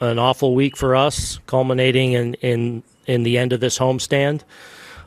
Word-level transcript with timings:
an 0.00 0.18
awful 0.18 0.54
week 0.54 0.76
for 0.76 0.96
us, 0.96 1.38
culminating 1.46 2.12
in 2.12 2.34
in, 2.34 2.82
in 3.06 3.22
the 3.22 3.38
end 3.38 3.52
of 3.52 3.60
this 3.60 3.78
homestand. 3.78 4.42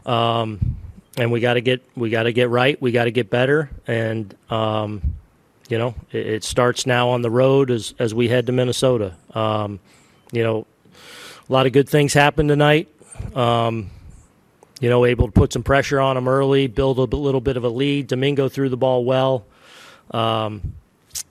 Um, 0.05 0.77
and 1.17 1.31
we 1.31 1.39
got 1.39 1.55
to 1.55 1.61
get 1.61 1.83
we 1.95 2.09
got 2.09 2.23
to 2.23 2.33
get 2.33 2.49
right. 2.49 2.81
We 2.81 2.91
got 2.91 3.05
to 3.05 3.11
get 3.11 3.29
better, 3.29 3.69
and 3.87 4.33
um, 4.49 5.01
you 5.69 5.77
know 5.77 5.95
it, 6.11 6.25
it, 6.25 6.43
starts 6.43 6.85
now 6.85 7.09
on 7.09 7.21
the 7.21 7.29
road 7.29 7.69
as 7.69 7.93
as 7.99 8.13
we 8.13 8.29
head 8.29 8.45
to 8.47 8.51
Minnesota. 8.51 9.15
Um, 9.33 9.79
you 10.31 10.43
know, 10.43 10.65
a 11.49 11.53
lot 11.53 11.65
of 11.65 11.73
good 11.73 11.89
things 11.89 12.13
happened 12.13 12.49
tonight. 12.49 12.87
Um, 13.35 13.91
you 14.79 14.89
know, 14.89 15.05
able 15.05 15.27
to 15.27 15.31
put 15.31 15.53
some 15.53 15.63
pressure 15.63 15.99
on 15.99 16.15
them 16.15 16.27
early, 16.27 16.67
build 16.67 16.97
a 16.97 17.03
little 17.03 17.41
bit 17.41 17.55
of 17.55 17.63
a 17.63 17.69
lead. 17.69 18.07
Domingo 18.07 18.49
threw 18.49 18.69
the 18.69 18.77
ball 18.77 19.05
well. 19.05 19.45
Um, 20.09 20.73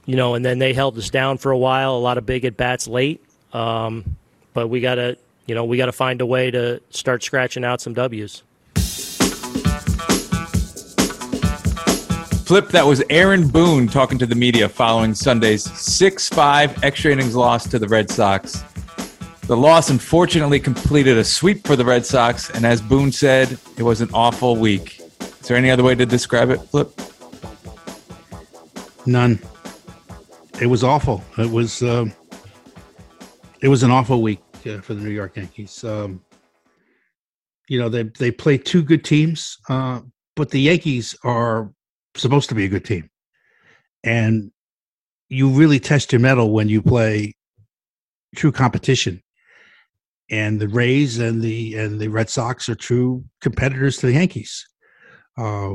you 0.06 0.16
know, 0.16 0.34
and 0.34 0.44
then 0.44 0.58
they 0.58 0.72
held 0.72 0.96
us 0.98 1.10
down 1.10 1.38
for 1.38 1.50
a 1.50 1.58
while. 1.58 1.96
A 1.96 1.98
lot 1.98 2.16
of 2.16 2.26
big 2.26 2.44
at 2.44 2.56
bats 2.56 2.86
late, 2.86 3.24
um, 3.52 4.16
but 4.54 4.68
we 4.68 4.80
got 4.80 4.96
to, 4.96 5.16
you 5.46 5.54
know, 5.54 5.64
we 5.64 5.76
got 5.76 5.86
to 5.86 5.92
find 5.92 6.20
a 6.20 6.26
way 6.26 6.50
to 6.50 6.80
start 6.90 7.22
scratching 7.22 7.64
out 7.64 7.80
some 7.80 7.94
W's. 7.94 8.42
Flip, 12.50 12.68
that 12.70 12.84
was 12.84 13.00
Aaron 13.10 13.46
Boone 13.46 13.86
talking 13.86 14.18
to 14.18 14.26
the 14.26 14.34
media 14.34 14.68
following 14.68 15.14
Sunday's 15.14 15.62
6 15.62 16.28
5 16.30 16.82
extra 16.82 17.12
innings 17.12 17.36
loss 17.36 17.68
to 17.68 17.78
the 17.78 17.86
Red 17.86 18.10
Sox. 18.10 18.64
The 19.42 19.56
loss 19.56 19.90
unfortunately 19.90 20.58
completed 20.58 21.16
a 21.16 21.24
sweep 21.24 21.64
for 21.64 21.76
the 21.76 21.84
Red 21.84 22.04
Sox, 22.04 22.50
and 22.50 22.64
as 22.66 22.80
Boone 22.80 23.12
said, 23.12 23.56
it 23.76 23.84
was 23.84 24.00
an 24.00 24.10
awful 24.12 24.56
week. 24.56 25.00
Is 25.20 25.48
there 25.48 25.56
any 25.56 25.70
other 25.70 25.84
way 25.84 25.94
to 25.94 26.04
describe 26.04 26.50
it, 26.50 26.58
Flip? 26.58 26.90
None. 29.06 29.38
It 30.60 30.66
was 30.66 30.84
awful. 30.84 31.24
It 31.38 31.50
was 31.50 31.82
uh, 31.82 32.06
it 33.62 33.68
was 33.68 33.82
an 33.82 33.90
awful 33.90 34.22
week 34.22 34.42
uh, 34.66 34.80
for 34.80 34.94
the 34.94 35.02
New 35.02 35.10
York 35.10 35.36
Yankees. 35.36 35.84
Um, 35.84 36.22
you 37.68 37.78
know 37.78 37.88
they 37.88 38.04
they 38.04 38.30
play 38.30 38.58
two 38.58 38.82
good 38.82 39.04
teams, 39.04 39.56
uh, 39.68 40.00
but 40.36 40.50
the 40.50 40.60
Yankees 40.60 41.16
are 41.24 41.72
supposed 42.16 42.48
to 42.48 42.54
be 42.54 42.64
a 42.64 42.68
good 42.68 42.84
team, 42.84 43.08
and 44.02 44.50
you 45.28 45.48
really 45.48 45.78
test 45.78 46.12
your 46.12 46.20
mettle 46.20 46.52
when 46.52 46.68
you 46.68 46.82
play 46.82 47.34
true 48.34 48.52
competition 48.52 49.22
and 50.30 50.60
the 50.60 50.68
Rays 50.68 51.18
and 51.18 51.42
the 51.42 51.74
and 51.76 51.98
the 52.00 52.08
Red 52.08 52.30
Sox 52.30 52.68
are 52.68 52.74
true 52.74 53.24
competitors 53.40 53.98
to 53.98 54.06
the 54.06 54.14
Yankees. 54.14 54.66
Uh, 55.40 55.70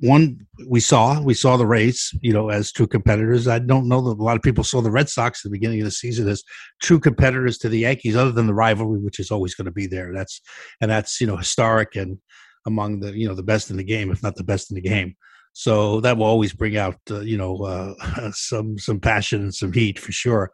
one 0.00 0.44
we 0.68 0.80
saw 0.80 1.20
we 1.20 1.34
saw 1.34 1.56
the 1.56 1.66
Rays, 1.66 2.12
you 2.20 2.32
know, 2.32 2.48
as 2.48 2.72
two 2.72 2.88
competitors. 2.88 3.46
I 3.46 3.60
don't 3.60 3.86
know 3.86 4.00
that 4.00 4.20
a 4.20 4.24
lot 4.24 4.34
of 4.34 4.42
people 4.42 4.64
saw 4.64 4.80
the 4.80 4.90
Red 4.90 5.08
Sox 5.08 5.40
at 5.40 5.44
the 5.44 5.56
beginning 5.56 5.78
of 5.78 5.84
the 5.84 5.92
season 5.92 6.26
as 6.28 6.42
true 6.82 6.98
competitors 6.98 7.56
to 7.58 7.68
the 7.68 7.78
Yankees, 7.78 8.16
other 8.16 8.32
than 8.32 8.48
the 8.48 8.54
rivalry, 8.54 8.98
which 8.98 9.20
is 9.20 9.30
always 9.30 9.54
going 9.54 9.66
to 9.66 9.70
be 9.70 9.86
there. 9.86 10.12
That's 10.12 10.40
and 10.80 10.90
that's 10.90 11.20
you 11.20 11.28
know 11.28 11.36
historic 11.36 11.94
and 11.94 12.18
among 12.66 13.00
the 13.00 13.16
you 13.16 13.28
know 13.28 13.36
the 13.36 13.44
best 13.44 13.70
in 13.70 13.76
the 13.76 13.84
game, 13.84 14.10
if 14.10 14.20
not 14.20 14.34
the 14.34 14.42
best 14.42 14.72
in 14.72 14.74
the 14.74 14.80
game. 14.80 15.14
So 15.52 16.00
that 16.00 16.16
will 16.16 16.26
always 16.26 16.52
bring 16.52 16.76
out 16.76 16.98
uh, 17.08 17.20
you 17.20 17.36
know 17.36 17.56
uh, 17.58 18.30
some 18.32 18.78
some 18.78 18.98
passion 18.98 19.42
and 19.42 19.54
some 19.54 19.72
heat 19.72 20.00
for 20.00 20.10
sure. 20.10 20.50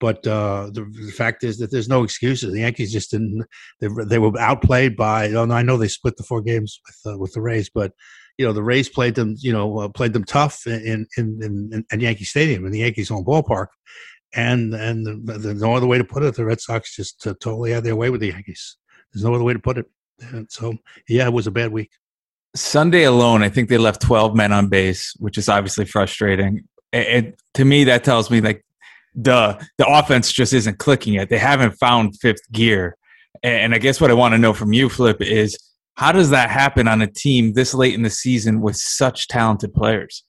But 0.00 0.26
uh, 0.26 0.70
the, 0.72 0.84
the, 1.06 1.12
fact 1.12 1.42
is 1.42 1.58
that 1.58 1.72
there's 1.72 1.88
no 1.88 2.04
excuses. 2.04 2.52
The 2.52 2.60
Yankees 2.60 2.92
just 2.92 3.10
didn't. 3.10 3.44
They, 3.80 3.88
they 4.06 4.18
were 4.18 4.38
outplayed 4.38 4.96
by. 4.96 5.30
Oh, 5.32 5.50
I 5.50 5.62
know 5.62 5.76
they 5.76 5.88
split 5.88 6.16
the 6.16 6.22
four 6.22 6.40
games 6.40 6.80
with 6.86 7.14
uh, 7.14 7.18
with 7.18 7.32
the 7.32 7.40
Rays, 7.40 7.68
but 7.68 7.92
you 8.36 8.46
know 8.46 8.52
the 8.52 8.62
Rays 8.62 8.88
played 8.88 9.16
them. 9.16 9.34
You 9.38 9.52
know 9.52 9.78
uh, 9.78 9.88
played 9.88 10.12
them 10.12 10.24
tough 10.24 10.66
in 10.66 11.06
in, 11.16 11.40
in 11.42 11.84
in 11.90 12.00
Yankee 12.00 12.24
Stadium 12.24 12.64
in 12.64 12.70
the 12.70 12.80
Yankees 12.80 13.08
home 13.08 13.24
ballpark, 13.24 13.68
and 14.34 14.72
and 14.74 15.04
the, 15.26 15.38
the, 15.38 15.54
no 15.54 15.74
other 15.74 15.86
way 15.86 15.98
to 15.98 16.04
put 16.04 16.22
it. 16.22 16.36
The 16.36 16.44
Red 16.44 16.60
Sox 16.60 16.94
just 16.94 17.26
uh, 17.26 17.34
totally 17.40 17.72
had 17.72 17.82
their 17.82 17.96
way 17.96 18.10
with 18.10 18.20
the 18.20 18.28
Yankees. 18.28 18.76
There's 19.12 19.24
no 19.24 19.34
other 19.34 19.44
way 19.44 19.52
to 19.52 19.58
put 19.58 19.78
it. 19.78 19.86
And 20.32 20.50
so 20.50 20.74
yeah, 21.08 21.26
it 21.26 21.32
was 21.32 21.46
a 21.46 21.52
bad 21.52 21.72
week. 21.72 21.90
Sunday 22.54 23.04
alone, 23.04 23.42
I 23.42 23.48
think 23.48 23.68
they 23.68 23.78
left 23.78 24.00
12 24.02 24.34
men 24.34 24.52
on 24.52 24.68
base, 24.68 25.14
which 25.18 25.38
is 25.38 25.48
obviously 25.48 25.84
frustrating. 25.84 26.64
And 26.92 27.34
to 27.54 27.64
me, 27.64 27.84
that 27.84 28.04
tells 28.04 28.30
me 28.30 28.40
like 28.40 28.64
the 29.20 29.66
the 29.78 29.86
offense 29.86 30.32
just 30.32 30.52
isn't 30.52 30.78
clicking 30.78 31.14
yet. 31.14 31.28
They 31.28 31.38
haven't 31.38 31.72
found 31.72 32.18
fifth 32.20 32.50
gear. 32.52 32.96
And 33.42 33.74
I 33.74 33.78
guess 33.78 34.00
what 34.00 34.10
I 34.10 34.14
want 34.14 34.32
to 34.34 34.38
know 34.38 34.52
from 34.52 34.72
you, 34.72 34.88
Flip, 34.88 35.20
is 35.20 35.56
how 35.94 36.12
does 36.12 36.30
that 36.30 36.50
happen 36.50 36.88
on 36.88 37.02
a 37.02 37.06
team 37.06 37.52
this 37.52 37.74
late 37.74 37.94
in 37.94 38.02
the 38.02 38.10
season 38.10 38.60
with 38.60 38.76
such 38.76 39.28
talented 39.28 39.74
players? 39.74 40.24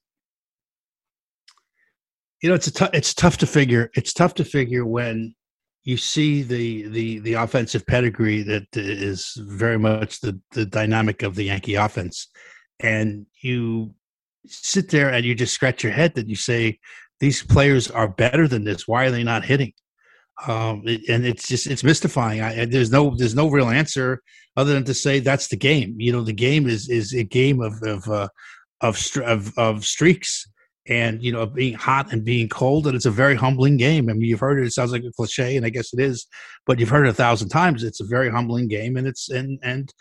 You 2.41 2.49
know, 2.49 2.55
it's 2.55 2.67
a 2.67 2.71
t- 2.71 2.89
it's 2.93 3.13
tough 3.13 3.37
to 3.37 3.47
figure. 3.47 3.91
It's 3.95 4.13
tough 4.13 4.33
to 4.35 4.45
figure 4.45 4.85
when 4.85 5.35
you 5.83 5.97
see 5.97 6.41
the 6.41 6.87
the 6.89 7.19
the 7.19 7.33
offensive 7.33 7.85
pedigree 7.85 8.41
that 8.43 8.65
is 8.75 9.33
very 9.37 9.77
much 9.77 10.21
the 10.21 10.39
the 10.51 10.65
dynamic 10.65 11.21
of 11.21 11.35
the 11.35 11.43
Yankee 11.43 11.75
offense, 11.75 12.27
and 12.79 13.25
you 13.41 13.93
sit 14.45 14.89
there 14.89 15.11
and 15.11 15.25
you 15.25 15.35
just 15.35 15.53
scratch 15.53 15.83
your 15.83 15.93
head 15.93 16.15
that 16.15 16.29
you 16.29 16.35
say 16.35 16.79
these 17.19 17.43
players 17.43 17.89
are 17.91 18.07
better 18.07 18.47
than 18.47 18.63
this. 18.63 18.87
Why 18.87 19.05
are 19.05 19.11
they 19.11 19.23
not 19.23 19.45
hitting? 19.45 19.73
Um, 20.47 20.83
and 20.87 21.25
it's 21.25 21.47
just 21.47 21.67
it's 21.67 21.83
mystifying. 21.83 22.41
I, 22.41 22.65
there's 22.65 22.91
no 22.91 23.13
there's 23.15 23.35
no 23.35 23.49
real 23.49 23.69
answer 23.69 24.21
other 24.55 24.73
than 24.73 24.85
to 24.85 24.93
say 24.93 25.19
that's 25.19 25.49
the 25.49 25.57
game. 25.57 25.95
You 25.97 26.13
know, 26.13 26.23
the 26.23 26.33
game 26.33 26.67
is 26.67 26.89
is 26.89 27.13
a 27.13 27.23
game 27.23 27.61
of 27.61 27.73
of 27.83 28.07
uh, 28.07 28.29
of, 28.81 28.97
of 29.25 29.57
of 29.57 29.85
streaks 29.85 30.47
and 30.87 31.21
you 31.21 31.31
know 31.31 31.45
being 31.45 31.73
hot 31.73 32.11
and 32.11 32.25
being 32.25 32.49
cold 32.49 32.87
and 32.87 32.95
it's 32.95 33.05
a 33.05 33.11
very 33.11 33.35
humbling 33.35 33.77
game 33.77 34.09
i 34.09 34.13
mean 34.13 34.23
you've 34.23 34.39
heard 34.39 34.59
it 34.59 34.65
it 34.65 34.71
sounds 34.71 34.91
like 34.91 35.03
a 35.03 35.11
cliche 35.11 35.55
and 35.55 35.65
i 35.65 35.69
guess 35.69 35.93
it 35.93 35.99
is 35.99 36.25
but 36.65 36.79
you've 36.79 36.89
heard 36.89 37.05
it 37.05 37.09
a 37.09 37.13
thousand 37.13 37.49
times 37.49 37.83
it's 37.83 37.99
a 37.99 38.05
very 38.05 38.29
humbling 38.29 38.67
game 38.67 38.97
and 38.97 39.07
it's 39.07 39.29
and 39.29 39.59
and 39.61 39.93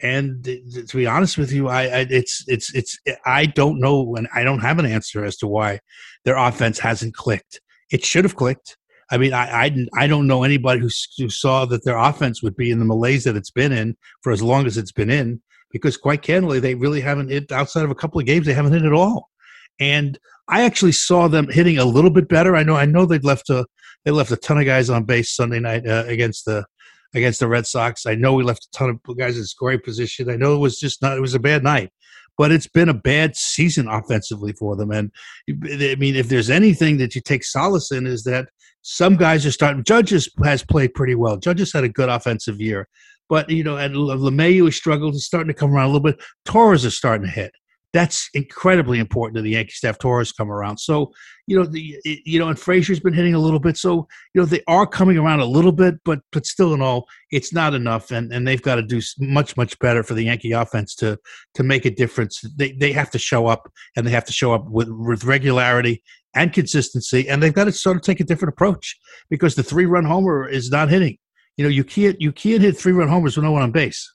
and 0.00 0.44
to 0.44 0.96
be 0.96 1.06
honest 1.06 1.38
with 1.38 1.52
you, 1.52 1.68
I, 1.68 1.82
I, 1.82 2.06
it's 2.10 2.44
it's 2.48 2.74
it's 2.74 2.98
I 3.24 3.46
don't 3.46 3.80
know, 3.80 4.16
and 4.16 4.28
I 4.34 4.44
don't 4.44 4.60
have 4.60 4.78
an 4.78 4.86
answer 4.86 5.24
as 5.24 5.36
to 5.38 5.46
why 5.46 5.80
their 6.24 6.36
offense 6.36 6.78
hasn't 6.78 7.14
clicked. 7.14 7.60
It 7.90 8.04
should 8.04 8.24
have 8.24 8.36
clicked. 8.36 8.76
I 9.10 9.18
mean, 9.18 9.32
I, 9.32 9.66
I, 9.66 9.86
I 9.96 10.06
don't 10.08 10.26
know 10.26 10.42
anybody 10.42 10.80
who, 10.80 10.88
who 11.16 11.28
saw 11.28 11.64
that 11.66 11.84
their 11.84 11.96
offense 11.96 12.42
would 12.42 12.56
be 12.56 12.72
in 12.72 12.80
the 12.80 12.84
malaise 12.84 13.22
that 13.24 13.36
it's 13.36 13.52
been 13.52 13.70
in 13.70 13.96
for 14.22 14.32
as 14.32 14.42
long 14.42 14.66
as 14.66 14.76
it's 14.76 14.90
been 14.90 15.10
in, 15.10 15.40
because 15.70 15.96
quite 15.96 16.22
candidly, 16.22 16.58
they 16.58 16.74
really 16.74 17.00
haven't 17.00 17.30
hit 17.30 17.52
outside 17.52 17.84
of 17.84 17.90
a 17.92 17.94
couple 17.94 18.20
of 18.20 18.26
games. 18.26 18.46
They 18.46 18.52
haven't 18.52 18.72
hit 18.72 18.82
at 18.82 18.92
all, 18.92 19.30
and 19.78 20.18
I 20.48 20.64
actually 20.64 20.92
saw 20.92 21.28
them 21.28 21.48
hitting 21.48 21.78
a 21.78 21.84
little 21.84 22.10
bit 22.10 22.28
better. 22.28 22.54
I 22.56 22.64
know 22.64 22.76
I 22.76 22.84
know 22.84 23.06
they 23.06 23.18
left 23.20 23.48
a 23.48 23.64
they 24.04 24.10
left 24.10 24.30
a 24.30 24.36
ton 24.36 24.58
of 24.58 24.66
guys 24.66 24.90
on 24.90 25.04
base 25.04 25.34
Sunday 25.34 25.60
night 25.60 25.86
uh, 25.86 26.04
against 26.06 26.44
the 26.44 26.66
against 27.16 27.40
the 27.40 27.48
Red 27.48 27.66
Sox. 27.66 28.06
I 28.06 28.14
know 28.14 28.34
we 28.34 28.44
left 28.44 28.66
a 28.66 28.70
ton 28.70 28.90
of 28.90 29.18
guys 29.18 29.36
in 29.36 29.44
scoring 29.44 29.80
position. 29.80 30.30
I 30.30 30.36
know 30.36 30.54
it 30.54 30.58
was 30.58 30.78
just 30.78 31.02
not, 31.02 31.16
it 31.16 31.20
was 31.20 31.34
a 31.34 31.40
bad 31.40 31.64
night, 31.64 31.90
but 32.38 32.52
it's 32.52 32.68
been 32.68 32.88
a 32.88 32.94
bad 32.94 33.34
season 33.34 33.88
offensively 33.88 34.52
for 34.52 34.76
them. 34.76 34.90
And 34.90 35.10
I 35.48 35.96
mean, 35.96 36.14
if 36.14 36.28
there's 36.28 36.50
anything 36.50 36.98
that 36.98 37.14
you 37.14 37.20
take 37.20 37.42
solace 37.42 37.90
in, 37.90 38.06
is 38.06 38.22
that 38.24 38.48
some 38.82 39.16
guys 39.16 39.44
are 39.44 39.50
starting. 39.50 39.82
Judges 39.82 40.28
has 40.44 40.62
played 40.62 40.94
pretty 40.94 41.16
well. 41.16 41.36
Judges 41.38 41.72
had 41.72 41.82
a 41.82 41.88
good 41.88 42.08
offensive 42.08 42.60
year, 42.60 42.88
but 43.28 43.50
you 43.50 43.64
know, 43.64 43.76
and 43.76 43.94
LeMahieu 43.94 44.66
has 44.66 44.76
struggled. 44.76 45.14
He's 45.14 45.24
starting 45.24 45.48
to 45.48 45.58
come 45.58 45.74
around 45.74 45.86
a 45.86 45.92
little 45.92 46.00
bit. 46.00 46.22
Torres 46.44 46.84
is 46.84 46.96
starting 46.96 47.26
to 47.26 47.32
hit 47.32 47.52
that's 47.96 48.28
incredibly 48.34 48.98
important 48.98 49.36
to 49.36 49.42
the 49.42 49.52
Yankee 49.52 49.70
staff. 49.70 49.98
Torres 49.98 50.30
come 50.30 50.52
around, 50.52 50.76
so 50.76 51.12
you 51.46 51.58
know 51.58 51.64
the 51.64 51.98
you 52.04 52.38
know, 52.38 52.48
and 52.48 52.58
Frazier's 52.58 53.00
been 53.00 53.14
hitting 53.14 53.32
a 53.32 53.38
little 53.38 53.58
bit, 53.58 53.78
so 53.78 54.06
you 54.34 54.40
know 54.40 54.44
they 54.44 54.62
are 54.68 54.86
coming 54.86 55.16
around 55.16 55.40
a 55.40 55.46
little 55.46 55.72
bit, 55.72 55.94
but 56.04 56.20
but 56.30 56.44
still 56.44 56.74
in 56.74 56.82
all, 56.82 57.06
it's 57.30 57.54
not 57.54 57.72
enough, 57.72 58.10
and 58.10 58.30
and 58.34 58.46
they've 58.46 58.60
got 58.60 58.74
to 58.74 58.82
do 58.82 59.00
much 59.18 59.56
much 59.56 59.78
better 59.78 60.02
for 60.02 60.12
the 60.12 60.24
Yankee 60.24 60.52
offense 60.52 60.94
to 60.96 61.18
to 61.54 61.62
make 61.62 61.86
a 61.86 61.90
difference. 61.90 62.42
They 62.56 62.72
they 62.72 62.92
have 62.92 63.10
to 63.12 63.18
show 63.18 63.46
up, 63.46 63.72
and 63.96 64.06
they 64.06 64.10
have 64.10 64.26
to 64.26 64.32
show 64.32 64.52
up 64.52 64.66
with 64.68 64.90
with 64.90 65.24
regularity 65.24 66.02
and 66.34 66.52
consistency, 66.52 67.26
and 67.30 67.42
they've 67.42 67.54
got 67.54 67.64
to 67.64 67.72
sort 67.72 67.96
of 67.96 68.02
take 68.02 68.20
a 68.20 68.24
different 68.24 68.52
approach 68.52 68.94
because 69.30 69.54
the 69.54 69.62
three 69.62 69.86
run 69.86 70.04
homer 70.04 70.46
is 70.46 70.70
not 70.70 70.90
hitting. 70.90 71.16
You 71.56 71.64
know, 71.64 71.70
you 71.70 71.82
can't 71.82 72.20
you 72.20 72.30
can't 72.30 72.60
hit 72.60 72.76
three 72.76 72.92
run 72.92 73.08
homers 73.08 73.38
with 73.38 73.44
no 73.44 73.52
one 73.52 73.62
on 73.62 73.72
base. 73.72 74.12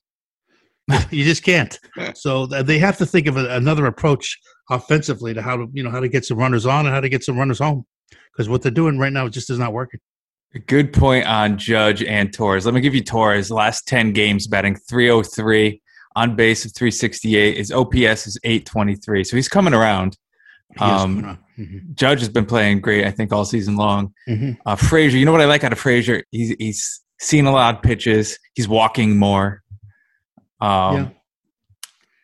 you 1.11 1.23
just 1.23 1.43
can't. 1.43 1.77
So 2.15 2.45
they 2.45 2.79
have 2.79 2.97
to 2.97 3.05
think 3.05 3.27
of 3.27 3.37
a, 3.37 3.55
another 3.55 3.85
approach 3.85 4.37
offensively 4.69 5.33
to 5.33 5.41
how 5.41 5.57
to 5.57 5.67
you 5.73 5.83
know 5.83 5.89
how 5.89 5.99
to 5.99 6.07
get 6.07 6.25
some 6.25 6.37
runners 6.37 6.65
on 6.65 6.85
and 6.85 6.93
how 6.93 7.01
to 7.01 7.09
get 7.09 7.23
some 7.23 7.37
runners 7.37 7.59
home 7.59 7.85
because 8.31 8.49
what 8.49 8.61
they're 8.61 8.71
doing 8.71 8.97
right 8.97 9.13
now 9.13 9.27
just 9.27 9.49
is 9.49 9.59
not 9.59 9.73
working. 9.73 9.99
Good 10.67 10.91
point 10.91 11.25
on 11.27 11.57
Judge 11.57 12.03
and 12.03 12.33
Torres. 12.33 12.65
Let 12.65 12.73
me 12.73 12.81
give 12.81 12.93
you 12.93 13.03
Torres. 13.03 13.51
Last 13.51 13.87
ten 13.87 14.11
games, 14.11 14.47
batting 14.47 14.75
303 14.75 15.81
on 16.15 16.35
base 16.35 16.65
of 16.65 16.73
three 16.75 16.91
sixty 16.91 17.37
eight. 17.37 17.57
His 17.57 17.71
OPS 17.71 18.27
is 18.27 18.37
eight 18.43 18.65
twenty 18.65 18.95
three. 18.95 19.23
So 19.23 19.35
he's 19.35 19.47
coming 19.47 19.73
around. 19.73 20.17
Um, 20.79 21.37
mm-hmm. 21.57 21.93
Judge 21.93 22.19
has 22.19 22.29
been 22.29 22.45
playing 22.45 22.81
great, 22.81 23.05
I 23.05 23.11
think, 23.11 23.33
all 23.33 23.43
season 23.45 23.75
long. 23.75 24.13
Mm-hmm. 24.27 24.53
Uh, 24.65 24.75
Frazier, 24.75 25.17
you 25.17 25.25
know 25.25 25.31
what 25.31 25.41
I 25.41 25.45
like 25.45 25.63
out 25.63 25.73
of 25.73 25.79
Frazier? 25.79 26.23
He's 26.31 26.55
he's 26.59 27.01
seen 27.19 27.45
a 27.45 27.51
lot 27.51 27.75
of 27.75 27.81
pitches. 27.81 28.37
He's 28.53 28.67
walking 28.67 29.17
more. 29.17 29.61
Um, 30.61 30.95
yeah. 30.95 31.09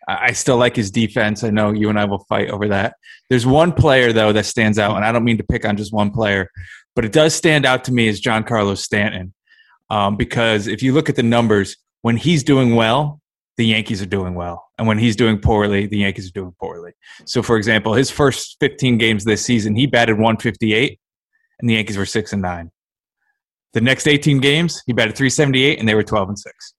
I 0.09 0.31
still 0.31 0.55
like 0.55 0.75
his 0.75 0.89
defense. 0.89 1.43
I 1.43 1.49
know 1.49 1.73
you 1.73 1.89
and 1.89 1.99
I 1.99 2.05
will 2.05 2.23
fight 2.29 2.49
over 2.49 2.69
that. 2.69 2.95
There's 3.29 3.45
one 3.45 3.73
player 3.73 4.13
though 4.13 4.31
that 4.31 4.45
stands 4.45 4.79
out, 4.79 4.95
and 4.95 5.03
I 5.03 5.11
don't 5.11 5.25
mean 5.25 5.37
to 5.37 5.43
pick 5.43 5.65
on 5.65 5.75
just 5.75 5.91
one 5.91 6.11
player, 6.11 6.49
but 6.95 7.03
it 7.03 7.11
does 7.11 7.35
stand 7.35 7.65
out 7.65 7.83
to 7.85 7.91
me 7.91 8.07
as 8.07 8.21
Giancarlo 8.21 8.77
Stanton 8.77 9.33
um, 9.89 10.15
because 10.15 10.67
if 10.67 10.81
you 10.81 10.93
look 10.93 11.09
at 11.09 11.15
the 11.15 11.23
numbers, 11.23 11.75
when 12.03 12.15
he's 12.15 12.43
doing 12.43 12.75
well, 12.75 13.21
the 13.57 13.65
Yankees 13.65 14.01
are 14.01 14.07
doing 14.07 14.35
well. 14.35 14.63
And 14.77 14.87
when 14.87 14.99
he's 14.99 15.15
doing 15.15 15.39
poorly, 15.39 15.87
the 15.87 15.97
Yankees 15.97 16.29
are 16.29 16.33
doing 16.33 16.53
poorly. 16.59 16.91
So, 17.25 17.41
for 17.41 17.57
example, 17.57 17.93
his 17.93 18.11
first 18.11 18.57
15 18.59 18.97
games 18.97 19.25
this 19.25 19.43
season, 19.43 19.75
he 19.75 19.87
batted 19.87 20.15
158, 20.15 20.99
and 21.59 21.69
the 21.69 21.73
Yankees 21.73 21.97
were 21.97 22.05
6 22.05 22.33
and 22.33 22.41
9. 22.41 22.71
The 23.73 23.81
next 23.81 24.07
18 24.07 24.39
games, 24.39 24.83
he 24.85 24.93
batted 24.93 25.15
378, 25.15 25.79
and 25.79 25.89
they 25.89 25.95
were 25.95 26.03
12 26.03 26.29
and 26.29 26.39
6. 26.39 26.73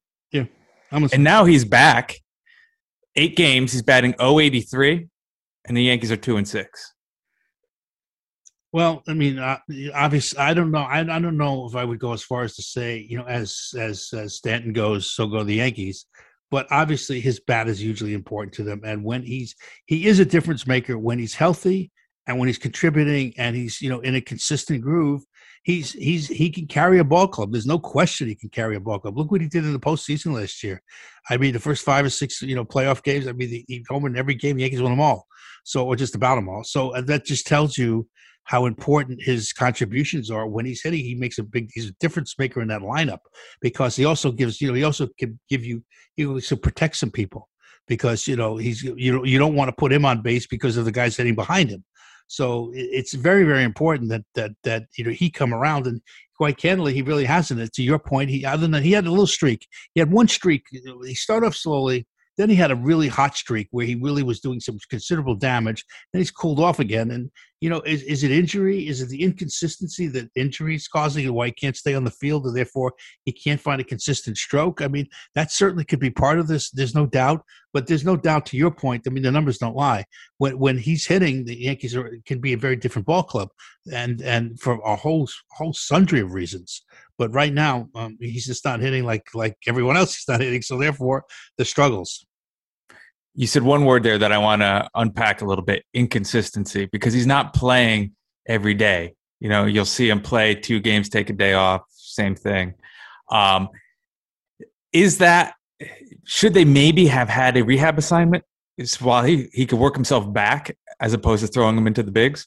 And 0.91 1.25
now 1.25 1.45
he's 1.45 1.65
back. 1.65 2.17
Eight 3.17 3.37
games, 3.37 3.73
he's 3.73 3.83
batting 3.83 4.15
083, 4.21 5.09
and 5.67 5.77
the 5.77 5.83
Yankees 5.83 6.13
are 6.13 6.17
2 6.17 6.37
and 6.37 6.47
6. 6.47 6.95
Well, 8.73 9.03
I 9.09 9.15
mean, 9.15 9.39
uh, 9.39 9.59
obviously, 9.95 10.39
I 10.39 10.55
don't 10.55 10.71
know. 10.71 10.79
I, 10.79 11.01
I 11.01 11.19
don't 11.19 11.37
know 11.37 11.67
if 11.67 11.75
I 11.75 11.85
would 11.85 11.99
go 11.99 12.13
as 12.13 12.23
far 12.23 12.43
as 12.43 12.55
to 12.57 12.63
say, 12.63 12.99
you 13.09 13.17
know, 13.19 13.25
as 13.25 13.71
as 13.77 14.11
as 14.13 14.35
Stanton 14.35 14.73
goes, 14.73 15.11
so 15.11 15.27
go 15.27 15.43
the 15.43 15.55
Yankees 15.55 16.07
but 16.51 16.67
obviously 16.71 17.21
his 17.21 17.41
bat 17.41 17.69
is 17.69 17.81
hugely 17.81 18.15
important 18.15 18.55
to 18.55 18.63
them. 18.63 18.81
And 18.85 19.05
when 19.05 19.23
he's 19.23 19.55
he 19.87 20.07
is 20.07 20.19
a 20.19 20.25
difference 20.25 20.67
maker 20.67 20.99
when 20.99 21.19
he's 21.19 21.35
healthy 21.35 21.91
and 22.27 22.39
when 22.39 22.49
he's 22.49 22.59
contributing 22.59 23.35
and 23.37 23.55
he's 23.55 23.81
you 23.81 23.91
know 23.91 24.01
in 24.01 24.15
a 24.15 24.21
consistent 24.21 24.83
groove. 24.83 25.23
He's 25.69 25.93
he's 25.93 26.29
he 26.29 26.49
can 26.49 26.67
carry 26.67 26.99
a 26.99 27.05
ball 27.05 27.29
club. 27.29 27.53
There's 27.53 27.67
no 27.67 27.79
question 27.79 28.27
he 28.27 28.35
can 28.35 28.49
carry 28.49 28.75
a 28.75 28.81
ball 28.81 28.99
club. 28.99 29.19
Look 29.19 29.31
what 29.31 29.43
he 29.43 29.49
did 29.49 29.65
in 29.65 29.75
the 29.75 29.79
postseason 29.79 30.35
last 30.35 30.65
year. 30.65 30.81
I 31.29 31.37
mean, 31.37 31.53
the 31.53 31.61
first 31.61 31.85
five 31.85 32.07
or 32.07 32.11
six 32.11 32.41
you 32.41 32.55
know 32.55 32.65
playoff 32.65 33.03
games. 33.03 33.29
I 33.29 33.33
mean, 33.33 33.65
he 33.69 33.85
homered 33.91 34.07
in 34.07 34.17
every 34.17 34.35
game. 34.35 34.57
The 34.57 34.63
Yankees 34.63 34.81
won 34.81 34.93
them 34.93 35.01
all. 35.01 35.27
So 35.65 35.87
or 35.87 35.95
just 35.95 36.15
about 36.15 36.37
them 36.37 36.49
all. 36.49 36.65
So 36.65 36.95
that 36.99 37.27
just 37.27 37.47
tells 37.47 37.77
you 37.77 38.09
how 38.45 38.65
important 38.65 39.23
his 39.23 39.53
contributions 39.53 40.31
are 40.31 40.47
when 40.47 40.65
he's 40.65 40.83
hitting. 40.83 41.01
He 41.01 41.15
makes 41.15 41.37
a 41.37 41.43
big, 41.43 41.71
he's 41.75 41.91
a 41.91 41.95
difference 42.01 42.35
maker 42.39 42.63
in 42.63 42.69
that 42.69 42.81
lineup 42.81 43.19
because 43.61 43.95
he 43.95 44.07
also 44.07 44.33
gives, 44.33 44.59
you 44.63 44.69
know, 44.69 44.75
he 44.75 44.85
also 44.85 45.07
can 45.19 45.39
give 45.51 45.67
you, 45.67 45.85
he 46.17 46.25
also 46.25 46.57
protects 46.57 47.01
some 47.01 47.11
people 47.11 47.51
because, 47.89 48.27
you 48.27 48.37
know, 48.37 48.57
he's, 48.57 48.83
you 48.83 49.13
know, 49.13 49.23
you 49.23 49.39
don't 49.39 49.55
want 49.55 49.69
to 49.69 49.77
put 49.77 49.93
him 49.93 50.07
on 50.07 50.23
base 50.23 50.47
because 50.47 50.79
of 50.79 50.87
the 50.87 50.93
guys 50.93 51.15
hitting 51.15 51.35
behind 51.35 51.69
him. 51.69 51.85
So 52.29 52.71
it's 52.75 53.15
very, 53.15 53.45
very 53.45 53.65
important 53.65 54.11
that, 54.11 54.23
that, 54.35 54.53
that, 54.63 54.85
you 54.97 55.05
know, 55.05 55.11
he 55.11 55.31
come 55.31 55.53
around 55.53 55.87
and 55.87 56.01
quite 56.37 56.59
candidly, 56.59 56.95
he 56.95 57.03
really 57.03 57.25
hasn't. 57.25 57.73
To 57.73 57.83
your 57.83 57.99
point, 57.99 58.31
he, 58.31 58.45
other 58.45 58.69
than 58.69 58.83
he 58.83 58.93
had 58.93 59.07
a 59.07 59.11
little 59.11 59.27
streak, 59.27 59.67
he 59.95 60.01
had 60.01 60.13
one 60.13 60.29
streak. 60.29 60.65
He 60.71 61.15
started 61.15 61.47
off 61.47 61.57
slowly 61.57 62.07
then 62.39 62.49
he 62.49 62.55
had 62.55 62.71
a 62.71 62.77
really 62.77 63.09
hot 63.09 63.37
streak 63.37 63.67
where 63.73 63.85
he 63.85 63.97
really 63.97 64.23
was 64.23 64.41
doing 64.41 64.61
some 64.61 64.79
considerable 64.89 65.35
damage. 65.35 65.85
Then 66.13 66.21
he's 66.21 66.31
cooled 66.31 66.61
off 66.61 66.79
again. 66.79 67.11
And, 67.11 67.31
you 67.61 67.69
know, 67.69 67.81
is, 67.81 68.05
is 68.05 68.23
it 68.23 68.31
injury? 68.31 68.87
Is 68.87 69.03
it 69.03 69.09
the 69.09 69.23
inconsistency 69.23 70.07
that 70.07 70.31
injury 70.37 70.77
is 70.77 70.87
causing 70.87 71.27
and 71.27 71.35
why 71.35 71.47
he 71.47 71.53
can't 71.53 71.77
stay 71.77 71.95
on 71.95 72.05
the 72.05 72.13
field 72.13 72.47
and 72.47 72.57
therefore 72.57 72.93
he 73.25 73.33
can't 73.33 73.61
find 73.61 73.81
a 73.81 73.85
consistent 73.85 74.39
stroke? 74.39 74.81
I 74.81 74.87
mean, 74.87 75.09
that 75.35 75.51
certainly 75.51 75.85
could 75.85 75.99
be 75.99 76.11
part 76.11 76.39
of 76.39 76.47
this. 76.47 76.71
There's 76.71 76.95
no 76.95 77.07
doubt. 77.07 77.43
But 77.75 77.87
there's 77.87 78.05
no 78.05 78.17
doubt 78.17 78.47
to 78.47 78.57
your 78.57 78.71
point. 78.71 79.05
I 79.07 79.11
mean, 79.11 79.23
the 79.23 79.31
numbers 79.31 79.59
don't 79.59 79.77
lie. 79.77 80.07
When 80.39 80.59
when 80.59 80.79
he's 80.79 81.07
hitting, 81.07 81.45
the 81.45 81.55
Yankees 81.55 81.95
are, 81.95 82.11
can 82.25 82.41
be 82.41 82.55
a 82.55 82.59
very 82.59 82.77
different 82.77 83.07
ball 83.07 83.23
club, 83.23 83.51
and 83.93 84.23
and 84.23 84.59
for 84.59 84.81
a 84.87 84.97
whole 84.97 85.29
whole 85.51 85.75
sundry 85.75 86.21
of 86.21 86.33
reasons. 86.33 86.83
But 87.19 87.35
right 87.35 87.53
now, 87.53 87.91
um, 87.95 88.17
he's 88.21 88.47
just 88.47 88.65
not 88.65 88.81
hitting 88.81 89.05
like 89.05 89.27
like 89.35 89.57
everyone 89.67 89.99
else. 89.99 90.15
He's 90.15 90.29
not 90.29 90.41
hitting, 90.41 90.63
so 90.63 90.79
therefore 90.79 91.25
the 91.59 91.65
struggles. 91.67 92.25
You 93.39 93.47
said 93.47 93.63
one 93.63 93.85
word 93.85 94.03
there 94.03 94.19
that 94.19 94.33
I 94.33 94.39
want 94.39 94.63
to 94.63 94.91
unpack 94.97 95.43
a 95.43 95.45
little 95.45 95.65
bit: 95.65 95.85
inconsistency, 95.95 96.87
because 96.87 97.15
he's 97.15 97.25
not 97.25 97.55
playing 97.55 98.17
every 98.49 98.75
day. 98.75 99.15
You 99.39 99.49
know, 99.49 99.65
you'll 99.65 99.85
see 99.85 100.11
him 100.11 100.21
play 100.21 100.57
two 100.57 100.81
games, 100.81 101.09
take 101.09 101.31
a 101.31 101.33
day 101.33 101.55
off, 101.55 101.83
same 101.93 102.35
thing. 102.35 102.75
Um, 103.31 103.69
is 104.93 105.19
that 105.19 105.55
should 106.25 106.53
they 106.53 106.65
maybe 106.65 107.07
have 107.07 107.29
had 107.29 107.57
a 107.57 107.63
rehab 107.63 107.97
assignment 107.97 108.43
is 108.77 109.01
while 109.01 109.23
he, 109.23 109.49
he 109.53 109.67
could 109.67 109.79
work 109.79 109.95
himself 109.95 110.33
back 110.33 110.77
as 110.99 111.13
opposed 111.13 111.43
to 111.43 111.47
throwing 111.47 111.79
him 111.79 111.87
into 111.87 112.03
the 112.03 112.11
bigs? 112.11 112.45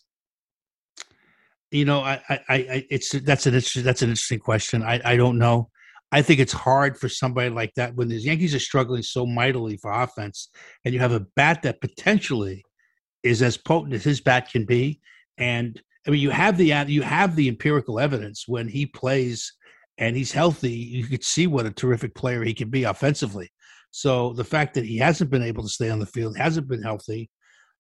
You 1.72 1.86
know, 1.86 2.02
I, 2.02 2.22
I, 2.28 2.40
I 2.50 2.86
it's 2.90 3.12
that's 3.12 3.46
an 3.46 3.54
interesting, 3.54 3.84
that's 3.84 4.02
an 4.02 4.10
interesting 4.10 4.40
question. 4.40 4.84
I, 4.84 5.00
I 5.06 5.16
don't 5.16 5.38
know. 5.38 5.70
I 6.12 6.22
think 6.22 6.40
it's 6.40 6.54
hard 6.54 6.98
for 6.98 7.08
somebody 7.08 7.50
like 7.50 7.74
that 7.76 7.96
when 7.96 8.10
the 8.10 8.16
Yankees 8.16 8.54
are 8.54 8.60
struggling 8.60 9.02
so 9.02 9.26
mightily 9.26 9.78
for 9.78 9.92
offense, 9.92 10.50
and 10.84 10.94
you 10.94 11.00
have 11.00 11.14
a 11.14 11.26
bat 11.36 11.62
that 11.64 11.82
potentially 11.82 12.64
is 13.24 13.42
as 13.42 13.58
potent 13.58 13.94
as 13.94 14.04
his 14.04 14.20
bat 14.20 14.50
can 14.52 14.66
be. 14.66 15.00
And 15.38 15.82
I 16.08 16.12
mean, 16.12 16.22
you 16.22 16.32
have 16.32 16.58
the 16.58 16.74
you 16.88 17.02
have 17.02 17.36
the 17.36 17.48
empirical 17.48 18.00
evidence 18.00 18.46
when 18.48 18.68
he 18.68 18.86
plays 18.86 19.54
and 19.98 20.16
he's 20.16 20.32
healthy. 20.32 20.72
You 20.72 21.06
could 21.06 21.24
see 21.24 21.48
what 21.48 21.66
a 21.66 21.72
terrific 21.72 22.16
player 22.16 22.44
he 22.44 22.54
can 22.54 22.70
be 22.70 22.84
offensively. 22.84 23.52
So 23.92 24.34
the 24.34 24.44
fact 24.44 24.74
that 24.74 24.86
he 24.86 24.98
hasn't 24.98 25.30
been 25.30 25.44
able 25.44 25.64
to 25.64 25.70
stay 25.70 25.90
on 25.90 26.00
the 26.00 26.06
field, 26.06 26.38
hasn't 26.38 26.68
been 26.68 26.82
healthy, 26.82 27.30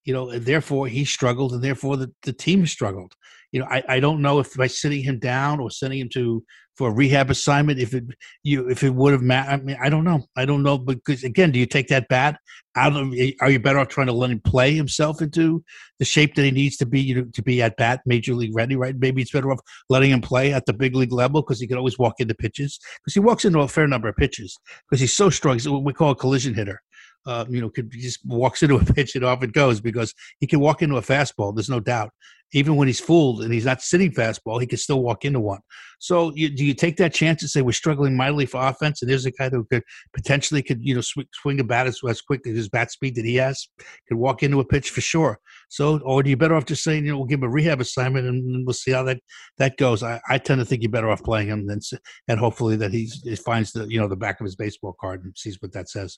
you 0.03 0.13
know, 0.13 0.29
and 0.29 0.45
therefore 0.45 0.87
he 0.87 1.05
struggled, 1.05 1.53
and 1.53 1.63
therefore 1.63 1.97
the, 1.97 2.11
the 2.23 2.33
team 2.33 2.65
struggled. 2.65 3.13
You 3.51 3.59
know, 3.59 3.67
I, 3.69 3.83
I 3.87 3.99
don't 3.99 4.21
know 4.21 4.39
if 4.39 4.55
by 4.55 4.67
sitting 4.67 5.03
him 5.03 5.19
down 5.19 5.59
or 5.59 5.69
sending 5.69 5.99
him 5.99 6.09
to 6.13 6.43
for 6.77 6.89
a 6.89 6.93
rehab 6.93 7.29
assignment, 7.29 7.79
if 7.79 7.93
it 7.93 8.05
you 8.43 8.69
if 8.69 8.81
it 8.83 8.91
would 8.91 9.11
have 9.11 9.21
mattered. 9.21 9.51
I 9.51 9.57
mean, 9.57 9.77
I 9.83 9.89
don't 9.89 10.05
know. 10.05 10.25
I 10.35 10.45
don't 10.45 10.63
know 10.63 10.77
because 10.77 11.23
again, 11.23 11.51
do 11.51 11.59
you 11.59 11.65
take 11.65 11.89
that 11.89 12.07
bat 12.07 12.39
out 12.75 12.95
of? 12.95 13.13
Eh, 13.15 13.33
are 13.41 13.49
you 13.49 13.59
better 13.59 13.79
off 13.79 13.89
trying 13.89 14.07
to 14.07 14.13
let 14.13 14.31
him 14.31 14.39
play 14.39 14.73
himself 14.73 15.21
into 15.21 15.63
the 15.99 16.05
shape 16.05 16.35
that 16.35 16.43
he 16.43 16.51
needs 16.51 16.77
to 16.77 16.85
be 16.85 17.01
you 17.01 17.15
know, 17.15 17.25
to 17.33 17.43
be 17.43 17.61
at 17.61 17.75
bat, 17.75 18.01
major 18.05 18.33
league 18.33 18.55
ready? 18.55 18.77
Right? 18.77 18.95
Maybe 18.97 19.21
it's 19.21 19.31
better 19.31 19.51
off 19.51 19.59
letting 19.89 20.11
him 20.11 20.21
play 20.21 20.53
at 20.53 20.65
the 20.65 20.73
big 20.73 20.95
league 20.95 21.11
level 21.11 21.41
because 21.41 21.59
he 21.59 21.67
can 21.67 21.77
always 21.77 21.99
walk 21.99 22.15
into 22.19 22.33
pitches 22.33 22.79
because 23.03 23.13
he 23.13 23.19
walks 23.19 23.43
into 23.43 23.59
a 23.59 23.67
fair 23.67 23.87
number 23.87 24.07
of 24.07 24.15
pitches 24.15 24.57
because 24.89 25.01
he's 25.01 25.13
so 25.13 25.29
strong. 25.29 25.55
He's 25.55 25.67
what 25.67 25.83
we 25.83 25.93
call 25.93 26.11
a 26.11 26.15
collision 26.15 26.53
hitter 26.53 26.81
uh, 27.25 27.45
you 27.49 27.61
know, 27.61 27.69
could 27.69 27.91
just 27.91 28.25
walks 28.25 28.63
into 28.63 28.75
a 28.75 28.85
pitch 28.93 29.15
and 29.15 29.23
off 29.23 29.43
it 29.43 29.53
goes 29.53 29.79
because 29.81 30.13
he 30.39 30.47
can 30.47 30.59
walk 30.59 30.81
into 30.81 30.97
a 30.97 31.01
fastball. 31.01 31.55
There's 31.55 31.69
no 31.69 31.79
doubt. 31.79 32.11
Even 32.53 32.75
when 32.75 32.87
he's 32.89 32.99
fooled 32.99 33.43
and 33.43 33.53
he's 33.53 33.63
not 33.63 33.81
sitting 33.81 34.11
fastball, 34.11 34.59
he 34.59 34.67
can 34.67 34.77
still 34.77 35.01
walk 35.01 35.23
into 35.23 35.39
one. 35.39 35.61
So, 35.99 36.33
you, 36.35 36.49
do 36.49 36.65
you 36.65 36.73
take 36.73 36.97
that 36.97 37.13
chance 37.13 37.41
and 37.41 37.49
say 37.49 37.61
we're 37.61 37.71
struggling 37.71 38.17
mightily 38.17 38.45
for 38.45 38.61
offense, 38.61 39.01
and 39.01 39.09
there's 39.09 39.25
a 39.25 39.31
guy 39.31 39.49
who 39.49 39.63
could 39.63 39.83
potentially 40.13 40.61
could 40.61 40.83
you 40.83 40.95
know 40.95 41.01
swing, 41.01 41.27
swing 41.31 41.59
a 41.61 41.63
bat 41.63 41.87
as, 41.87 42.01
as 42.09 42.21
quick 42.21 42.41
as 42.45 42.55
his 42.55 42.67
bat 42.67 42.91
speed 42.91 43.15
that 43.15 43.23
he 43.23 43.35
has, 43.35 43.69
could 44.09 44.17
walk 44.17 44.43
into 44.43 44.59
a 44.59 44.65
pitch 44.65 44.89
for 44.89 44.99
sure. 44.99 45.39
So, 45.69 45.99
or 45.99 46.23
do 46.23 46.29
you 46.29 46.35
better 46.35 46.55
off 46.55 46.65
just 46.65 46.83
saying 46.83 47.05
you 47.05 47.11
know 47.11 47.19
we'll 47.19 47.27
give 47.27 47.39
him 47.39 47.45
a 47.45 47.49
rehab 47.49 47.79
assignment 47.79 48.27
and 48.27 48.65
we'll 48.65 48.73
see 48.73 48.91
how 48.91 49.03
that 49.03 49.21
that 49.59 49.77
goes? 49.77 50.03
I, 50.03 50.19
I 50.27 50.37
tend 50.37 50.59
to 50.59 50.65
think 50.65 50.81
you're 50.81 50.91
better 50.91 51.09
off 51.09 51.23
playing 51.23 51.47
him 51.47 51.67
than 51.67 51.79
and 52.27 52.39
hopefully 52.39 52.75
that 52.77 52.91
he 52.91 53.07
finds 53.37 53.71
the 53.71 53.85
you 53.87 53.99
know 53.99 54.09
the 54.09 54.17
back 54.17 54.41
of 54.41 54.45
his 54.45 54.57
baseball 54.57 54.95
card 54.99 55.23
and 55.23 55.37
sees 55.37 55.61
what 55.61 55.71
that 55.71 55.87
says. 55.87 56.17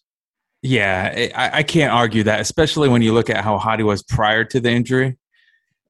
Yeah, 0.64 1.30
I, 1.36 1.58
I, 1.60 1.64
can't 1.64 1.92
argue 1.92 2.24
that, 2.24 2.40
especially 2.40 2.88
when 2.88 3.02
you 3.02 3.14
look 3.14 3.30
at 3.30 3.44
how 3.44 3.58
hot 3.58 3.80
he 3.80 3.84
was 3.84 4.02
prior 4.02 4.46
to 4.46 4.62
the 4.62 4.70
injury. 4.70 5.18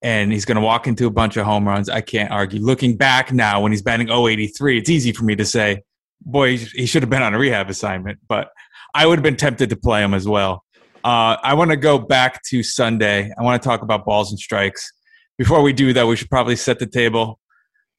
And 0.01 0.34
he's 0.34 0.46
going 0.46 0.56
to 0.56 0.62
walk 0.62 0.88
into 0.88 1.06
a 1.06 1.12
bunch 1.12 1.38
of 1.38 1.46
home 1.46 1.68
runs. 1.68 1.89
I 1.89 2.01
can't 2.01 2.32
argue. 2.32 2.60
Looking 2.60 2.98
back 2.98 3.32
now, 3.32 3.62
when 3.62 3.72
he's 3.72 3.84
batting 3.84 4.10
083, 4.10 4.80
it's 4.80 4.89
easy 4.89 5.12
for 5.12 5.25
me 5.25 5.36
to 5.36 5.46
say, 5.46 5.84
boy, 6.22 6.58
he 6.58 6.88
should 6.88 7.03
have 7.03 7.10
been 7.12 7.22
on 7.22 7.36
a 7.36 7.38
rehab 7.38 7.70
assignment. 7.70 8.18
But 8.27 8.50
I 8.96 9.06
would 9.06 9.20
have 9.20 9.24
been 9.24 9.38
tempted 9.38 9.70
to 9.70 9.75
play 9.75 10.03
him 10.03 10.15
as 10.15 10.27
well. 10.27 10.63
Uh, 11.03 11.38
I 11.44 11.53
want 11.53 11.70
to 11.70 11.77
go 11.77 12.00
back 12.00 12.42
to 12.46 12.63
Sunday. 12.63 13.32
I 13.38 13.44
want 13.44 13.62
to 13.62 13.70
talk 13.70 13.84
about 13.84 14.06
balls 14.06 14.32
and 14.32 14.39
strikes. 14.39 14.92
Before 15.38 15.62
we 15.62 15.72
do 15.72 15.94
that, 15.94 16.08
we 16.08 16.15
should 16.15 16.32
probably 16.32 16.56
set 16.56 16.80
the 16.80 16.88
table. 16.88 17.39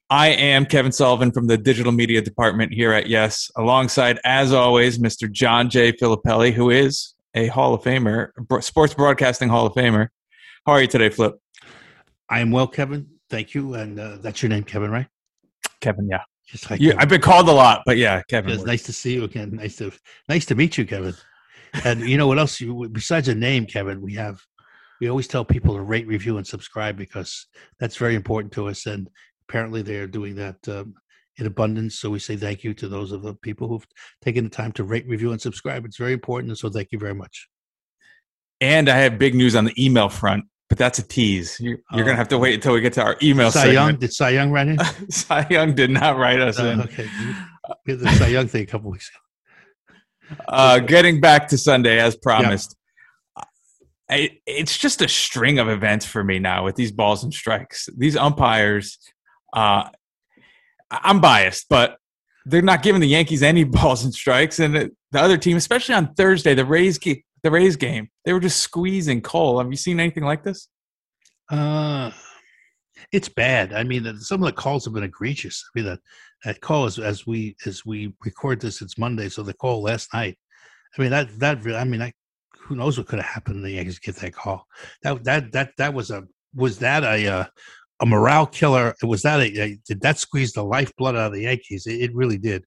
I 0.09 0.27
am 0.27 0.67
Kevin 0.67 0.91
Sullivan 0.91 1.31
from 1.31 1.47
the 1.47 1.57
digital 1.57 1.91
media 1.91 2.21
department 2.21 2.71
here 2.71 2.93
at 2.93 3.07
Yes, 3.07 3.49
alongside, 3.57 4.19
as 4.23 4.53
always, 4.53 4.99
Mr. 4.99 5.31
John 5.31 5.67
J. 5.67 5.93
Filippelli, 5.93 6.53
who 6.53 6.69
is 6.69 7.15
a 7.33 7.47
Hall 7.47 7.73
of 7.73 7.81
Famer, 7.81 8.29
sports 8.63 8.93
broadcasting 8.93 9.49
Hall 9.49 9.65
of 9.65 9.73
Famer. 9.73 10.09
How 10.67 10.73
are 10.73 10.81
you 10.81 10.87
today, 10.87 11.09
Flip? 11.09 11.33
I 12.29 12.39
am 12.39 12.51
well, 12.51 12.67
Kevin. 12.67 13.07
Thank 13.31 13.55
you. 13.55 13.73
And 13.73 13.99
uh, 13.99 14.17
that's 14.17 14.43
your 14.43 14.49
name, 14.49 14.63
Kevin, 14.63 14.91
right? 14.91 15.07
Kevin, 15.81 16.07
yeah. 16.07 16.21
Just 16.47 16.69
like 16.69 16.79
yeah, 16.79 16.93
I've 16.99 17.09
been 17.09 17.21
called 17.21 17.49
a 17.49 17.51
lot, 17.51 17.81
but 17.87 17.97
yeah, 17.97 18.21
Kevin. 18.29 18.51
It's 18.51 18.63
nice 18.63 18.83
to 18.83 18.93
see 18.93 19.15
you 19.15 19.23
again. 19.23 19.55
Nice 19.55 19.77
to 19.77 19.91
nice 20.29 20.45
to 20.45 20.53
meet 20.53 20.77
you, 20.77 20.85
Kevin. 20.85 21.15
And 21.83 22.01
you 22.07 22.17
know 22.17 22.27
what 22.27 22.37
else? 22.37 22.61
You, 22.61 22.87
besides 22.89 23.27
a 23.29 23.35
name, 23.35 23.65
Kevin, 23.65 23.99
we 23.99 24.13
have 24.13 24.39
we 25.01 25.09
always 25.09 25.27
tell 25.27 25.43
people 25.43 25.73
to 25.73 25.81
rate, 25.81 26.05
review, 26.05 26.37
and 26.37 26.45
subscribe 26.45 26.97
because 26.97 27.47
that's 27.79 27.97
very 27.97 28.13
important 28.13 28.53
to 28.53 28.67
us. 28.67 28.85
And 28.85 29.09
apparently 29.47 29.81
they're 29.81 30.07
doing 30.07 30.35
that 30.35 30.57
um, 30.67 30.95
in 31.37 31.45
abundance. 31.45 31.95
So 31.99 32.09
we 32.09 32.19
say 32.19 32.35
thank 32.35 32.63
you 32.63 32.73
to 32.75 32.87
those 32.87 33.11
of 33.11 33.21
the 33.21 33.33
people 33.33 33.67
who've 33.67 33.85
taken 34.21 34.43
the 34.43 34.49
time 34.49 34.71
to 34.73 34.83
rate, 34.83 35.07
review, 35.07 35.31
and 35.31 35.41
subscribe. 35.41 35.85
It's 35.85 35.97
very 35.97 36.13
important. 36.13 36.51
And 36.51 36.57
so 36.57 36.69
thank 36.69 36.91
you 36.91 36.99
very 36.99 37.13
much. 37.13 37.47
And 38.61 38.89
I 38.89 38.97
have 38.97 39.19
big 39.19 39.35
news 39.35 39.55
on 39.55 39.65
the 39.65 39.83
email 39.83 40.07
front, 40.07 40.45
but 40.69 40.77
that's 40.77 40.97
a 40.97 41.07
tease. 41.07 41.59
You're, 41.59 41.77
you're 41.91 42.05
going 42.05 42.15
to 42.15 42.17
have 42.17 42.29
to 42.29 42.37
wait 42.37 42.55
until 42.55 42.73
we 42.73 42.81
get 42.81 42.93
to 42.93 43.03
our 43.03 43.17
email 43.21 43.51
Cy 43.51 43.59
segment. 43.59 43.73
Young, 43.73 43.95
did 43.99 44.13
Cy 44.13 44.29
Young 44.29 44.51
write 44.51 44.67
in? 44.69 44.79
Cy 45.09 45.47
Young 45.49 45.75
did 45.75 45.89
not 45.89 46.17
write 46.17 46.39
us 46.39 46.59
uh, 46.59 46.65
in. 46.65 46.81
Okay. 46.81 47.09
We 47.85 47.93
had 47.93 47.99
the 47.99 48.09
Cy 48.11 48.27
Young 48.27 48.47
thing 48.47 48.63
a 48.63 48.65
couple 48.65 48.91
weeks 48.91 49.09
ago. 49.09 49.19
Uh, 50.47 50.79
getting 50.79 51.21
back 51.21 51.47
to 51.47 51.55
Sunday 51.55 51.99
as 51.99 52.17
promised. 52.17 52.75
I, 54.09 54.39
it's 54.47 54.75
just 54.75 55.03
a 55.03 55.07
string 55.07 55.59
of 55.59 55.69
events 55.69 56.03
for 56.03 56.23
me 56.23 56.39
now 56.39 56.65
with 56.65 56.75
these 56.75 56.91
balls 56.91 57.23
and 57.23 57.31
strikes. 57.31 57.87
These 57.95 58.17
umpires 58.17 58.97
Uh, 59.55 59.89
I'm 60.91 61.21
biased, 61.21 61.67
but 61.69 61.97
they're 62.45 62.61
not 62.61 62.83
giving 62.83 63.01
the 63.01 63.07
Yankees 63.07 63.41
any 63.41 63.63
balls 63.63 64.03
and 64.03 64.13
strikes, 64.13 64.59
and 64.59 64.75
the 64.75 65.19
other 65.19 65.37
team, 65.37 65.57
especially 65.57 65.95
on 65.95 66.13
Thursday, 66.13 66.53
the 66.53 66.65
Rays, 66.65 66.99
the 66.99 67.51
Rays 67.51 67.75
game, 67.75 68.09
they 68.25 68.33
were 68.33 68.39
just 68.39 68.59
squeezing 68.59 69.21
Cole. 69.21 69.59
Have 69.59 69.71
you 69.71 69.77
seen 69.77 69.99
anything 69.99 70.23
like 70.23 70.43
this? 70.43 70.67
Uh, 71.49 72.11
it's 73.11 73.29
bad. 73.29 73.73
I 73.73 73.83
mean, 73.83 74.19
some 74.19 74.41
of 74.41 74.47
the 74.47 74.53
calls 74.53 74.85
have 74.85 74.93
been 74.93 75.03
egregious. 75.03 75.63
I 75.67 75.79
mean, 75.79 75.85
that 75.85 75.99
that 76.43 76.61
call 76.61 76.85
is 76.85 76.99
as 76.99 77.25
we 77.25 77.55
as 77.65 77.85
we 77.85 78.13
record 78.23 78.61
this, 78.61 78.81
it's 78.81 78.97
Monday, 78.97 79.29
so 79.29 79.43
the 79.43 79.53
call 79.53 79.81
last 79.81 80.13
night. 80.13 80.37
I 80.97 81.01
mean, 81.01 81.11
that 81.11 81.39
that 81.39 81.59
I 81.75 81.83
mean, 81.83 82.01
I, 82.01 82.11
who 82.57 82.75
knows 82.75 82.97
what 82.97 83.07
could 83.07 83.19
have 83.19 83.33
happened? 83.33 83.63
The 83.63 83.71
Yankees 83.71 83.99
get 83.99 84.15
that 84.17 84.33
call. 84.33 84.65
That 85.03 85.23
that 85.23 85.51
that 85.51 85.71
that 85.77 85.93
was 85.93 86.11
a 86.11 86.23
was 86.53 86.79
that 86.79 87.03
a 87.03 87.27
uh, 87.27 87.45
a 87.99 88.05
morale 88.05 88.47
killer? 88.47 88.93
Was 89.03 89.21
that 89.23 89.39
a, 89.39 89.61
a, 89.61 89.77
did 89.87 90.01
that 90.01 90.17
squeeze 90.17 90.53
the 90.53 90.63
lifeblood 90.63 91.15
out 91.15 91.27
of 91.27 91.33
the 91.33 91.43
Yankees? 91.43 91.87
It, 91.87 92.01
it 92.01 92.15
really 92.15 92.37
did. 92.37 92.63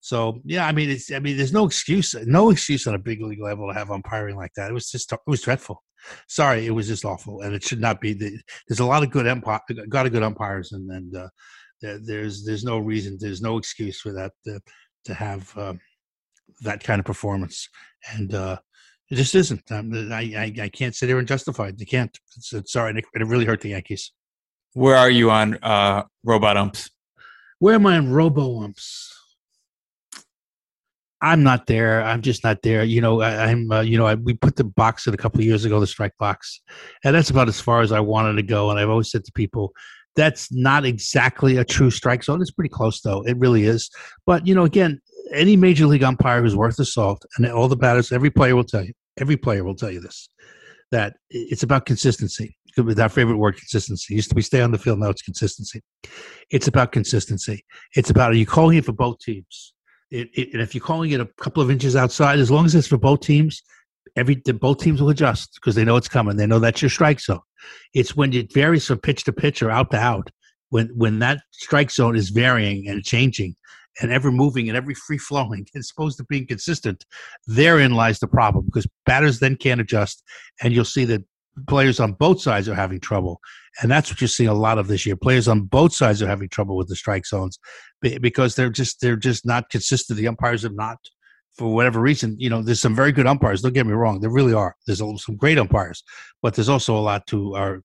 So 0.00 0.40
yeah, 0.44 0.66
I 0.66 0.72
mean, 0.72 0.90
it's 0.90 1.10
I 1.10 1.18
mean, 1.18 1.36
there's 1.36 1.52
no 1.52 1.64
excuse, 1.64 2.14
no 2.26 2.50
excuse 2.50 2.86
on 2.86 2.94
a 2.94 2.98
big 2.98 3.22
league 3.22 3.42
level 3.42 3.68
to 3.68 3.74
have 3.74 3.90
umpiring 3.90 4.36
like 4.36 4.52
that. 4.56 4.70
It 4.70 4.74
was 4.74 4.90
just 4.90 5.10
it 5.12 5.18
was 5.26 5.40
dreadful. 5.40 5.82
Sorry, 6.28 6.66
it 6.66 6.72
was 6.72 6.88
just 6.88 7.06
awful, 7.06 7.40
and 7.40 7.54
it 7.54 7.64
should 7.64 7.80
not 7.80 8.02
be. 8.02 8.12
There's 8.12 8.80
a 8.80 8.84
lot 8.84 9.02
of 9.02 9.10
good 9.10 9.26
empire, 9.26 9.60
got 9.88 10.04
a 10.04 10.10
good 10.10 10.22
umpires, 10.22 10.72
and 10.72 10.90
and 10.90 11.16
uh, 11.16 11.28
there's 11.80 12.44
there's 12.44 12.64
no 12.64 12.78
reason, 12.78 13.16
there's 13.18 13.40
no 13.40 13.56
excuse 13.56 14.00
for 14.00 14.12
that 14.12 14.32
to, 14.46 14.60
to 15.06 15.14
have 15.14 15.56
uh, 15.56 15.74
that 16.60 16.84
kind 16.84 16.98
of 16.98 17.06
performance, 17.06 17.68
and 18.12 18.34
uh, 18.34 18.58
it 19.10 19.16
just 19.16 19.34
isn't. 19.34 19.62
Um, 19.70 19.92
I, 20.12 20.34
I, 20.36 20.62
I 20.64 20.68
can't 20.68 20.94
sit 20.94 21.08
here 21.08 21.18
and 21.18 21.28
justify 21.28 21.68
it. 21.68 21.80
You 21.80 21.86
can't. 21.86 22.16
It's, 22.36 22.52
it's 22.52 22.72
sorry, 22.72 22.94
it 22.96 23.26
really 23.26 23.44
hurt 23.46 23.60
the 23.60 23.70
Yankees. 23.70 24.12
Where 24.74 24.96
are 24.96 25.10
you 25.10 25.30
on 25.30 25.56
uh, 25.62 26.02
robot 26.24 26.56
umps? 26.56 26.90
Where 27.60 27.76
am 27.76 27.86
I 27.86 27.96
on 27.96 28.12
robo 28.12 28.62
umps? 28.62 29.12
I'm 31.22 31.42
not 31.44 31.66
there. 31.66 32.02
I'm 32.02 32.20
just 32.20 32.44
not 32.44 32.60
there. 32.62 32.82
You 32.84 33.00
know, 33.00 33.22
I, 33.22 33.50
am 33.50 33.70
uh, 33.70 33.80
you 33.80 33.96
know, 33.96 34.04
I, 34.04 34.16
we 34.16 34.34
put 34.34 34.56
the 34.56 34.64
box 34.64 35.06
in 35.06 35.14
a 35.14 35.16
couple 35.16 35.40
of 35.40 35.46
years 35.46 35.64
ago, 35.64 35.80
the 35.80 35.86
strike 35.86 36.12
box, 36.18 36.60
and 37.04 37.14
that's 37.14 37.30
about 37.30 37.48
as 37.48 37.60
far 37.60 37.80
as 37.80 37.92
I 37.92 38.00
wanted 38.00 38.34
to 38.34 38.42
go. 38.42 38.68
And 38.68 38.78
I've 38.78 38.90
always 38.90 39.10
said 39.10 39.24
to 39.24 39.32
people, 39.32 39.72
that's 40.16 40.52
not 40.52 40.84
exactly 40.84 41.56
a 41.56 41.64
true 41.64 41.90
strike 41.90 42.24
zone. 42.24 42.42
It's 42.42 42.50
pretty 42.50 42.68
close, 42.68 43.00
though. 43.00 43.22
It 43.22 43.38
really 43.38 43.64
is. 43.64 43.88
But 44.26 44.46
you 44.46 44.54
know, 44.54 44.64
again, 44.64 45.00
any 45.32 45.56
major 45.56 45.86
league 45.86 46.02
umpire 46.02 46.42
who's 46.42 46.56
worth 46.56 46.76
the 46.76 46.84
salt, 46.84 47.24
and 47.36 47.46
all 47.46 47.68
the 47.68 47.76
batters, 47.76 48.12
every 48.12 48.30
player 48.30 48.56
will 48.56 48.64
tell 48.64 48.84
you. 48.84 48.92
Every 49.18 49.36
player 49.36 49.62
will 49.62 49.76
tell 49.76 49.92
you 49.92 50.00
this 50.00 50.28
that 50.90 51.16
it's 51.30 51.62
about 51.62 51.86
consistency. 51.86 52.56
With 52.76 52.98
our 52.98 53.08
favorite 53.08 53.36
word, 53.36 53.56
consistency. 53.56 54.14
Used 54.14 54.30
to 54.30 54.34
be 54.34 54.42
stay 54.42 54.60
on 54.60 54.72
the 54.72 54.78
field. 54.78 54.98
Now 54.98 55.10
it's 55.10 55.22
consistency. 55.22 55.80
It's 56.50 56.66
about 56.66 56.90
consistency. 56.90 57.64
It's 57.94 58.10
about 58.10 58.32
are 58.32 58.36
you 58.36 58.46
calling 58.46 58.78
it 58.78 58.84
for 58.84 58.92
both 58.92 59.20
teams? 59.20 59.74
It, 60.10 60.28
it, 60.34 60.52
and 60.52 60.60
if 60.60 60.74
you're 60.74 60.84
calling 60.84 61.12
it 61.12 61.20
a 61.20 61.28
couple 61.38 61.62
of 61.62 61.70
inches 61.70 61.94
outside, 61.94 62.40
as 62.40 62.50
long 62.50 62.64
as 62.64 62.74
it's 62.74 62.88
for 62.88 62.98
both 62.98 63.20
teams, 63.20 63.62
every 64.16 64.36
both 64.36 64.78
teams 64.78 65.00
will 65.00 65.10
adjust 65.10 65.54
because 65.54 65.74
they 65.74 65.84
know 65.84 65.96
it's 65.96 66.08
coming. 66.08 66.36
They 66.36 66.46
know 66.46 66.58
that's 66.58 66.82
your 66.82 66.90
strike 66.90 67.20
zone. 67.20 67.40
It's 67.94 68.16
when 68.16 68.32
it 68.32 68.52
varies 68.52 68.86
from 68.86 68.98
pitch 68.98 69.24
to 69.24 69.32
pitch 69.32 69.62
or 69.62 69.70
out 69.70 69.90
to 69.92 69.98
out. 69.98 70.30
When 70.70 70.88
when 70.96 71.20
that 71.20 71.42
strike 71.52 71.90
zone 71.90 72.16
is 72.16 72.30
varying 72.30 72.88
and 72.88 73.04
changing 73.04 73.54
and 74.00 74.10
ever 74.10 74.32
moving 74.32 74.68
and 74.68 74.76
every 74.76 74.94
free 74.94 75.18
flowing, 75.18 75.66
it's 75.74 75.88
supposed 75.88 76.18
to 76.18 76.24
be 76.24 76.44
consistent. 76.44 77.04
Therein 77.46 77.94
lies 77.94 78.18
the 78.18 78.26
problem 78.26 78.66
because 78.66 78.86
batters 79.06 79.38
then 79.38 79.56
can't 79.56 79.80
adjust, 79.80 80.22
and 80.62 80.72
you'll 80.72 80.84
see 80.84 81.04
that 81.06 81.22
players 81.68 82.00
on 82.00 82.12
both 82.12 82.40
sides 82.40 82.68
are 82.68 82.74
having 82.74 83.00
trouble. 83.00 83.40
And 83.80 83.90
that's 83.90 84.10
what 84.10 84.20
you're 84.20 84.28
seeing 84.28 84.48
a 84.48 84.54
lot 84.54 84.78
of 84.78 84.88
this 84.88 85.06
year. 85.06 85.16
Players 85.16 85.48
on 85.48 85.62
both 85.62 85.94
sides 85.94 86.22
are 86.22 86.28
having 86.28 86.48
trouble 86.48 86.76
with 86.76 86.88
the 86.88 86.96
strike 86.96 87.26
zones 87.26 87.58
because 88.00 88.54
they're 88.54 88.70
just 88.70 89.00
they're 89.00 89.16
just 89.16 89.46
not 89.46 89.70
consistent. 89.70 90.18
The 90.18 90.28
umpires 90.28 90.62
have 90.62 90.74
not, 90.74 90.98
for 91.56 91.72
whatever 91.72 92.00
reason. 92.00 92.36
You 92.38 92.50
know, 92.50 92.62
there's 92.62 92.80
some 92.80 92.94
very 92.94 93.12
good 93.12 93.26
umpires. 93.26 93.62
Don't 93.62 93.72
get 93.72 93.86
me 93.86 93.92
wrong, 93.92 94.20
there 94.20 94.30
really 94.30 94.54
are. 94.54 94.76
There's 94.86 94.98
some 94.98 95.36
great 95.36 95.58
umpires, 95.58 96.02
but 96.42 96.54
there's 96.54 96.68
also 96.68 96.96
a 96.96 97.00
lot 97.00 97.26
to 97.28 97.54
are 97.54 97.82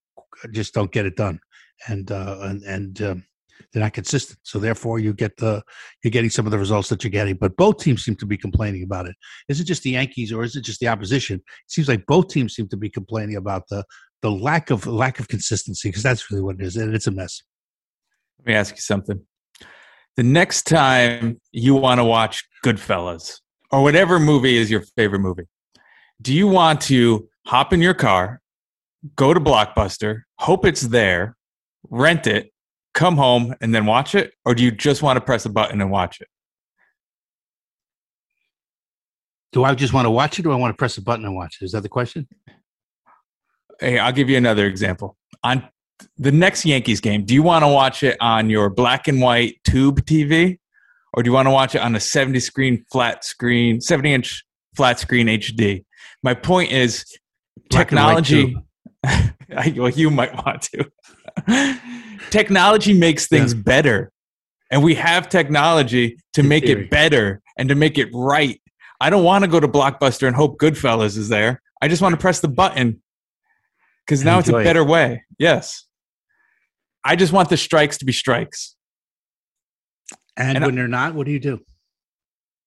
just 0.51 0.73
don't 0.73 0.91
get 0.91 1.05
it 1.05 1.15
done. 1.15 1.39
And 1.87 2.11
uh, 2.11 2.37
and 2.41 2.63
and 2.63 3.01
um, 3.01 3.23
they're 3.71 3.83
not 3.83 3.93
consistent. 3.93 4.39
So 4.43 4.59
therefore, 4.59 4.99
you 4.99 5.13
get 5.13 5.37
the 5.37 5.61
you're 6.03 6.11
getting 6.11 6.29
some 6.29 6.45
of 6.45 6.51
the 6.51 6.57
results 6.57 6.89
that 6.89 7.03
you're 7.03 7.11
getting. 7.11 7.35
But 7.35 7.55
both 7.55 7.77
teams 7.79 8.03
seem 8.03 8.15
to 8.17 8.25
be 8.25 8.37
complaining 8.37 8.83
about 8.83 9.07
it. 9.07 9.15
Is 9.47 9.59
it 9.59 9.65
just 9.65 9.83
the 9.83 9.91
Yankees 9.91 10.31
or 10.31 10.43
is 10.43 10.55
it 10.55 10.63
just 10.63 10.79
the 10.79 10.87
opposition? 10.87 11.37
It 11.37 11.71
seems 11.71 11.87
like 11.87 12.05
both 12.05 12.29
teams 12.29 12.55
seem 12.55 12.67
to 12.69 12.77
be 12.77 12.89
complaining 12.89 13.35
about 13.35 13.63
the 13.69 13.83
the 14.21 14.31
lack 14.31 14.69
of 14.69 14.87
lack 14.87 15.19
of 15.19 15.27
consistency 15.27 15.89
because 15.89 16.03
that's 16.03 16.29
really 16.31 16.43
what 16.43 16.55
it 16.55 16.65
is, 16.65 16.75
and 16.75 16.93
it's 16.93 17.07
a 17.07 17.11
mess. 17.11 17.41
Let 18.39 18.47
me 18.47 18.53
ask 18.55 18.75
you 18.75 18.81
something. 18.81 19.21
The 20.15 20.23
next 20.23 20.63
time 20.63 21.39
you 21.51 21.75
want 21.75 21.99
to 21.99 22.03
watch 22.03 22.43
Goodfellas 22.65 23.39
or 23.71 23.83
whatever 23.83 24.19
movie 24.19 24.57
is 24.57 24.69
your 24.69 24.81
favorite 24.97 25.19
movie, 25.19 25.45
do 26.21 26.33
you 26.33 26.47
want 26.47 26.81
to 26.81 27.29
hop 27.45 27.71
in 27.71 27.81
your 27.81 27.93
car, 27.93 28.41
go 29.15 29.33
to 29.33 29.39
Blockbuster, 29.39 30.21
hope 30.39 30.65
it's 30.65 30.81
there, 30.81 31.37
rent 31.89 32.27
it, 32.27 32.51
come 32.99 33.15
home 33.15 33.55
and 33.61 33.73
then 33.73 33.85
watch 33.85 34.13
it, 34.13 34.33
or 34.43 34.53
do 34.53 34.61
you 34.61 34.71
just 34.71 35.01
want 35.01 35.15
to 35.15 35.21
press 35.21 35.45
a 35.45 35.49
button 35.49 35.79
and 35.79 35.89
watch 35.89 36.19
it? 36.19 36.27
Do 39.53 39.63
I 39.63 39.73
just 39.73 39.93
want 39.93 40.05
to 40.05 40.11
watch 40.11 40.37
it, 40.37 40.45
or 40.45 40.51
I 40.51 40.57
want 40.57 40.73
to 40.73 40.77
press 40.77 40.97
a 40.97 41.01
button 41.01 41.23
and 41.23 41.33
watch 41.33 41.59
it? 41.61 41.65
Is 41.65 41.71
that 41.71 41.81
the 41.81 41.89
question? 41.89 42.27
Hey, 43.79 43.99
I'll 43.99 44.11
give 44.11 44.29
you 44.29 44.35
another 44.35 44.65
example. 44.65 45.15
On 45.45 45.63
the 46.17 46.33
next 46.33 46.65
Yankees 46.65 46.99
game, 46.99 47.23
do 47.23 47.33
you 47.33 47.41
want 47.41 47.63
to 47.63 47.69
watch 47.69 48.03
it 48.03 48.17
on 48.19 48.49
your 48.49 48.69
black 48.69 49.07
and 49.07 49.21
white 49.21 49.55
tube 49.63 50.01
TV, 50.01 50.59
or 51.13 51.23
do 51.23 51.29
you 51.29 51.33
want 51.33 51.45
to 51.45 51.51
watch 51.51 51.75
it 51.75 51.81
on 51.81 51.95
a 51.95 52.01
70 52.01 52.41
screen 52.41 52.83
flat 52.91 53.23
screen, 53.23 53.79
70 53.79 54.13
inch 54.13 54.43
flat 54.75 54.99
screen 54.99 55.27
HD? 55.27 55.85
My 56.21 56.33
point 56.33 56.73
is, 56.73 57.05
black 57.69 57.87
technology. 57.87 58.57
well, 59.49 59.89
you 59.89 60.09
might 60.11 60.35
want 60.35 60.63
to. 60.63 61.79
technology 62.29 62.93
makes 62.93 63.27
things 63.27 63.53
yeah. 63.53 63.61
better. 63.61 64.11
And 64.71 64.83
we 64.83 64.95
have 64.95 65.29
technology 65.29 66.17
to 66.33 66.43
make 66.43 66.65
it 66.65 66.89
better 66.91 67.41
and 67.57 67.69
to 67.69 67.75
make 67.75 67.97
it 67.97 68.09
right. 68.13 68.61
I 69.01 69.09
don't 69.09 69.23
want 69.23 69.43
to 69.43 69.49
go 69.49 69.59
to 69.59 69.67
blockbuster 69.67 70.27
and 70.27 70.35
hope 70.35 70.59
goodfellas 70.59 71.17
is 71.17 71.29
there. 71.29 71.61
I 71.81 71.87
just 71.87 72.01
want 72.01 72.13
to 72.13 72.21
press 72.21 72.39
the 72.39 72.49
button. 72.49 73.01
Because 74.05 74.23
now 74.23 74.39
it's 74.39 74.49
a 74.49 74.53
better 74.53 74.81
it. 74.81 74.87
way. 74.87 75.23
Yes. 75.37 75.85
I 77.03 77.15
just 77.15 77.33
want 77.33 77.49
the 77.49 77.57
strikes 77.57 77.97
to 77.99 78.05
be 78.05 78.11
strikes. 78.11 78.75
And, 80.35 80.57
and 80.57 80.65
when 80.65 80.73
I, 80.73 80.75
they're 80.77 80.87
not 80.87 81.15
what 81.15 81.25
do 81.25 81.31
you 81.31 81.39
do? 81.39 81.59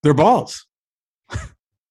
They're 0.03 0.15
balls. 0.15 0.67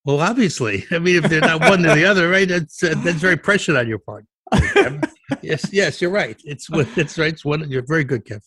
Well 0.04 0.20
obviously. 0.20 0.84
I 0.90 0.98
mean 0.98 1.16
if 1.16 1.30
they're 1.30 1.40
not 1.40 1.60
one 1.60 1.86
or 1.86 1.94
the 1.94 2.04
other 2.04 2.28
right 2.28 2.48
that's 2.48 2.82
uh, 2.82 2.94
that's 2.98 3.18
very 3.18 3.36
pressured 3.36 3.76
on 3.76 3.86
your 3.88 3.98
part 3.98 4.26
yes, 5.42 5.72
yes, 5.72 6.00
you're 6.00 6.10
right. 6.10 6.40
It's 6.44 6.68
it's 6.70 7.18
right. 7.18 7.32
It's 7.32 7.44
one. 7.44 7.68
You're 7.70 7.86
very 7.86 8.04
good, 8.04 8.24
Kev. 8.24 8.42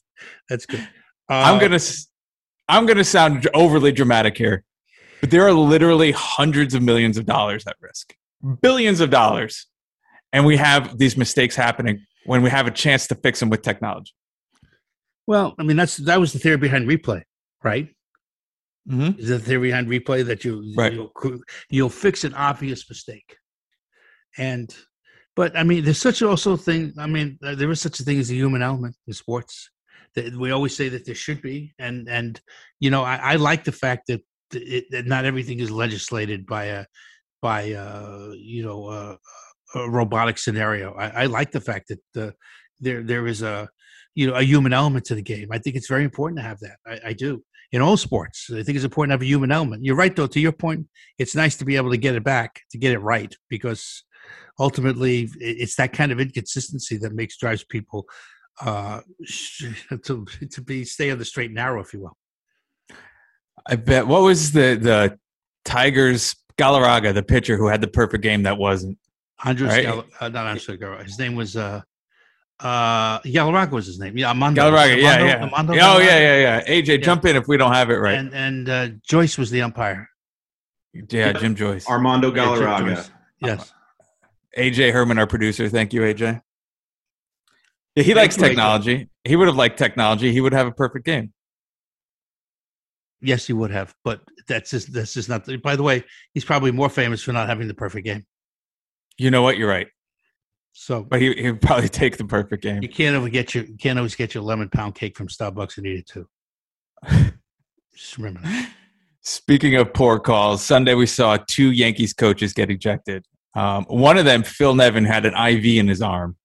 That's 0.50 0.66
good. 0.66 0.88
Uh, 1.30 1.34
I'm 1.34 1.60
gonna 1.60 1.80
I'm 2.68 2.86
gonna 2.86 3.04
sound 3.04 3.48
overly 3.54 3.92
dramatic 3.92 4.38
here, 4.38 4.64
but 5.22 5.32
there 5.32 5.48
are 5.48 5.54
literally 5.54 6.12
hundreds 6.12 6.74
of 6.74 6.84
millions 6.84 7.18
of 7.18 7.26
dollars 7.26 7.66
at 7.68 7.76
risk, 7.82 8.14
billions 8.62 9.00
of 9.00 9.10
dollars, 9.10 9.68
and 10.34 10.46
we 10.46 10.58
have 10.58 10.98
these 10.98 11.18
mistakes 11.18 11.56
happening 11.56 12.06
when 12.26 12.42
we 12.42 12.50
have 12.50 12.68
a 12.68 12.72
chance 12.72 13.08
to 13.08 13.16
fix 13.16 13.40
them 13.40 13.50
with 13.50 13.62
technology. 13.62 14.14
Well, 15.28 15.56
I 15.58 15.64
mean 15.64 15.78
that's 15.78 15.98
that 15.98 16.20
was 16.20 16.34
the 16.34 16.40
theory 16.40 16.58
behind 16.58 16.88
replay, 16.88 17.24
right? 17.64 17.90
Mm-hmm. 18.88 19.20
Is 19.20 19.30
the 19.30 19.40
theory 19.40 19.70
behind 19.70 19.88
replay 19.88 20.24
that 20.26 20.46
you 20.46 20.74
right. 20.78 20.94
you'll, 20.94 21.12
you'll 21.70 21.90
fix 21.90 22.24
an 22.24 22.36
obvious 22.36 22.88
mistake, 22.88 23.38
and 24.38 24.76
but 25.36 25.58
I 25.58 25.64
mean, 25.64 25.84
there's 25.84 26.02
such 26.02 26.22
also 26.22 26.56
thing. 26.56 26.94
I 26.98 27.08
mean, 27.08 27.38
there 27.42 27.72
is 27.72 27.82
such 27.82 28.00
a 28.00 28.04
thing 28.04 28.20
as 28.20 28.32
a 28.32 28.36
human 28.36 28.62
element 28.62 28.96
in 29.08 29.14
sports. 29.14 29.70
We 30.38 30.52
always 30.52 30.76
say 30.76 30.88
that 30.90 31.06
there 31.06 31.16
should 31.16 31.42
be, 31.42 31.74
and 31.78 32.08
and 32.08 32.40
you 32.80 32.90
know, 32.90 33.04
I, 33.04 33.16
I 33.16 33.36
like 33.36 33.66
the 33.66 33.74
fact 33.74 34.08
that, 34.08 34.22
it, 34.54 34.86
that 34.92 35.06
not 35.06 35.26
everything 35.26 35.60
is 35.60 35.72
legislated 35.72 36.46
by 36.46 36.66
a 36.66 36.86
by 37.42 37.62
a, 37.62 38.32
you 38.36 38.64
know 38.64 38.90
a, 38.90 39.18
a 39.78 39.90
robotic 39.90 40.38
scenario. 40.38 40.94
I, 40.94 41.24
I, 41.24 41.26
like 41.26 41.52
the 41.52 41.60
fact 41.60 41.90
that 41.90 42.00
the, 42.14 42.34
there 42.80 43.04
there 43.04 43.28
is 43.28 43.42
a 43.42 43.68
you 44.14 44.28
know 44.28 44.36
a 44.36 44.44
human 44.44 44.72
element 44.72 45.04
to 45.06 45.16
the 45.16 45.22
game. 45.22 45.50
I 45.52 45.58
think 45.58 45.76
it's 45.76 45.90
very 45.90 46.06
important 46.06 46.40
to 46.40 46.44
have 46.44 46.60
that. 46.62 46.78
I, 46.88 47.10
I 47.10 47.14
do 47.14 47.44
in 47.74 47.82
all 47.82 47.98
sports. 47.98 48.50
I 48.50 48.64
think 48.64 48.78
it's 48.78 48.86
important 48.86 49.10
to 49.10 49.16
have 49.16 49.22
a 49.22 49.26
human 49.26 49.52
element. 49.52 49.84
You're 49.84 49.98
right, 49.98 50.16
though. 50.16 50.28
To 50.28 50.40
your 50.40 50.54
point, 50.54 50.88
it's 51.20 51.36
nice 51.36 51.58
to 51.58 51.66
be 51.66 51.76
able 51.76 51.92
to 51.92 51.98
get 51.98 52.16
it 52.16 52.24
back, 52.24 52.62
to 52.72 52.78
get 52.78 52.94
it 52.94 53.00
right, 53.00 53.36
because 53.50 54.04
ultimately 54.60 55.30
it's 55.40 55.76
that 55.76 55.94
kind 55.94 56.12
of 56.12 56.20
inconsistency 56.20 56.98
that 56.98 57.14
makes 57.14 57.38
drives 57.38 57.64
people 57.64 58.06
uh, 58.62 59.02
to 60.04 60.26
to 60.52 60.62
be 60.62 60.86
stay 60.86 61.12
on 61.12 61.18
the 61.20 61.26
straight 61.26 61.48
and 61.48 61.56
narrow, 61.56 61.82
if 61.82 61.94
you 61.94 62.02
will. 62.02 62.18
I 63.68 63.76
bet. 63.76 64.08
What 64.08 64.22
was 64.22 64.52
the 64.52 64.76
the 64.82 65.20
Tigers 65.66 66.36
Galarraga, 66.58 67.14
the 67.14 67.24
pitcher 67.24 67.58
who 67.58 67.68
had 67.68 67.82
the 67.82 67.88
perfect 67.88 68.24
game 68.24 68.44
that 68.44 68.58
wasn't 68.58 68.98
Andres? 69.44 69.70
Right? 69.72 69.84
Gal- 69.84 70.06
uh, 70.20 70.30
not 70.30 70.46
Andres 70.48 70.68
Galarraga. 70.68 71.04
His 71.04 71.20
name 71.20 71.36
was 71.36 71.58
uh, 71.58 71.82
Uh, 72.60 73.20
Galarraga 73.22 73.72
was 73.72 73.86
his 73.86 74.00
name. 74.00 74.18
Yeah, 74.18 74.30
Armando. 74.30 74.62
Galarraga, 74.62 75.02
yeah, 75.02 75.12
Armando- 75.12 75.26
yeah. 75.26 75.44
Armando 75.44 75.74
oh, 75.74 75.76
Galarraga. 75.76 76.06
yeah, 76.06 76.20
yeah, 76.20 76.62
yeah. 76.66 76.82
AJ, 76.82 77.04
jump 77.04 77.26
in 77.26 77.36
if 77.36 77.48
we 77.48 77.58
don't 77.58 77.74
have 77.74 77.90
it 77.90 77.96
right. 77.98 78.18
And 78.18 78.34
and 78.34 78.70
uh, 78.70 78.88
Joyce 79.04 79.38
was 79.38 79.50
the 79.52 79.62
umpire. 79.62 80.08
yeah, 81.10 81.34
Jim 81.34 81.56
Joyce. 81.56 81.86
Armando 81.88 82.34
Yeah, 82.34 82.46
Galarraga. 82.46 82.96
Joyce. 82.96 83.12
Yes. 83.42 83.74
AJ 84.58 84.92
Herman, 84.94 85.18
our 85.20 85.28
producer. 85.28 85.68
Thank 85.70 85.94
you, 85.94 86.02
AJ. 86.02 86.42
Yeah, 87.96 88.04
he 88.04 88.14
Thank 88.14 88.16
likes 88.16 88.38
you, 88.38 88.44
AJ. 88.44 88.48
technology. 88.50 89.10
He 89.24 89.36
would 89.36 89.48
have 89.48 89.58
liked 89.58 89.78
technology. 89.78 90.32
He 90.32 90.42
would 90.42 90.54
have 90.54 90.68
a 90.68 90.72
perfect 90.72 91.06
game. 91.06 91.34
Yes, 93.22 93.48
he 93.48 93.54
would 93.54 93.72
have, 93.72 93.96
but 94.04 94.22
that's 94.48 94.70
just 94.70 94.94
that's 94.94 95.14
just 95.14 95.30
not. 95.30 95.46
The, 95.46 95.58
by 95.58 95.76
the 95.76 95.84
way, 95.84 96.04
he's 96.34 96.46
probably 96.46 96.72
more 96.72 96.90
famous 96.90 97.24
for 97.24 97.32
not 97.32 97.48
having 97.48 97.68
the 97.68 97.74
perfect 97.74 98.06
game. 98.06 98.26
You 99.18 99.32
know 99.32 99.42
what? 99.42 99.58
You're 99.58 99.70
right. 99.70 99.88
So 100.74 101.04
But 101.04 101.22
he 101.22 101.34
he 101.34 101.52
would 101.52 101.62
probably 101.62 101.88
take 102.02 102.18
the 102.18 102.26
perfect 102.26 102.62
game. 102.62 102.84
you 102.84 102.90
can't 102.90 103.16
always 103.16 103.32
get 103.32 103.56
your 103.56 103.64
you 103.64 103.78
can't 103.78 103.98
always 103.98 104.16
get 104.16 104.34
your 104.36 104.44
lemon 104.44 104.70
pound 104.70 104.94
cake 104.96 105.16
from 105.18 105.28
Starbucks 105.28 105.78
and 105.78 105.88
eat 105.88 106.00
it 106.00 106.08
too. 106.08 106.28
Just 107.96 108.18
remember 108.18 108.42
that. 108.42 108.72
Speaking 109.22 109.76
of 109.78 109.94
poor 109.94 110.20
calls, 110.20 110.62
Sunday 110.62 110.94
we 110.94 111.06
saw 111.08 111.38
two 111.50 111.72
Yankees 111.72 112.14
coaches 112.14 112.54
get 112.54 112.70
ejected. 112.70 113.26
Um, 113.56 113.86
one 113.86 114.18
of 114.18 114.26
them, 114.26 114.44
Phil 114.44 114.76
Nevin, 114.76 115.06
had 115.06 115.26
an 115.26 115.34
IV 115.34 115.80
in 115.80 115.88
his 115.88 116.02
arm. 116.02 116.36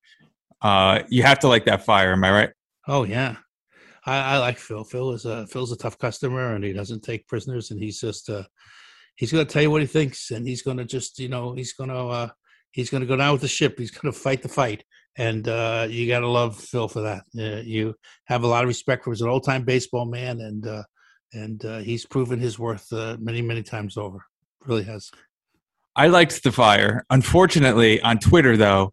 Uh, 0.61 1.03
you 1.09 1.23
have 1.23 1.39
to 1.39 1.47
like 1.47 1.65
that 1.65 1.83
fire. 1.83 2.13
Am 2.13 2.23
I 2.23 2.31
right? 2.31 2.49
Oh 2.87 3.03
yeah, 3.03 3.35
I, 4.05 4.35
I 4.35 4.37
like 4.37 4.57
Phil. 4.57 4.83
Phil 4.83 5.11
is 5.11 5.25
a 5.25 5.45
Phil's 5.47 5.71
a 5.71 5.77
tough 5.77 5.97
customer, 5.97 6.55
and 6.55 6.63
he 6.63 6.73
doesn't 6.73 7.03
take 7.03 7.27
prisoners, 7.27 7.71
and 7.71 7.79
he's 7.79 7.99
just 7.99 8.29
uh, 8.29 8.43
he's 9.15 9.31
going 9.31 9.45
to 9.45 9.51
tell 9.51 9.61
you 9.61 9.71
what 9.71 9.81
he 9.81 9.87
thinks, 9.87 10.31
and 10.31 10.47
he's 10.47 10.61
going 10.61 10.77
to 10.77 10.85
just 10.85 11.19
you 11.19 11.29
know 11.29 11.53
he's 11.53 11.73
going 11.73 11.89
to 11.89 11.97
uh, 11.97 12.29
he's 12.71 12.89
going 12.89 13.01
to 13.01 13.07
go 13.07 13.15
down 13.15 13.33
with 13.33 13.41
the 13.41 13.47
ship. 13.47 13.77
He's 13.77 13.91
going 13.91 14.11
to 14.11 14.17
fight 14.17 14.41
the 14.41 14.49
fight, 14.49 14.83
and 15.17 15.47
uh, 15.47 15.87
you 15.89 16.07
got 16.07 16.19
to 16.19 16.27
love 16.27 16.57
Phil 16.57 16.87
for 16.87 17.01
that. 17.01 17.23
Uh, 17.37 17.61
you 17.61 17.95
have 18.25 18.43
a 18.43 18.47
lot 18.47 18.63
of 18.63 18.67
respect 18.67 19.03
for 19.03 19.09
him. 19.09 19.15
He's 19.15 19.21
an 19.21 19.29
old 19.29 19.43
time 19.43 19.63
baseball 19.63 20.05
man, 20.05 20.41
and 20.41 20.65
uh, 20.65 20.83
and 21.33 21.63
uh, 21.65 21.79
he's 21.79 22.05
proven 22.05 22.39
his 22.39 22.57
worth 22.59 22.91
uh, 22.93 23.17
many 23.19 23.41
many 23.41 23.63
times 23.63 23.97
over. 23.97 24.19
Really 24.65 24.83
has. 24.83 25.11
I 26.01 26.07
liked 26.07 26.41
the 26.41 26.51
fire. 26.51 27.05
Unfortunately, 27.11 28.01
on 28.01 28.17
Twitter, 28.17 28.57
though, 28.57 28.91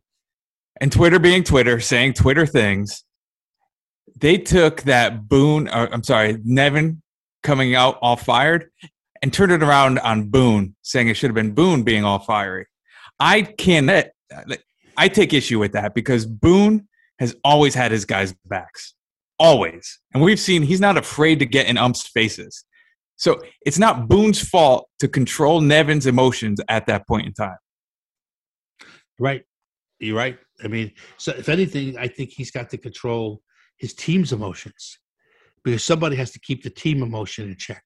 and 0.78 0.92
Twitter 0.92 1.18
being 1.18 1.42
Twitter, 1.42 1.80
saying 1.80 2.12
Twitter 2.12 2.44
things, 2.44 3.02
they 4.14 4.36
took 4.36 4.82
that 4.82 5.26
Boone, 5.26 5.68
or, 5.68 5.90
I'm 5.90 6.02
sorry, 6.02 6.36
Nevin 6.44 7.00
coming 7.42 7.74
out 7.74 7.98
all 8.02 8.16
fired 8.16 8.68
and 9.22 9.32
turned 9.32 9.52
it 9.52 9.62
around 9.62 9.98
on 10.00 10.28
Boone, 10.28 10.74
saying 10.82 11.08
it 11.08 11.14
should 11.14 11.30
have 11.30 11.34
been 11.34 11.54
Boone 11.54 11.82
being 11.82 12.04
all 12.04 12.18
fiery. 12.18 12.66
I 13.18 13.40
can't, 13.40 13.90
I 14.98 15.08
take 15.08 15.32
issue 15.32 15.58
with 15.58 15.72
that 15.72 15.94
because 15.94 16.26
Boone 16.26 16.88
has 17.20 17.34
always 17.42 17.74
had 17.74 17.90
his 17.90 18.04
guys' 18.04 18.34
backs. 18.44 18.92
Always. 19.38 19.98
And 20.12 20.22
we've 20.22 20.38
seen 20.38 20.60
he's 20.60 20.78
not 20.78 20.98
afraid 20.98 21.38
to 21.38 21.46
get 21.46 21.68
in 21.68 21.78
umps' 21.78 22.06
faces. 22.06 22.66
So 23.18 23.40
it's 23.66 23.78
not 23.78 24.08
Boone's 24.08 24.40
fault 24.40 24.88
to 25.00 25.08
control 25.08 25.60
Nevin's 25.60 26.06
emotions 26.06 26.60
at 26.68 26.86
that 26.86 27.06
point 27.06 27.26
in 27.26 27.34
time. 27.34 27.58
Right. 29.18 29.44
You're 29.98 30.16
right. 30.16 30.38
I 30.62 30.68
mean, 30.68 30.92
so 31.16 31.32
if 31.36 31.48
anything, 31.48 31.98
I 31.98 32.06
think 32.06 32.30
he's 32.30 32.52
got 32.52 32.70
to 32.70 32.78
control 32.78 33.42
his 33.76 33.92
team's 33.92 34.32
emotions 34.32 34.98
because 35.64 35.82
somebody 35.82 36.14
has 36.14 36.30
to 36.32 36.40
keep 36.40 36.62
the 36.62 36.70
team 36.70 37.02
emotion 37.02 37.48
in 37.48 37.56
check. 37.56 37.82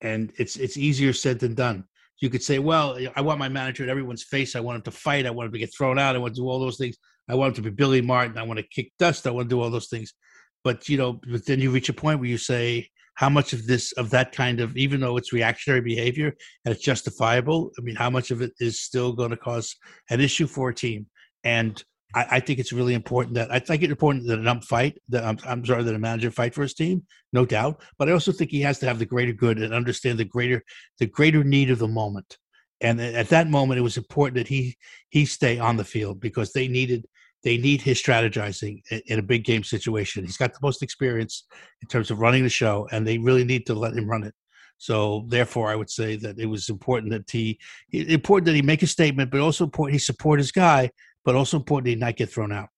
And 0.00 0.32
it's 0.38 0.56
it's 0.56 0.76
easier 0.76 1.12
said 1.12 1.40
than 1.40 1.54
done. 1.54 1.84
You 2.20 2.30
could 2.30 2.42
say, 2.42 2.60
well, 2.60 2.96
I 3.16 3.20
want 3.20 3.40
my 3.40 3.48
manager 3.48 3.82
in 3.82 3.90
everyone's 3.90 4.22
face. 4.22 4.54
I 4.54 4.60
want 4.60 4.76
him 4.76 4.82
to 4.82 4.90
fight. 4.92 5.26
I 5.26 5.30
want 5.30 5.48
him 5.48 5.52
to 5.54 5.58
get 5.58 5.74
thrown 5.76 5.98
out. 5.98 6.14
I 6.14 6.18
want 6.18 6.34
to 6.34 6.40
do 6.40 6.48
all 6.48 6.60
those 6.60 6.78
things. 6.78 6.96
I 7.28 7.34
want 7.34 7.50
him 7.50 7.64
to 7.64 7.70
be 7.70 7.74
Billy 7.74 8.00
Martin. 8.00 8.38
I 8.38 8.44
want 8.44 8.58
to 8.58 8.66
kick 8.68 8.92
dust. 8.98 9.26
I 9.26 9.30
want 9.30 9.48
to 9.48 9.54
do 9.54 9.60
all 9.60 9.70
those 9.70 9.88
things. 9.88 10.14
But 10.62 10.88
you 10.88 10.96
know, 10.96 11.20
but 11.28 11.44
then 11.46 11.58
you 11.58 11.72
reach 11.72 11.88
a 11.88 11.92
point 11.92 12.20
where 12.20 12.28
you 12.28 12.38
say, 12.38 12.88
how 13.14 13.28
much 13.28 13.52
of 13.52 13.66
this 13.66 13.92
of 13.92 14.10
that 14.10 14.32
kind 14.32 14.60
of 14.60 14.76
even 14.76 15.00
though 15.00 15.16
it's 15.16 15.32
reactionary 15.32 15.80
behavior 15.80 16.34
and 16.64 16.74
it's 16.74 16.84
justifiable, 16.84 17.70
I 17.78 17.82
mean, 17.82 17.96
how 17.96 18.10
much 18.10 18.30
of 18.30 18.42
it 18.42 18.52
is 18.58 18.80
still 18.80 19.12
going 19.12 19.30
to 19.30 19.36
cause 19.36 19.76
an 20.10 20.20
issue 20.20 20.46
for 20.46 20.70
a 20.70 20.74
team? 20.74 21.06
And 21.44 21.82
I, 22.14 22.26
I 22.32 22.40
think 22.40 22.58
it's 22.58 22.72
really 22.72 22.94
important 22.94 23.34
that 23.34 23.52
I 23.52 23.58
think 23.58 23.82
it's 23.82 23.90
important 23.90 24.26
that 24.28 24.38
an 24.38 24.48
ump 24.48 24.64
fight, 24.64 24.98
that 25.10 25.24
I'm, 25.24 25.38
um, 25.38 25.38
I'm 25.46 25.64
sorry, 25.64 25.82
that 25.82 25.94
a 25.94 25.98
manager 25.98 26.30
fight 26.30 26.54
for 26.54 26.62
his 26.62 26.74
team, 26.74 27.04
no 27.32 27.44
doubt. 27.44 27.82
But 27.98 28.08
I 28.08 28.12
also 28.12 28.32
think 28.32 28.50
he 28.50 28.60
has 28.62 28.78
to 28.80 28.86
have 28.86 28.98
the 28.98 29.06
greater 29.06 29.32
good 29.32 29.58
and 29.58 29.74
understand 29.74 30.18
the 30.18 30.24
greater 30.24 30.62
the 30.98 31.06
greater 31.06 31.44
need 31.44 31.70
of 31.70 31.78
the 31.78 31.88
moment. 31.88 32.38
And 32.80 33.00
at 33.00 33.28
that 33.28 33.48
moment, 33.48 33.78
it 33.78 33.82
was 33.82 33.96
important 33.96 34.36
that 34.36 34.48
he 34.48 34.76
he 35.10 35.26
stay 35.26 35.58
on 35.58 35.76
the 35.76 35.84
field 35.84 36.20
because 36.20 36.52
they 36.52 36.68
needed 36.68 37.06
they 37.42 37.58
need 37.58 37.80
his 37.80 38.00
strategizing 38.00 38.82
in, 39.06 39.18
a 39.18 39.22
big 39.22 39.44
game 39.44 39.64
situation. 39.64 40.24
He's 40.24 40.36
got 40.36 40.52
the 40.52 40.58
most 40.62 40.82
experience 40.82 41.44
in 41.80 41.88
terms 41.88 42.10
of 42.10 42.18
running 42.18 42.42
the 42.42 42.48
show, 42.48 42.88
and 42.92 43.06
they 43.06 43.18
really 43.18 43.44
need 43.44 43.66
to 43.66 43.74
let 43.74 43.94
him 43.94 44.08
run 44.08 44.24
it. 44.24 44.34
So 44.78 45.26
therefore, 45.28 45.70
I 45.70 45.76
would 45.76 45.90
say 45.90 46.16
that 46.16 46.38
it 46.38 46.46
was 46.46 46.68
important 46.68 47.12
that 47.12 47.30
he 47.30 47.58
important 47.92 48.46
that 48.46 48.54
he 48.54 48.62
make 48.62 48.82
a 48.82 48.86
statement, 48.86 49.30
but 49.30 49.40
also 49.40 49.64
important 49.64 49.94
he 49.94 49.98
support 49.98 50.38
his 50.38 50.52
guy, 50.52 50.90
but 51.24 51.34
also 51.34 51.56
important 51.58 51.88
he 51.88 51.94
not 51.94 52.16
get 52.16 52.30
thrown 52.30 52.52
out. 52.52 52.68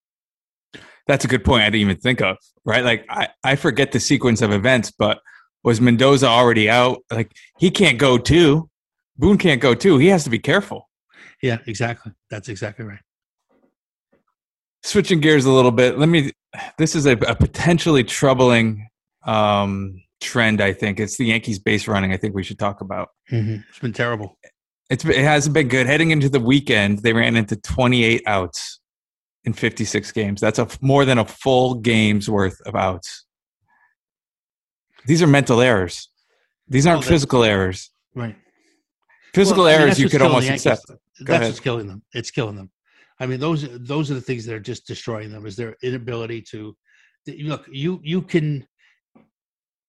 That's 1.07 1.24
a 1.24 1.29
good 1.29 1.44
point. 1.44 1.62
I 1.62 1.66
didn't 1.66 1.83
even 1.83 1.96
think 1.98 2.20
of, 2.22 2.37
right? 2.64 2.85
Like, 2.85 3.05
I, 3.11 3.29
I 3.42 3.57
forget 3.57 3.92
the 3.92 4.00
sequence 4.00 4.40
of 4.42 4.53
events, 4.53 4.90
but 4.90 5.20
was 5.62 5.81
Mendoza 5.81 6.27
already 6.27 6.68
out? 6.68 7.05
Like, 7.11 7.33
he 7.59 7.70
can't 7.70 7.98
go 7.98 8.18
too. 8.18 8.70
Boone 9.16 9.38
can't 9.38 9.61
go 9.61 9.74
too. 9.74 9.98
He 9.98 10.09
has 10.09 10.24
to 10.24 10.31
be 10.31 10.38
careful. 10.38 10.88
Yeah, 11.42 11.59
exactly. 11.66 12.12
That's 12.31 12.48
exactly 12.48 12.87
right. 12.87 13.00
Switching 14.84 15.18
gears 15.20 15.46
a 15.46 15.50
little 15.50 15.72
bit, 15.72 15.98
let 15.98 16.08
me. 16.10 16.30
This 16.78 16.94
is 16.94 17.06
a, 17.06 17.12
a 17.12 17.34
potentially 17.34 18.04
troubling 18.04 18.86
um, 19.26 20.00
trend, 20.20 20.60
I 20.60 20.74
think. 20.74 21.00
It's 21.00 21.16
the 21.16 21.24
Yankees 21.24 21.58
base 21.58 21.88
running, 21.88 22.12
I 22.12 22.18
think 22.18 22.34
we 22.34 22.42
should 22.42 22.58
talk 22.58 22.82
about. 22.82 23.08
Mm-hmm. 23.32 23.62
It's 23.68 23.78
been 23.78 23.94
terrible. 23.94 24.38
It's, 24.90 25.02
it 25.04 25.16
hasn't 25.16 25.54
been 25.54 25.68
good. 25.68 25.86
Heading 25.86 26.10
into 26.10 26.28
the 26.28 26.38
weekend, 26.38 26.98
they 26.98 27.14
ran 27.14 27.34
into 27.34 27.56
28 27.56 28.22
outs 28.26 28.80
in 29.44 29.54
56 29.54 30.12
games. 30.12 30.40
That's 30.40 30.58
a 30.58 30.68
more 30.82 31.06
than 31.06 31.18
a 31.18 31.24
full 31.24 31.76
game's 31.76 32.28
worth 32.28 32.60
of 32.66 32.74
outs. 32.74 33.24
These 35.06 35.22
are 35.22 35.26
mental 35.26 35.60
errors. 35.60 36.08
These 36.68 36.86
aren't 36.86 37.02
that- 37.04 37.08
physical 37.08 37.42
errors. 37.42 37.90
Right. 38.14 38.36
Physical 39.32 39.64
Well, 39.64 39.72
I 39.72 39.78
mean, 39.78 39.86
errors 39.88 39.98
you 39.98 40.08
could 40.08 40.22
almost 40.22 40.48
accept. 40.48 40.82
That's 40.86 41.30
ahead. 41.30 41.42
what's 41.48 41.60
killing 41.60 41.88
them. 41.88 42.02
It's 42.12 42.30
killing 42.30 42.54
them. 42.54 42.70
I 43.24 43.26
mean, 43.26 43.40
those 43.40 43.66
those 43.80 44.10
are 44.10 44.14
the 44.14 44.20
things 44.20 44.44
that 44.44 44.54
are 44.54 44.60
just 44.60 44.87
destroying 44.87 45.30
them. 45.32 45.46
Is 45.46 45.56
their 45.56 45.76
inability 45.82 46.42
to 46.50 46.76
look. 47.40 47.66
You 47.72 47.98
you 48.04 48.20
can 48.20 48.66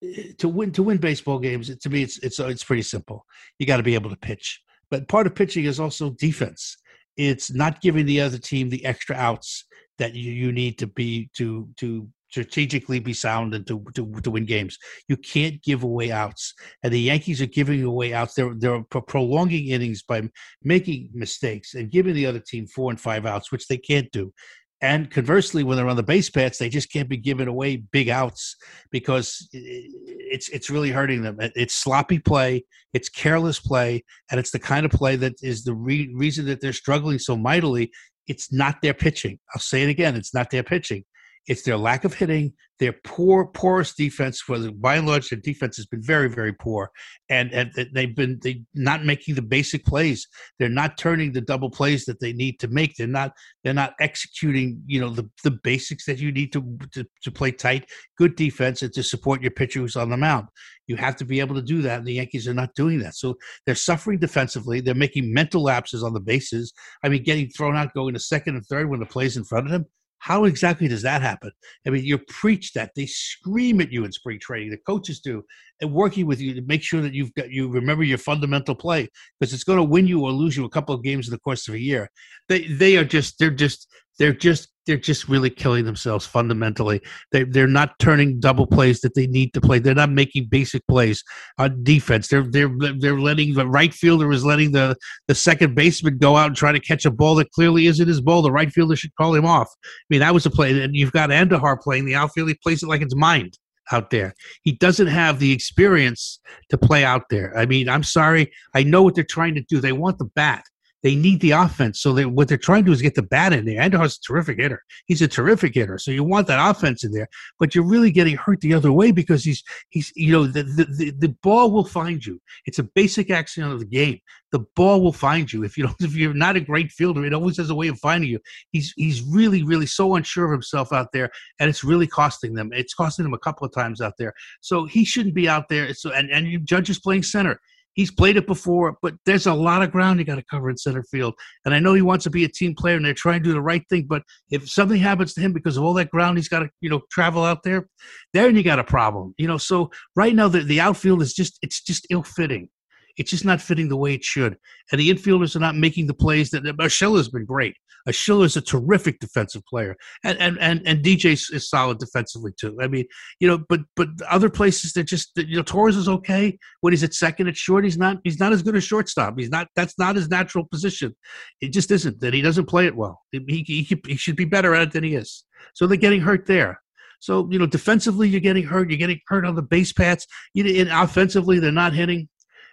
eh, 0.01 0.31
to 0.37 0.47
win 0.47 0.71
to 0.71 0.83
win 0.83 0.97
baseball 0.97 1.39
games. 1.39 1.75
To 1.75 1.89
me, 1.89 2.01
it's 2.01 2.17
it's 2.19 2.39
it's 2.39 2.63
pretty 2.63 2.81
simple. 2.81 3.25
You 3.59 3.65
got 3.65 3.77
to 3.77 3.83
be 3.83 3.93
able 3.93 4.09
to 4.09 4.15
pitch, 4.15 4.61
but 4.89 5.09
part 5.09 5.27
of 5.27 5.35
pitching 5.35 5.65
is 5.65 5.81
also 5.81 6.11
defense. 6.11 6.77
It's 7.17 7.53
not 7.53 7.81
giving 7.81 8.05
the 8.05 8.21
other 8.21 8.37
team 8.37 8.69
the 8.69 8.85
extra 8.85 9.17
outs 9.17 9.65
that 9.97 10.15
you, 10.15 10.31
you 10.31 10.53
need 10.53 10.77
to 10.77 10.87
be 10.87 11.29
to 11.35 11.67
to 11.77 12.07
strategically 12.35 12.99
be 12.99 13.13
sound 13.13 13.53
and 13.55 13.65
to, 13.65 13.81
to 13.95 14.03
to 14.21 14.31
win 14.31 14.45
games. 14.45 14.77
You 15.07 15.15
can't 15.15 15.61
give 15.63 15.83
away 15.83 16.11
outs, 16.11 16.53
and 16.83 16.91
the 16.91 16.99
Yankees 16.99 17.41
are 17.41 17.57
giving 17.59 17.81
away 17.83 18.13
outs. 18.13 18.33
They're 18.33 18.53
they're 18.53 18.83
prolonging 18.83 19.67
innings 19.67 20.03
by 20.03 20.23
making 20.61 21.11
mistakes 21.13 21.75
and 21.75 21.89
giving 21.89 22.13
the 22.13 22.25
other 22.25 22.41
team 22.41 22.67
four 22.67 22.91
and 22.91 22.99
five 22.99 23.25
outs, 23.25 23.51
which 23.51 23.67
they 23.67 23.77
can't 23.77 24.11
do. 24.11 24.33
And 24.81 25.09
conversely, 25.09 25.63
when 25.63 25.77
they're 25.77 25.87
on 25.87 25.95
the 25.95 26.03
base 26.03 26.29
paths, 26.29 26.57
they 26.57 26.67
just 26.67 26.91
can't 26.91 27.07
be 27.07 27.17
giving 27.17 27.47
away 27.47 27.77
big 27.77 28.09
outs 28.09 28.57
because 28.91 29.47
it's 29.53 30.49
it's 30.49 30.69
really 30.69 30.91
hurting 30.91 31.21
them. 31.21 31.37
It's 31.39 31.75
sloppy 31.75 32.19
play, 32.19 32.65
it's 32.93 33.07
careless 33.07 33.59
play, 33.59 34.03
and 34.29 34.39
it's 34.41 34.51
the 34.51 34.59
kind 34.59 34.85
of 34.85 34.91
play 34.91 35.15
that 35.15 35.35
is 35.41 35.63
the 35.63 35.73
re- 35.73 36.13
reason 36.13 36.45
that 36.47 36.59
they're 36.59 36.73
struggling 36.73 37.19
so 37.19 37.37
mightily. 37.37 37.91
It's 38.27 38.51
not 38.51 38.81
their 38.81 38.93
pitching. 38.93 39.39
I'll 39.53 39.61
say 39.61 39.83
it 39.83 39.89
again: 39.89 40.15
it's 40.17 40.33
not 40.33 40.49
their 40.49 40.63
pitching. 40.63 41.05
It's 41.47 41.61
their 41.61 41.77
lack 41.77 42.05
of 42.05 42.13
hitting, 42.13 42.53
their 42.79 42.93
poor, 43.03 43.45
porous 43.45 43.93
defense. 43.93 44.41
For 44.41 44.57
the, 44.57 44.71
by 44.71 44.95
and 44.95 45.07
large, 45.07 45.29
their 45.29 45.39
defense 45.39 45.77
has 45.77 45.85
been 45.85 46.01
very, 46.01 46.27
very 46.27 46.53
poor, 46.53 46.89
and 47.29 47.51
and 47.53 47.71
they've 47.93 48.15
been 48.15 48.39
they 48.41 48.63
not 48.73 49.05
making 49.05 49.35
the 49.35 49.41
basic 49.41 49.85
plays. 49.85 50.27
They're 50.57 50.69
not 50.69 50.97
turning 50.97 51.31
the 51.31 51.41
double 51.41 51.69
plays 51.69 52.05
that 52.05 52.19
they 52.19 52.33
need 52.33 52.59
to 52.61 52.67
make. 52.67 52.95
They're 52.95 53.07
not 53.07 53.33
they're 53.63 53.73
not 53.73 53.93
executing 53.99 54.81
you 54.87 54.99
know 54.99 55.09
the 55.09 55.29
the 55.43 55.51
basics 55.51 56.05
that 56.05 56.19
you 56.19 56.31
need 56.31 56.51
to 56.53 56.77
to, 56.93 57.05
to 57.23 57.31
play 57.31 57.51
tight, 57.51 57.85
good 58.17 58.35
defense, 58.35 58.81
and 58.81 58.93
to 58.93 59.03
support 59.03 59.41
your 59.41 59.51
pitcher 59.51 59.79
who's 59.79 59.95
on 59.95 60.09
the 60.09 60.17
mound. 60.17 60.47
You 60.87 60.95
have 60.97 61.15
to 61.17 61.25
be 61.25 61.39
able 61.39 61.55
to 61.55 61.61
do 61.61 61.81
that, 61.83 61.99
and 61.99 62.07
the 62.07 62.13
Yankees 62.13 62.47
are 62.47 62.53
not 62.53 62.75
doing 62.75 62.99
that. 62.99 63.15
So 63.15 63.37
they're 63.65 63.75
suffering 63.75 64.19
defensively. 64.19 64.81
They're 64.81 64.95
making 64.95 65.33
mental 65.33 65.63
lapses 65.63 66.03
on 66.03 66.13
the 66.13 66.19
bases. 66.19 66.73
I 67.03 67.09
mean, 67.09 67.23
getting 67.23 67.49
thrown 67.49 67.75
out, 67.75 67.93
going 67.93 68.13
to 68.13 68.19
second 68.19 68.55
and 68.55 68.65
third 68.65 68.89
when 68.89 68.99
the 68.99 69.05
play's 69.05 69.37
in 69.37 69.43
front 69.43 69.67
of 69.67 69.71
them. 69.71 69.85
How 70.19 70.45
exactly 70.45 70.87
does 70.87 71.03
that 71.03 71.21
happen? 71.21 71.51
I 71.85 71.91
mean, 71.91 72.03
you 72.03 72.17
preach 72.17 72.73
that. 72.73 72.91
They 72.95 73.05
scream 73.05 73.81
at 73.81 73.91
you 73.91 74.05
in 74.05 74.11
spring 74.11 74.39
training. 74.39 74.71
The 74.71 74.77
coaches 74.77 75.19
do, 75.19 75.43
and 75.81 75.93
working 75.93 76.25
with 76.25 76.41
you 76.41 76.53
to 76.55 76.61
make 76.61 76.81
sure 76.81 77.01
that 77.01 77.13
you've 77.13 77.33
got 77.35 77.51
you 77.51 77.69
remember 77.69 78.03
your 78.03 78.17
fundamental 78.17 78.75
play 78.75 79.09
because 79.39 79.53
it's 79.53 79.63
going 79.63 79.77
to 79.77 79.83
win 79.83 80.07
you 80.07 80.21
or 80.21 80.31
lose 80.31 80.57
you 80.57 80.65
a 80.65 80.69
couple 80.69 80.95
of 80.95 81.03
games 81.03 81.27
in 81.27 81.31
the 81.31 81.39
course 81.39 81.67
of 81.67 81.75
a 81.75 81.79
year. 81.79 82.09
They 82.49 82.63
they 82.67 82.97
are 82.97 83.05
just 83.05 83.37
they're 83.39 83.51
just 83.51 83.87
they're 84.17 84.33
just 84.33 84.69
they're 84.85 84.97
just 84.97 85.27
really 85.27 85.49
killing 85.49 85.85
themselves 85.85 86.25
fundamentally. 86.25 87.01
They 87.31 87.43
they're 87.43 87.67
not 87.67 87.97
turning 87.99 88.39
double 88.39 88.67
plays 88.67 89.01
that 89.01 89.15
they 89.15 89.27
need 89.27 89.53
to 89.53 89.61
play. 89.61 89.79
They're 89.79 89.95
not 89.95 90.11
making 90.11 90.47
basic 90.49 90.85
plays 90.87 91.23
on 91.57 91.83
defense. 91.83 92.27
They're 92.27 92.45
they're 92.49 92.71
they're 92.99 93.19
letting 93.19 93.53
the 93.53 93.67
right 93.67 93.93
fielder 93.93 94.31
is 94.31 94.45
letting 94.45 94.71
the 94.71 94.95
the 95.27 95.35
second 95.35 95.75
baseman 95.75 96.17
go 96.17 96.35
out 96.37 96.47
and 96.47 96.55
try 96.55 96.71
to 96.71 96.79
catch 96.79 97.05
a 97.05 97.11
ball 97.11 97.35
that 97.35 97.51
clearly 97.51 97.87
isn't 97.87 98.07
his 98.07 98.21
ball. 98.21 98.41
The 98.41 98.51
right 98.51 98.71
fielder 98.71 98.95
should 98.95 99.15
call 99.15 99.33
him 99.33 99.45
off. 99.45 99.69
I 99.83 99.87
mean, 100.09 100.19
that 100.19 100.33
was 100.33 100.45
a 100.45 100.51
play, 100.51 100.81
and 100.81 100.95
you've 100.95 101.11
got 101.11 101.29
Andujar 101.29 101.79
playing 101.81 102.05
the 102.05 102.15
outfield. 102.15 102.49
He 102.49 102.55
plays 102.55 102.83
it 102.83 102.89
like 102.89 103.01
it's 103.01 103.15
mind 103.15 103.57
out 103.91 104.09
there. 104.09 104.33
He 104.63 104.73
doesn't 104.73 105.07
have 105.07 105.39
the 105.39 105.51
experience 105.51 106.39
to 106.69 106.77
play 106.77 107.03
out 107.03 107.29
there. 107.29 107.55
I 107.57 107.65
mean, 107.65 107.87
I'm 107.89 108.03
sorry. 108.03 108.51
I 108.73 108.83
know 108.83 109.03
what 109.03 109.15
they're 109.15 109.23
trying 109.23 109.55
to 109.55 109.61
do. 109.61 109.79
They 109.79 109.91
want 109.91 110.17
the 110.17 110.25
bat. 110.25 110.63
They 111.05 111.13
need 111.13 111.39
the 111.39 111.51
offense. 111.51 112.01
So 112.01 112.13
they, 112.13 112.25
what 112.25 112.47
they're 112.47 112.57
trying 112.57 112.81
to 112.81 112.87
do 112.87 112.91
is 112.91 112.99
get 112.99 113.13
the 113.13 113.21
bat 113.21 113.53
in 113.53 113.65
there. 113.65 113.79
Andujar's 113.79 114.17
a 114.17 114.21
terrific 114.21 114.59
hitter. 114.59 114.81
He's 115.05 115.21
a 115.21 115.27
terrific 115.27 115.75
hitter. 115.75 115.99
So 115.99 116.09
you 116.09 116.23
want 116.23 116.47
that 116.47 116.67
offense 116.67 117.03
in 117.03 117.11
there, 117.11 117.27
but 117.59 117.75
you're 117.75 117.83
really 117.83 118.09
getting 118.09 118.35
hurt 118.35 118.59
the 118.61 118.73
other 118.73 118.91
way 118.91 119.11
because 119.11 119.43
he's 119.43 119.63
he's 119.89 120.11
you 120.15 120.31
know 120.31 120.47
the 120.47 120.63
the, 120.63 120.85
the, 120.85 121.11
the 121.11 121.29
ball 121.43 121.69
will 121.69 121.85
find 121.85 122.25
you. 122.25 122.41
It's 122.65 122.79
a 122.79 122.83
basic 122.83 123.29
axiom 123.29 123.69
of 123.69 123.81
the 123.81 123.85
game. 123.85 124.17
The 124.51 124.65
ball 124.75 124.99
will 124.99 125.13
find 125.13 125.53
you. 125.53 125.63
If 125.63 125.77
you 125.77 125.83
don't, 125.83 125.95
if 126.01 126.15
you're 126.15 126.33
not 126.33 126.55
a 126.55 126.59
great 126.59 126.91
fielder, 126.91 127.23
it 127.23 127.35
always 127.35 127.57
has 127.57 127.69
a 127.69 127.75
way 127.75 127.87
of 127.87 127.99
finding 127.99 128.31
you. 128.31 128.39
He's 128.71 128.91
he's 128.97 129.21
really 129.21 129.61
really 129.61 129.85
so 129.85 130.15
unsure 130.15 130.45
of 130.45 130.51
himself 130.53 130.91
out 130.91 131.11
there, 131.13 131.29
and 131.59 131.69
it's 131.69 131.83
really 131.83 132.07
costing 132.07 132.55
them. 132.55 132.71
It's 132.73 132.95
costing 132.95 133.25
them 133.25 133.35
a 133.35 133.39
couple 133.45 133.67
of 133.67 133.71
times 133.71 134.01
out 134.01 134.13
there. 134.17 134.33
So 134.61 134.85
he 134.85 135.05
shouldn't 135.05 135.35
be 135.35 135.47
out 135.47 135.69
there. 135.69 135.93
So 135.93 136.13
and 136.13 136.31
and 136.31 136.65
Judge 136.65 136.89
is 136.89 136.99
playing 136.99 137.21
center 137.21 137.59
He's 137.95 138.11
played 138.11 138.37
it 138.37 138.45
before, 138.45 138.97
but 139.01 139.15
there's 139.25 139.47
a 139.47 139.53
lot 139.53 139.81
of 139.81 139.91
ground 139.91 140.19
you 140.19 140.25
got 140.25 140.35
to 140.35 140.43
cover 140.43 140.69
in 140.69 140.77
center 140.77 141.03
field. 141.03 141.33
And 141.65 141.73
I 141.73 141.79
know 141.79 141.93
he 141.93 142.01
wants 142.01 142.23
to 142.25 142.29
be 142.29 142.43
a 142.43 142.49
team 142.49 142.75
player, 142.75 142.97
and 142.97 143.05
they're 143.05 143.13
trying 143.13 143.41
to 143.41 143.49
do 143.49 143.53
the 143.53 143.61
right 143.61 143.83
thing. 143.89 144.05
But 144.07 144.23
if 144.51 144.69
something 144.69 144.99
happens 144.99 145.33
to 145.33 145.41
him 145.41 145.53
because 145.53 145.77
of 145.77 145.83
all 145.83 145.93
that 145.95 146.11
ground 146.11 146.37
he's 146.37 146.49
got 146.49 146.59
to, 146.59 146.69
you 146.81 146.89
know, 146.89 147.01
travel 147.11 147.43
out 147.43 147.63
there, 147.63 147.87
then 148.33 148.55
you 148.55 148.63
got 148.63 148.79
a 148.79 148.83
problem. 148.83 149.33
You 149.37 149.47
know, 149.47 149.57
so 149.57 149.89
right 150.15 150.35
now 150.35 150.47
the, 150.47 150.61
the 150.61 150.81
outfield 150.81 151.21
is 151.21 151.33
just 151.33 151.57
it's 151.61 151.81
just 151.81 152.05
ill 152.09 152.23
fitting. 152.23 152.69
It's 153.17 153.31
just 153.31 153.45
not 153.45 153.61
fitting 153.61 153.89
the 153.89 153.97
way 153.97 154.13
it 154.13 154.23
should. 154.23 154.57
And 154.91 154.99
the 154.99 155.09
infielders 155.09 155.55
are 155.55 155.59
not 155.59 155.75
making 155.75 156.07
the 156.07 156.13
plays 156.13 156.49
that 156.51 156.65
has 156.65 157.29
been 157.29 157.45
great. 157.45 157.75
Is 158.07 158.55
a 158.55 158.61
terrific 158.61 159.19
defensive 159.19 159.63
player. 159.65 159.95
And 160.23 160.37
and 160.39 160.59
and, 160.59 160.81
and 160.85 161.03
DJ 161.03 161.33
is 161.51 161.69
solid 161.69 161.97
defensively 161.97 162.51
too. 162.59 162.77
I 162.79 162.87
mean, 162.87 163.05
you 163.39 163.47
know, 163.47 163.63
but 163.67 163.81
but 163.95 164.09
other 164.29 164.49
places 164.49 164.93
that 164.93 165.05
just 165.05 165.31
you 165.35 165.55
know, 165.55 165.63
Torres 165.63 165.97
is 165.97 166.07
okay. 166.07 166.57
When 166.81 166.93
he's 166.93 167.03
at 167.03 167.15
second 167.15 167.47
at 167.47 167.57
short, 167.57 167.83
he's 167.83 167.97
not 167.97 168.17
he's 168.23 168.39
not 168.39 168.53
as 168.53 168.61
good 168.61 168.75
as 168.75 168.83
shortstop. 168.83 169.33
He's 169.39 169.49
not 169.49 169.69
that's 169.75 169.97
not 169.97 170.15
his 170.15 170.29
natural 170.29 170.65
position. 170.65 171.15
It 171.61 171.73
just 171.73 171.89
isn't 171.89 172.19
that 172.21 172.35
he 172.35 172.43
doesn't 172.43 172.67
play 172.67 172.85
it 172.85 172.95
well. 172.95 173.21
He, 173.31 173.63
he, 173.67 173.99
he 174.05 174.15
should 174.17 174.35
be 174.35 174.45
better 174.45 174.75
at 174.75 174.89
it 174.89 174.91
than 174.93 175.03
he 175.03 175.15
is. 175.15 175.43
So 175.73 175.87
they're 175.87 175.97
getting 175.97 176.21
hurt 176.21 176.45
there. 176.45 176.81
So 177.19 177.47
you 177.49 177.57
know, 177.57 177.65
defensively 177.65 178.29
you're 178.29 178.39
getting 178.39 178.65
hurt. 178.65 178.91
You're 178.91 178.99
getting 178.99 179.21
hurt 179.27 179.45
on 179.45 179.55
the 179.55 179.63
base 179.63 179.93
paths. 179.93 180.27
You 180.53 180.63
know, 180.63 180.79
and 180.79 180.89
offensively 180.89 181.57
they're 181.57 181.71
not 181.71 181.93
hitting 181.93 182.29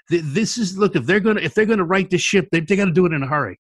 this 0.09 0.59
is 0.59 0.77
look 0.77 0.97
if 0.97 1.07
they're 1.07 1.21
gonna 1.21 1.41
if 1.41 1.55
they're 1.55 1.67
gonna 1.67 1.85
right 1.85 2.09
the 2.09 2.19
ship, 2.19 2.49
they 2.53 2.61
they 2.61 2.77
got 2.77 2.87
to 2.87 2.93
do 2.93 3.07
it 3.07 3.13
in 3.13 3.23
a 3.23 3.27
hurry, 3.27 3.59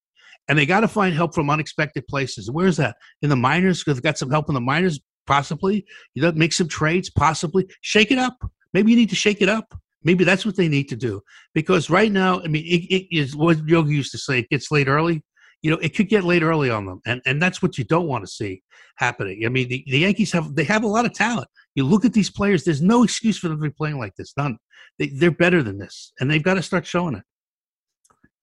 and 0.49 0.59
they 0.59 0.67
got 0.67 0.81
to 0.81 0.89
find 0.89 1.15
help 1.15 1.35
from 1.35 1.51
unexpected 1.51 2.07
places. 2.09 2.51
Where's 2.51 2.77
that 2.77 2.97
in 3.23 3.31
the 3.31 3.37
minors? 3.37 3.85
They've 3.85 4.03
got 4.03 4.19
some 4.19 4.31
help 4.31 4.49
in 4.49 4.55
the 4.55 4.61
minors, 4.61 5.01
possibly. 5.27 5.85
You 6.15 6.23
know, 6.23 6.33
make 6.33 6.53
some 6.53 6.69
trades, 6.69 7.11
possibly 7.11 7.69
shake 7.81 8.11
it 8.11 8.19
up. 8.19 8.37
Maybe 8.73 8.91
you 8.91 8.97
need 8.97 9.11
to 9.11 9.17
shake 9.17 9.43
it 9.43 9.49
up. 9.49 9.75
Maybe 10.05 10.25
that's 10.25 10.45
what 10.45 10.57
they 10.57 10.69
need 10.69 10.89
to 10.89 10.97
do 10.97 11.23
because 11.55 11.89
right 11.89 12.11
now, 12.11 12.41
I 12.43 12.49
mean, 12.49 12.65
it, 12.67 12.93
it 12.93 13.17
is 13.17 13.37
what 13.37 13.59
Yogi 13.69 13.95
used 13.95 14.13
to 14.13 14.19
say: 14.19 14.41
it 14.41 14.51
gets 14.51 14.71
late 14.71 14.89
early 14.89 15.23
you 15.63 15.71
know, 15.71 15.79
it 15.79 15.95
could 15.95 16.09
get 16.09 16.25
late 16.25 16.43
early 16.43 16.71
on 16.71 16.87
them, 16.87 17.01
and 17.07 17.23
and 17.25 17.41
that's 17.41 17.63
what 17.63 17.79
you 17.79 17.85
don't 17.85 18.07
want 18.07 18.25
to 18.25 18.31
see 18.31 18.63
happening. 18.97 19.47
I 19.47 19.49
mean, 19.49 19.69
the, 19.69 19.85
the 19.87 20.01
Yankees 20.01 20.33
have 20.33 20.55
they 20.55 20.65
have 20.65 20.83
a 20.83 20.89
lot 20.89 21.07
of 21.07 21.13
talent. 21.15 21.49
You 21.75 21.85
look 21.85 22.05
at 22.05 22.13
these 22.13 22.31
players; 22.31 22.65
there's 22.65 22.83
no 22.83 23.05
excuse 23.05 23.39
for 23.39 23.49
them 23.49 23.59
to 23.59 23.63
be 23.63 23.71
playing 23.71 23.99
like 23.99 24.15
this. 24.17 24.35
None. 24.37 24.59
They, 24.99 25.09
they're 25.09 25.31
better 25.31 25.63
than 25.63 25.79
this, 25.79 26.13
and 26.21 26.31
they've 26.31 26.43
got 26.43 26.55
to 26.55 26.63
start 26.63 26.85
showing 26.85 27.15
it. 27.15 27.23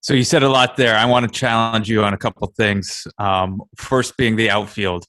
So 0.00 0.14
you 0.14 0.24
said 0.24 0.42
a 0.42 0.48
lot 0.48 0.78
there. 0.78 0.96
I 0.96 1.04
want 1.04 1.30
to 1.30 1.38
challenge 1.38 1.90
you 1.90 2.02
on 2.02 2.14
a 2.14 2.18
couple 2.18 2.50
things. 2.56 3.06
Um, 3.18 3.62
first, 3.76 4.16
being 4.16 4.36
the 4.36 4.48
outfield. 4.48 5.04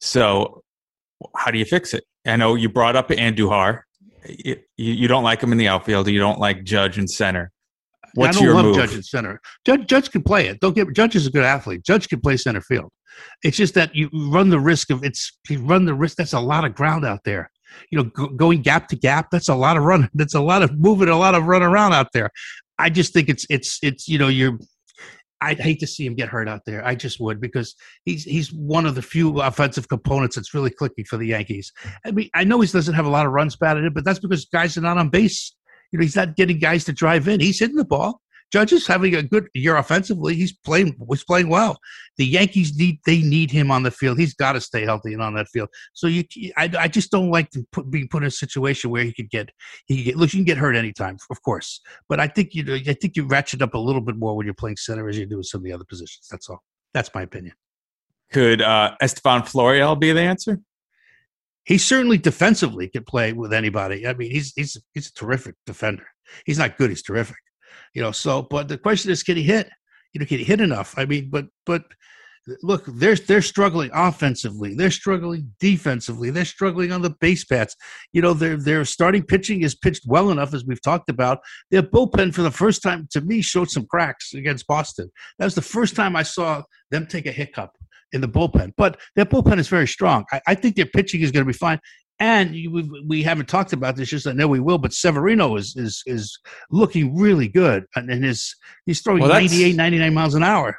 So, 0.00 0.62
how 1.36 1.50
do 1.50 1.58
you 1.58 1.66
fix 1.66 1.92
it? 1.92 2.04
I 2.26 2.36
know 2.36 2.54
you 2.54 2.70
brought 2.70 2.96
up 2.96 3.08
Andujar. 3.08 3.82
You, 4.26 4.56
you 4.78 5.08
don't 5.08 5.24
like 5.24 5.42
him 5.42 5.52
in 5.52 5.58
the 5.58 5.68
outfield. 5.68 6.08
You 6.08 6.20
don't 6.20 6.38
like 6.38 6.64
Judge 6.64 6.96
and 6.96 7.10
center. 7.10 7.52
What's 8.14 8.36
I 8.36 8.40
don't 8.40 8.46
your 8.46 8.54
love 8.54 8.64
move? 8.66 8.76
Judge 8.76 8.94
in 8.94 9.02
center. 9.02 9.40
Judge, 9.64 9.86
Judge 9.86 10.10
can 10.10 10.22
play 10.22 10.46
it. 10.46 10.60
Don't 10.60 10.74
get 10.74 10.92
Judge 10.94 11.16
is 11.16 11.26
a 11.26 11.30
good 11.30 11.44
athlete. 11.44 11.82
Judge 11.84 12.08
can 12.08 12.20
play 12.20 12.36
center 12.36 12.60
field. 12.60 12.90
It's 13.42 13.56
just 13.56 13.74
that 13.74 13.94
you 13.94 14.08
run 14.12 14.50
the 14.50 14.60
risk 14.60 14.90
of 14.90 15.04
it's 15.04 15.38
you 15.48 15.60
run 15.64 15.84
the 15.84 15.94
risk. 15.94 16.16
That's 16.16 16.32
a 16.32 16.40
lot 16.40 16.64
of 16.64 16.74
ground 16.74 17.04
out 17.04 17.20
there. 17.24 17.50
You 17.90 17.98
know, 17.98 18.04
go, 18.04 18.28
going 18.28 18.62
gap 18.62 18.88
to 18.88 18.96
gap. 18.96 19.28
That's 19.30 19.48
a 19.48 19.54
lot 19.54 19.76
of 19.76 19.84
run. 19.84 20.08
That's 20.14 20.34
a 20.34 20.40
lot 20.40 20.62
of 20.62 20.78
moving. 20.78 21.08
A 21.08 21.16
lot 21.16 21.34
of 21.34 21.44
run 21.44 21.62
around 21.62 21.92
out 21.92 22.08
there. 22.12 22.30
I 22.78 22.90
just 22.90 23.12
think 23.12 23.28
it's 23.28 23.46
it's 23.50 23.78
it's 23.82 24.08
you 24.08 24.18
know 24.18 24.28
you're. 24.28 24.58
I'd 25.42 25.58
hate 25.58 25.80
to 25.80 25.86
see 25.86 26.04
him 26.04 26.14
get 26.14 26.28
hurt 26.28 26.48
out 26.48 26.60
there. 26.66 26.86
I 26.86 26.94
just 26.94 27.18
would 27.18 27.40
because 27.40 27.74
he's 28.04 28.24
he's 28.24 28.52
one 28.52 28.84
of 28.84 28.94
the 28.94 29.00
few 29.00 29.40
offensive 29.40 29.88
components 29.88 30.36
that's 30.36 30.52
really 30.52 30.68
clicking 30.68 31.06
for 31.06 31.16
the 31.16 31.28
Yankees. 31.28 31.72
I 32.04 32.10
mean, 32.10 32.28
I 32.34 32.44
know 32.44 32.60
he 32.60 32.68
doesn't 32.68 32.92
have 32.92 33.06
a 33.06 33.10
lot 33.10 33.24
of 33.24 33.32
runs 33.32 33.56
batted 33.56 33.84
in, 33.84 33.94
but 33.94 34.04
that's 34.04 34.18
because 34.18 34.44
guys 34.44 34.76
are 34.76 34.82
not 34.82 34.98
on 34.98 35.08
base 35.08 35.54
you 35.92 35.98
know, 35.98 36.02
he's 36.02 36.16
not 36.16 36.36
getting 36.36 36.58
guys 36.58 36.84
to 36.84 36.92
drive 36.92 37.28
in. 37.28 37.40
He's 37.40 37.58
hitting 37.58 37.76
the 37.76 37.84
ball. 37.84 38.20
Judge 38.52 38.72
is 38.72 38.86
having 38.86 39.14
a 39.14 39.22
good 39.22 39.48
year 39.54 39.76
offensively. 39.76 40.34
He's 40.34 40.52
playing 40.52 40.96
was 40.98 41.22
playing 41.22 41.48
well. 41.48 41.78
The 42.16 42.26
Yankees 42.26 42.76
need 42.76 42.98
they 43.06 43.22
need 43.22 43.50
him 43.50 43.70
on 43.70 43.84
the 43.84 43.90
field. 43.90 44.18
He's 44.18 44.34
got 44.34 44.52
to 44.52 44.60
stay 44.60 44.84
healthy 44.84 45.12
and 45.12 45.22
on 45.22 45.34
that 45.34 45.48
field. 45.48 45.68
So 45.92 46.08
you, 46.08 46.24
I, 46.56 46.68
I 46.78 46.88
just 46.88 47.12
don't 47.12 47.30
like 47.30 47.50
to 47.50 47.64
put, 47.70 47.90
being 47.90 48.08
put 48.08 48.22
in 48.22 48.26
a 48.26 48.30
situation 48.30 48.90
where 48.90 49.04
he 49.04 49.12
could 49.12 49.30
get 49.30 49.50
he 49.86 49.98
could 49.98 50.04
get 50.04 50.16
look. 50.16 50.32
You 50.32 50.38
can 50.38 50.44
get 50.44 50.58
hurt 50.58 50.74
anytime, 50.74 51.16
of 51.30 51.42
course. 51.42 51.80
But 52.08 52.18
I 52.18 52.26
think 52.26 52.54
you 52.54 52.74
I 52.74 52.94
think 52.94 53.16
you 53.16 53.26
ratchet 53.26 53.62
up 53.62 53.74
a 53.74 53.78
little 53.78 54.02
bit 54.02 54.16
more 54.16 54.36
when 54.36 54.46
you're 54.46 54.54
playing 54.54 54.78
center 54.78 55.08
as 55.08 55.16
you 55.16 55.26
do 55.26 55.36
with 55.36 55.46
some 55.46 55.60
of 55.60 55.64
the 55.64 55.72
other 55.72 55.84
positions. 55.88 56.26
That's 56.28 56.48
all. 56.48 56.62
That's 56.92 57.10
my 57.14 57.22
opinion. 57.22 57.54
Could 58.32 58.62
uh, 58.62 58.96
Estevan 59.00 59.42
Florial 59.42 59.98
be 59.98 60.12
the 60.12 60.20
answer? 60.20 60.60
He 61.70 61.78
certainly 61.78 62.18
defensively 62.18 62.88
can 62.88 63.04
play 63.04 63.32
with 63.32 63.52
anybody. 63.52 64.04
I 64.04 64.12
mean, 64.14 64.32
he's 64.32 64.52
he's 64.56 64.76
he's 64.92 65.06
a 65.06 65.12
terrific 65.12 65.54
defender. 65.66 66.04
He's 66.44 66.58
not 66.58 66.76
good. 66.76 66.90
He's 66.90 67.04
terrific. 67.04 67.36
You 67.94 68.02
know. 68.02 68.10
So, 68.10 68.42
but 68.42 68.66
the 68.66 68.76
question 68.76 69.12
is, 69.12 69.22
can 69.22 69.36
he 69.36 69.44
hit? 69.44 69.70
You 70.12 70.18
know, 70.18 70.26
can 70.26 70.38
he 70.38 70.44
hit 70.44 70.60
enough? 70.60 70.94
I 70.96 71.04
mean, 71.04 71.30
but 71.30 71.46
but 71.64 71.84
look, 72.64 72.86
they're 72.86 73.14
they're 73.14 73.40
struggling 73.40 73.88
offensively. 73.94 74.74
They're 74.74 74.90
struggling 74.90 75.52
defensively. 75.60 76.30
They're 76.30 76.44
struggling 76.44 76.90
on 76.90 77.02
the 77.02 77.14
base 77.20 77.44
paths. 77.44 77.76
You 78.12 78.20
know, 78.20 78.34
their 78.34 78.56
their 78.56 78.84
starting 78.84 79.22
pitching 79.22 79.62
is 79.62 79.76
pitched 79.76 80.02
well 80.08 80.32
enough, 80.32 80.52
as 80.52 80.64
we've 80.64 80.82
talked 80.82 81.08
about. 81.08 81.38
Their 81.70 81.84
bullpen, 81.84 82.34
for 82.34 82.42
the 82.42 82.50
first 82.50 82.82
time, 82.82 83.06
to 83.12 83.20
me, 83.20 83.42
showed 83.42 83.70
some 83.70 83.86
cracks 83.86 84.34
against 84.34 84.66
Boston. 84.66 85.08
That 85.38 85.44
was 85.44 85.54
the 85.54 85.62
first 85.62 85.94
time 85.94 86.16
I 86.16 86.24
saw 86.24 86.64
them 86.90 87.06
take 87.06 87.26
a 87.26 87.32
hiccup 87.32 87.76
in 88.12 88.20
the 88.20 88.28
bullpen. 88.28 88.72
But 88.76 88.98
their 89.16 89.26
bullpen 89.26 89.58
is 89.58 89.68
very 89.68 89.88
strong. 89.88 90.24
I, 90.32 90.40
I 90.46 90.54
think 90.54 90.76
their 90.76 90.86
pitching 90.86 91.20
is 91.20 91.30
going 91.30 91.44
to 91.44 91.52
be 91.52 91.56
fine. 91.56 91.80
And 92.18 92.54
you, 92.54 92.70
we, 92.70 93.04
we 93.06 93.22
haven't 93.22 93.48
talked 93.48 93.72
about 93.72 93.96
this. 93.96 94.10
Just 94.10 94.26
I 94.26 94.32
know 94.32 94.46
we 94.46 94.60
will. 94.60 94.78
But 94.78 94.92
Severino 94.92 95.56
is 95.56 95.74
is 95.76 96.02
is 96.06 96.38
looking 96.70 97.16
really 97.16 97.48
good, 97.48 97.86
and, 97.96 98.10
and 98.10 98.22
his 98.22 98.54
he's 98.84 99.00
throwing 99.00 99.22
well, 99.22 99.30
98, 99.30 99.74
99 99.74 100.12
miles 100.12 100.34
an 100.34 100.42
hour. 100.42 100.76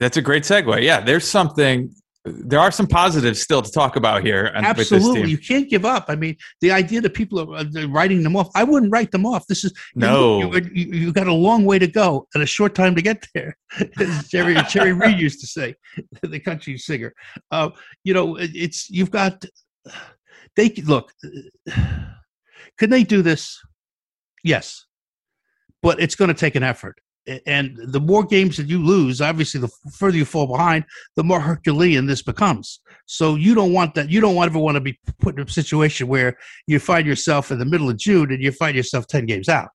That's 0.00 0.16
a 0.16 0.22
great 0.22 0.42
segue. 0.42 0.82
Yeah, 0.82 1.00
there's 1.00 1.28
something 1.28 1.94
there 2.24 2.60
are 2.60 2.70
some 2.70 2.86
positives 2.86 3.40
still 3.40 3.62
to 3.62 3.70
talk 3.70 3.96
about 3.96 4.22
here. 4.22 4.52
Absolutely, 4.54 5.28
you 5.28 5.38
can't 5.38 5.68
give 5.68 5.84
up. 5.84 6.04
I 6.08 6.14
mean, 6.14 6.36
the 6.60 6.70
idea 6.70 7.00
that 7.00 7.14
people 7.14 7.40
are 7.40 7.86
writing 7.88 8.22
them 8.22 8.36
off, 8.36 8.48
I 8.54 8.62
wouldn't 8.62 8.92
write 8.92 9.10
them 9.10 9.26
off. 9.26 9.46
This 9.48 9.64
is 9.64 9.72
no, 9.94 10.54
you, 10.54 10.70
you, 10.72 10.86
you 10.92 11.12
got 11.12 11.26
a 11.26 11.32
long 11.32 11.64
way 11.64 11.78
to 11.78 11.88
go 11.88 12.28
and 12.34 12.42
a 12.42 12.46
short 12.46 12.74
time 12.74 12.94
to 12.94 13.02
get 13.02 13.26
there. 13.34 13.56
As 13.98 14.28
Jerry 14.28 14.56
Jerry 14.68 14.92
Reed 14.92 15.18
used 15.18 15.40
to 15.40 15.46
say, 15.46 15.74
the 16.22 16.38
country 16.38 16.78
singer. 16.78 17.12
Uh, 17.50 17.70
you 18.04 18.14
know, 18.14 18.36
it's 18.38 18.88
you've 18.88 19.10
got. 19.10 19.44
They 20.54 20.68
look. 20.84 21.12
Can 22.78 22.90
they 22.90 23.04
do 23.04 23.22
this? 23.22 23.60
Yes, 24.44 24.86
but 25.82 26.00
it's 26.00 26.14
going 26.14 26.28
to 26.28 26.34
take 26.34 26.54
an 26.54 26.62
effort 26.62 26.98
and 27.46 27.76
the 27.76 28.00
more 28.00 28.24
games 28.24 28.56
that 28.56 28.68
you 28.68 28.84
lose, 28.84 29.20
obviously, 29.20 29.60
the 29.60 29.70
further 29.92 30.16
you 30.16 30.24
fall 30.24 30.46
behind, 30.46 30.84
the 31.16 31.24
more 31.24 31.40
Herculean 31.40 32.06
this 32.06 32.22
becomes. 32.22 32.80
So 33.06 33.36
you 33.36 33.54
don't 33.54 33.72
want 33.72 33.94
that. 33.94 34.10
You 34.10 34.20
don't 34.20 34.36
ever 34.36 34.58
want 34.58 34.76
to 34.76 34.80
be 34.80 34.98
put 35.20 35.38
in 35.38 35.46
a 35.46 35.50
situation 35.50 36.08
where 36.08 36.36
you 36.66 36.78
find 36.78 37.06
yourself 37.06 37.50
in 37.50 37.58
the 37.58 37.64
middle 37.64 37.88
of 37.88 37.96
June 37.96 38.32
and 38.32 38.42
you 38.42 38.52
find 38.52 38.76
yourself 38.76 39.06
ten 39.06 39.26
games 39.26 39.48
out. 39.48 39.68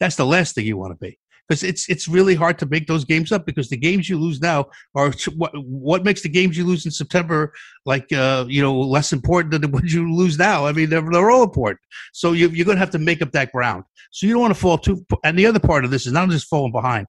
That's 0.00 0.16
the 0.16 0.26
last 0.26 0.54
thing 0.54 0.66
you 0.66 0.76
want 0.76 0.92
to 0.92 1.04
be 1.04 1.18
because 1.48 1.62
it's 1.62 1.88
it's 1.88 2.08
really 2.08 2.34
hard 2.34 2.58
to 2.58 2.66
make 2.66 2.86
those 2.86 3.04
games 3.04 3.32
up 3.32 3.44
because 3.44 3.68
the 3.68 3.76
games 3.76 4.08
you 4.08 4.18
lose 4.18 4.40
now 4.40 4.66
are 4.94 5.12
what 5.36 5.52
what 5.64 6.04
makes 6.04 6.22
the 6.22 6.28
games 6.28 6.56
you 6.56 6.64
lose 6.64 6.84
in 6.84 6.90
September 6.90 7.52
like 7.84 8.10
uh, 8.12 8.44
you 8.48 8.62
know 8.62 8.78
less 8.78 9.12
important 9.12 9.50
than 9.50 9.60
the 9.60 9.68
ones 9.78 9.92
you 9.92 10.12
lose 10.12 10.38
now. 10.38 10.66
I 10.66 10.72
mean 10.72 10.90
they're, 10.90 11.02
they're 11.10 11.30
all 11.30 11.44
important. 11.44 11.80
So 12.12 12.32
you, 12.32 12.48
you're 12.48 12.66
going 12.66 12.76
to 12.76 12.80
have 12.80 12.90
to 12.90 12.98
make 12.98 13.22
up 13.22 13.32
that 13.32 13.52
ground. 13.52 13.84
So 14.10 14.26
you 14.26 14.32
don't 14.32 14.42
want 14.42 14.54
to 14.54 14.60
fall 14.60 14.78
too. 14.78 15.04
And 15.22 15.38
the 15.38 15.46
other 15.46 15.60
part 15.60 15.84
of 15.84 15.90
this 15.90 16.06
is 16.06 16.12
not 16.12 16.28
just 16.30 16.48
falling 16.48 16.72
behind. 16.72 17.06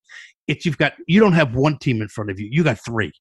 It's 0.47 0.65
you've 0.65 0.77
got 0.77 0.93
you 1.07 1.19
don't 1.19 1.33
have 1.33 1.55
one 1.55 1.77
team 1.77 2.01
in 2.01 2.07
front 2.07 2.29
of 2.29 2.39
you. 2.39 2.47
You 2.51 2.63
got 2.63 2.83
three. 2.83 3.11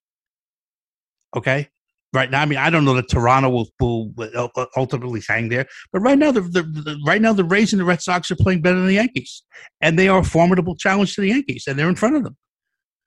Okay, 1.35 1.69
right 2.15 2.31
now. 2.31 2.41
I 2.41 2.45
mean, 2.45 2.57
I 2.57 2.69
don't 2.69 2.85
know 2.85 2.95
that 2.95 3.09
Toronto 3.09 3.49
will, 3.49 3.67
will 3.79 4.11
uh, 4.17 4.65
ultimately 4.75 5.21
hang 5.27 5.49
there, 5.49 5.67
but 5.91 5.99
right 5.99 6.17
now, 6.17 6.31
the, 6.31 6.41
the, 6.41 6.63
the, 6.63 6.99
right 7.05 7.21
now 7.21 7.33
the 7.33 7.43
Rays 7.43 7.73
and 7.73 7.79
the 7.79 7.85
Red 7.85 8.01
Sox 8.01 8.31
are 8.31 8.35
playing 8.35 8.61
better 8.61 8.77
than 8.77 8.87
the 8.87 8.93
Yankees, 8.93 9.43
and 9.81 9.99
they 9.99 10.07
are 10.07 10.19
a 10.19 10.23
formidable 10.23 10.75
challenge 10.75 11.13
to 11.15 11.21
the 11.21 11.27
Yankees, 11.27 11.65
and 11.67 11.77
they're 11.77 11.89
in 11.89 11.95
front 11.95 12.15
of 12.15 12.23
them. 12.23 12.35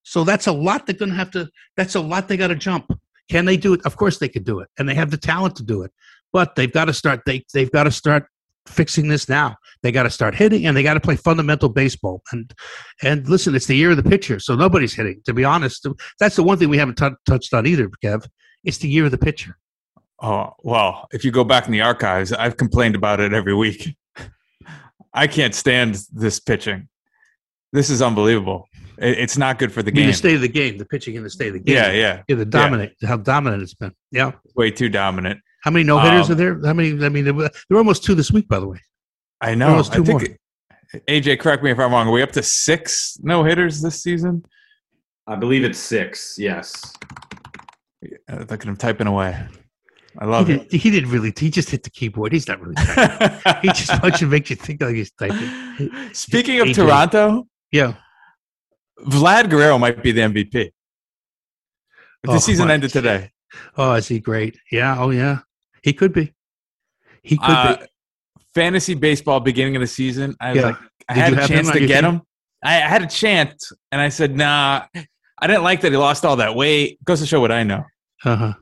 So 0.04 0.24
that's 0.24 0.46
a 0.46 0.52
lot 0.52 0.86
they're 0.86 0.94
going 0.94 1.10
to 1.10 1.16
have 1.16 1.30
to. 1.32 1.48
That's 1.76 1.94
a 1.94 2.00
lot 2.00 2.28
they 2.28 2.36
got 2.36 2.48
to 2.48 2.54
jump. 2.54 2.90
Can 3.30 3.44
they 3.44 3.56
do 3.56 3.74
it? 3.74 3.80
Of 3.84 3.96
course 3.96 4.18
they 4.18 4.28
could 4.28 4.44
do 4.44 4.60
it, 4.60 4.68
and 4.78 4.88
they 4.88 4.94
have 4.94 5.10
the 5.10 5.18
talent 5.18 5.56
to 5.56 5.62
do 5.62 5.82
it. 5.82 5.90
But 6.32 6.54
they've 6.54 6.72
got 6.72 6.86
to 6.86 6.94
start. 6.94 7.22
They 7.26 7.44
they've 7.52 7.70
got 7.70 7.84
to 7.84 7.90
start 7.90 8.26
fixing 8.68 9.08
this 9.08 9.28
now. 9.28 9.56
They 9.82 9.92
got 9.92 10.04
to 10.04 10.10
start 10.10 10.34
hitting, 10.34 10.66
and 10.66 10.76
they 10.76 10.82
got 10.82 10.94
to 10.94 11.00
play 11.00 11.16
fundamental 11.16 11.68
baseball. 11.68 12.22
And 12.32 12.52
and 13.02 13.28
listen, 13.28 13.54
it's 13.54 13.66
the 13.66 13.76
year 13.76 13.90
of 13.90 13.96
the 13.96 14.02
pitcher, 14.02 14.38
so 14.38 14.54
nobody's 14.54 14.94
hitting. 14.94 15.20
To 15.26 15.32
be 15.32 15.44
honest, 15.44 15.86
that's 16.18 16.36
the 16.36 16.42
one 16.42 16.58
thing 16.58 16.68
we 16.68 16.78
haven't 16.78 16.98
t- 16.98 17.08
touched 17.26 17.54
on 17.54 17.66
either, 17.66 17.88
Kev. 18.04 18.26
It's 18.64 18.78
the 18.78 18.88
year 18.88 19.04
of 19.04 19.10
the 19.10 19.18
pitcher. 19.18 19.56
Oh 20.20 20.52
well, 20.62 21.08
if 21.12 21.24
you 21.24 21.30
go 21.30 21.44
back 21.44 21.66
in 21.66 21.72
the 21.72 21.80
archives, 21.80 22.32
I've 22.32 22.56
complained 22.56 22.96
about 22.96 23.20
it 23.20 23.32
every 23.32 23.54
week. 23.54 23.96
I 25.14 25.26
can't 25.26 25.54
stand 25.54 25.98
this 26.12 26.40
pitching. 26.40 26.88
This 27.72 27.90
is 27.90 28.02
unbelievable. 28.02 28.68
It's 29.00 29.38
not 29.38 29.60
good 29.60 29.72
for 29.72 29.82
the 29.82 29.92
I 29.92 29.94
mean, 29.94 30.02
game. 30.02 30.06
the 30.08 30.16
state 30.16 30.34
of 30.34 30.40
the 30.40 30.48
game, 30.48 30.76
the 30.76 30.84
pitching 30.84 31.14
in 31.14 31.22
the 31.22 31.30
state 31.30 31.48
of 31.48 31.54
the 31.54 31.60
game. 31.60 31.76
Yeah, 31.76 31.92
yeah, 31.92 32.22
yeah. 32.26 32.34
The 32.34 32.44
dominant, 32.44 32.94
how 33.04 33.16
dominant 33.16 33.62
it's 33.62 33.74
been. 33.74 33.92
Yeah, 34.10 34.32
way 34.56 34.72
too 34.72 34.88
dominant. 34.88 35.40
How 35.68 35.72
many 35.72 35.84
no 35.84 35.98
hitters 35.98 36.28
Um, 36.28 36.32
are 36.32 36.34
there? 36.36 36.60
How 36.64 36.72
many? 36.72 37.04
I 37.04 37.10
mean, 37.10 37.26
there 37.26 37.34
were 37.34 37.42
there 37.42 37.52
were 37.72 37.76
almost 37.76 38.02
two 38.02 38.14
this 38.14 38.32
week, 38.32 38.48
by 38.48 38.58
the 38.58 38.66
way. 38.66 38.80
I 39.42 39.54
know. 39.54 39.68
Almost 39.68 39.92
two 39.92 40.00
I 40.02 40.06
think 40.06 40.22
more. 40.94 41.00
AJ, 41.06 41.40
correct 41.40 41.62
me 41.62 41.70
if 41.70 41.78
I'm 41.78 41.92
wrong. 41.92 42.08
Are 42.08 42.10
we 42.10 42.22
up 42.22 42.32
to 42.32 42.42
six 42.42 43.18
no 43.20 43.44
hitters 43.44 43.82
this 43.82 44.02
season? 44.02 44.46
I 45.26 45.36
believe 45.36 45.64
it's 45.64 45.78
six. 45.78 46.36
Yes. 46.38 46.72
Look 48.30 48.50
at 48.50 48.64
him 48.64 48.78
typing 48.78 49.08
away. 49.08 49.36
I 50.18 50.24
He 50.24 50.30
love 50.30 50.46
did, 50.46 50.72
he 50.72 50.90
didn't 50.90 51.10
really. 51.10 51.34
He 51.36 51.50
just 51.50 51.68
hit 51.68 51.82
the 51.82 51.90
keyboard. 51.90 52.32
He's 52.32 52.48
not 52.48 52.62
really. 52.62 52.74
typing. 52.76 53.52
he 53.60 53.68
just 53.68 54.02
wants 54.02 54.20
to 54.20 54.26
make 54.26 54.48
you 54.48 54.56
think 54.56 54.80
like 54.80 54.94
he's 54.94 55.10
typing. 55.12 56.14
Speaking 56.14 56.60
of 56.60 56.68
AJ. 56.68 56.76
Toronto, 56.76 57.46
Yeah. 57.72 57.92
Vlad 59.04 59.50
Guerrero 59.50 59.76
might 59.76 60.02
be 60.02 60.12
the 60.12 60.22
MVP. 60.22 60.54
If 60.54 60.72
the 62.22 62.30
Oh, 62.30 62.38
season 62.38 62.70
ended 62.70 62.90
today. 62.90 63.32
Oh, 63.76 63.92
is 63.92 64.08
he 64.08 64.18
great? 64.18 64.56
Yeah. 64.72 64.96
Oh, 64.98 65.10
yeah. 65.10 65.40
He 65.82 65.92
could 65.92 66.12
be. 66.12 66.34
He 67.22 67.36
could 67.36 67.44
Uh, 67.50 67.76
be. 67.78 67.86
fantasy 68.54 68.94
baseball 68.94 69.40
beginning 69.40 69.76
of 69.76 69.80
the 69.80 69.86
season. 69.86 70.34
I 70.40 70.50
was 70.52 70.56
Yeah. 70.60 70.66
like, 70.66 70.76
I 71.08 71.14
Did 71.14 71.20
had 71.22 71.32
a 71.34 71.48
chance 71.48 71.70
to 71.70 71.80
get 71.86 72.02
team? 72.02 72.10
him. 72.16 72.22
I, 72.62 72.72
had 72.74 73.02
a 73.02 73.06
chance, 73.06 73.72
and 73.92 74.00
I 74.00 74.08
said, 74.08 74.36
"Nah." 74.36 74.86
I 75.40 75.46
didn't 75.46 75.62
like 75.62 75.80
that 75.82 75.92
he 75.92 75.96
lost 75.98 76.24
all 76.24 76.34
that 76.36 76.56
weight. 76.56 76.98
Goes 77.04 77.20
to 77.20 77.26
show 77.26 77.40
what 77.40 77.52
I 77.52 77.62
know. 77.62 77.84
Uh 78.24 78.36
huh. 78.36 78.52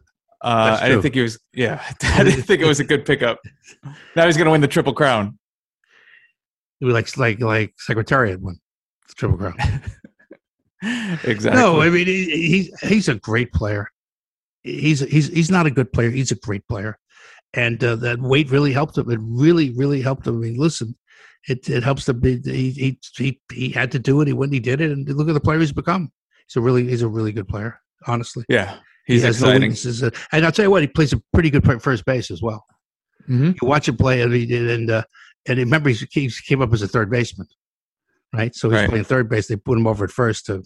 Uh, 0.42 0.78
I 0.80 0.88
didn't 0.88 1.00
think 1.02 1.14
he 1.14 1.22
was. 1.22 1.38
Yeah, 1.54 1.82
I 2.02 2.22
didn't 2.22 2.42
think 2.42 2.60
it 2.60 2.66
was 2.66 2.78
a 2.80 2.84
good 2.84 3.06
pickup. 3.06 3.40
Now 4.14 4.26
he's 4.26 4.36
going 4.36 4.44
to 4.44 4.50
win 4.52 4.60
the 4.60 4.68
triple 4.68 4.92
crown. 4.92 5.38
It 6.80 6.84
was 6.84 6.92
like 6.92 7.16
like 7.16 7.40
like 7.40 7.72
Secretariat 7.78 8.38
one, 8.40 8.58
Triple 9.16 9.38
Crown. 9.38 9.54
exactly. 11.24 11.60
No, 11.60 11.80
I 11.80 11.88
mean 11.88 12.06
he, 12.06 12.24
he's 12.48 12.80
he's 12.80 13.08
a 13.08 13.14
great 13.14 13.52
player. 13.52 13.88
He's 14.62 15.00
he's 15.00 15.28
he's 15.28 15.50
not 15.50 15.64
a 15.66 15.70
good 15.70 15.90
player. 15.92 16.10
He's 16.10 16.30
a 16.32 16.36
great 16.36 16.66
player, 16.68 16.98
and 17.56 17.82
uh, 17.82 17.96
that 17.96 18.20
weight 18.20 18.50
really 18.50 18.72
helped 18.72 18.96
him. 18.98 19.10
It 19.10 19.18
really 19.22 19.70
really 19.70 20.00
helped 20.02 20.26
him. 20.26 20.36
I 20.36 20.40
mean, 20.40 20.56
listen, 20.56 20.94
it 21.48 21.68
it 21.68 21.82
helps 21.82 22.04
to 22.06 22.14
be. 22.14 22.40
He 22.44 22.70
he 22.70 22.98
he, 23.16 23.40
he 23.52 23.68
had 23.70 23.90
to 23.92 23.98
do 23.98 24.20
it. 24.20 24.28
He 24.28 24.32
went. 24.34 24.52
He 24.52 24.60
did 24.60 24.80
it, 24.80 24.90
and 24.90 25.08
look 25.08 25.28
at 25.28 25.34
the 25.34 25.40
player 25.40 25.58
he's 25.58 25.72
become. 25.72 26.12
He's 26.46 26.56
a 26.56 26.60
really 26.60 26.86
he's 26.86 27.02
a 27.02 27.08
really 27.08 27.32
good 27.32 27.48
player. 27.48 27.80
Honestly, 28.06 28.44
yeah, 28.48 28.76
he's 29.06 29.22
he 29.22 29.26
has 29.26 29.42
no 29.42 29.52
weaknesses. 29.52 30.02
Uh, 30.02 30.10
and 30.32 30.44
I'll 30.44 30.52
tell 30.52 30.64
you 30.64 30.70
what, 30.70 30.82
he 30.82 30.88
plays 30.88 31.12
a 31.12 31.20
pretty 31.32 31.50
good 31.50 31.64
first 31.82 32.04
base 32.04 32.30
as 32.30 32.42
well. 32.42 32.64
Mhm. 33.28 33.56
You 33.60 33.66
watch 33.68 33.88
him 33.88 33.96
play, 33.96 34.22
and 34.22 34.32
he 34.32 34.46
did, 34.46 34.70
and 34.70 34.90
uh, 34.90 35.04
and 35.48 35.58
remember 35.58 35.88
he 35.90 36.06
he 36.12 36.30
came 36.46 36.62
up 36.62 36.72
as 36.72 36.82
a 36.82 36.88
third 36.88 37.10
baseman, 37.10 37.48
right? 38.32 38.54
So 38.54 38.68
he's 38.70 38.80
Right. 38.80 38.88
playing 38.88 39.04
third 39.04 39.28
base. 39.28 39.48
They 39.48 39.56
put 39.56 39.78
him 39.78 39.86
over 39.86 40.04
at 40.04 40.10
first 40.12 40.46
to, 40.46 40.62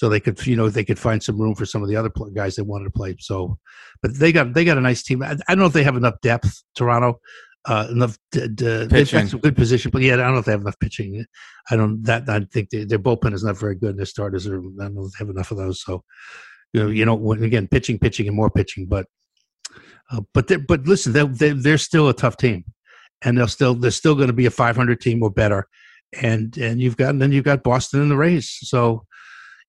so 0.00 0.08
they 0.08 0.18
could 0.18 0.46
you 0.46 0.56
know 0.56 0.70
they 0.70 0.82
could 0.82 0.98
find 0.98 1.22
some 1.22 1.38
room 1.38 1.54
for 1.54 1.66
some 1.66 1.82
of 1.82 1.88
the 1.90 1.94
other 1.94 2.10
guys 2.32 2.56
they 2.56 2.62
wanted 2.62 2.84
to 2.84 2.90
play. 2.90 3.14
So, 3.18 3.58
but 4.00 4.18
they 4.18 4.32
got 4.32 4.54
they 4.54 4.64
got 4.64 4.78
a 4.78 4.80
nice 4.80 5.02
team. 5.02 5.22
I, 5.22 5.32
I 5.32 5.34
don't 5.48 5.58
know 5.58 5.66
if 5.66 5.74
they 5.74 5.82
have 5.82 5.98
enough 5.98 6.14
depth. 6.22 6.62
Toronto, 6.74 7.20
uh, 7.66 7.88
enough. 7.90 8.16
D- 8.32 8.48
d- 8.48 8.86
they've 8.86 9.12
got 9.12 9.28
some 9.28 9.40
good 9.40 9.54
position, 9.56 9.90
but 9.90 10.00
yeah, 10.00 10.14
I 10.14 10.16
don't 10.16 10.32
know 10.32 10.38
if 10.38 10.46
they 10.46 10.52
have 10.52 10.62
enough 10.62 10.78
pitching. 10.80 11.26
I 11.70 11.76
don't 11.76 12.02
that 12.04 12.26
I 12.30 12.40
think 12.50 12.70
they, 12.70 12.84
their 12.84 12.98
bullpen 12.98 13.34
is 13.34 13.44
not 13.44 13.58
very 13.58 13.74
good. 13.74 13.90
and 13.90 13.98
Their 13.98 14.06
starters 14.06 14.46
are 14.46 14.56
I 14.58 14.84
don't 14.84 14.94
know 14.94 15.04
if 15.04 15.12
they 15.12 15.18
have 15.18 15.28
enough 15.28 15.50
of 15.50 15.58
those. 15.58 15.84
So, 15.84 16.02
you 16.72 16.82
know, 16.82 16.88
you 16.88 17.04
know, 17.04 17.14
when, 17.14 17.42
again, 17.44 17.68
pitching, 17.68 17.98
pitching, 17.98 18.26
and 18.26 18.36
more 18.36 18.50
pitching, 18.50 18.86
but. 18.86 19.06
Uh, 20.12 20.22
but 20.34 20.50
but 20.66 20.86
listen, 20.86 21.12
they're, 21.12 21.26
they're 21.26 21.54
they're 21.54 21.78
still 21.78 22.08
a 22.08 22.14
tough 22.14 22.36
team, 22.36 22.64
and 23.22 23.38
they'll 23.38 23.46
still 23.46 23.74
they're 23.74 23.92
still 23.92 24.16
going 24.16 24.26
to 24.26 24.32
be 24.32 24.46
a 24.46 24.50
500 24.50 25.00
team 25.00 25.22
or 25.22 25.30
better, 25.30 25.68
and 26.20 26.56
and 26.58 26.80
you've 26.80 26.96
got 26.96 27.10
and 27.10 27.22
then 27.22 27.30
you've 27.30 27.44
got 27.44 27.62
Boston 27.62 28.02
in 28.02 28.08
the 28.08 28.16
race, 28.16 28.58
So, 28.62 29.06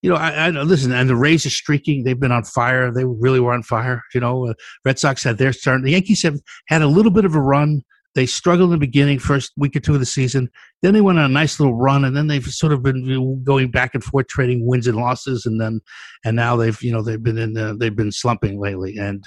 you 0.02 0.10
know, 0.10 0.16
I, 0.16 0.46
I 0.46 0.50
listen, 0.50 0.92
and 0.92 1.08
the 1.08 1.16
Rays 1.16 1.46
are 1.46 1.50
streaking. 1.50 2.02
They've 2.02 2.18
been 2.18 2.32
on 2.32 2.44
fire. 2.44 2.92
They 2.92 3.04
really 3.04 3.40
were 3.40 3.52
on 3.52 3.62
fire. 3.62 4.02
You 4.12 4.20
know, 4.20 4.48
uh, 4.48 4.54
Red 4.84 4.98
Sox 4.98 5.22
had 5.22 5.38
their 5.38 5.52
turn. 5.52 5.82
The 5.82 5.92
Yankees 5.92 6.22
have 6.24 6.38
had 6.66 6.82
a 6.82 6.88
little 6.88 7.12
bit 7.12 7.24
of 7.24 7.34
a 7.34 7.40
run. 7.40 7.82
They 8.14 8.26
struggled 8.26 8.72
in 8.72 8.78
the 8.78 8.86
beginning, 8.86 9.20
first 9.20 9.52
week 9.56 9.74
or 9.74 9.80
two 9.80 9.94
of 9.94 10.00
the 10.00 10.06
season. 10.06 10.50
Then 10.82 10.92
they 10.92 11.00
went 11.00 11.18
on 11.18 11.24
a 11.24 11.28
nice 11.28 11.58
little 11.58 11.76
run, 11.76 12.04
and 12.04 12.16
then 12.16 12.26
they've 12.26 12.44
sort 12.44 12.72
of 12.72 12.82
been 12.82 13.42
going 13.44 13.70
back 13.70 13.94
and 13.94 14.04
forth, 14.04 14.26
trading 14.26 14.66
wins 14.66 14.86
and 14.86 14.96
losses, 14.96 15.46
and 15.46 15.60
then 15.60 15.80
and 16.24 16.36
now 16.36 16.56
they've 16.56 16.80
you 16.82 16.92
know 16.92 17.00
they've 17.00 17.22
been 17.22 17.38
in 17.38 17.56
uh, 17.56 17.74
they've 17.78 17.96
been 17.96 18.12
slumping 18.12 18.60
lately, 18.60 18.98
and 18.98 19.24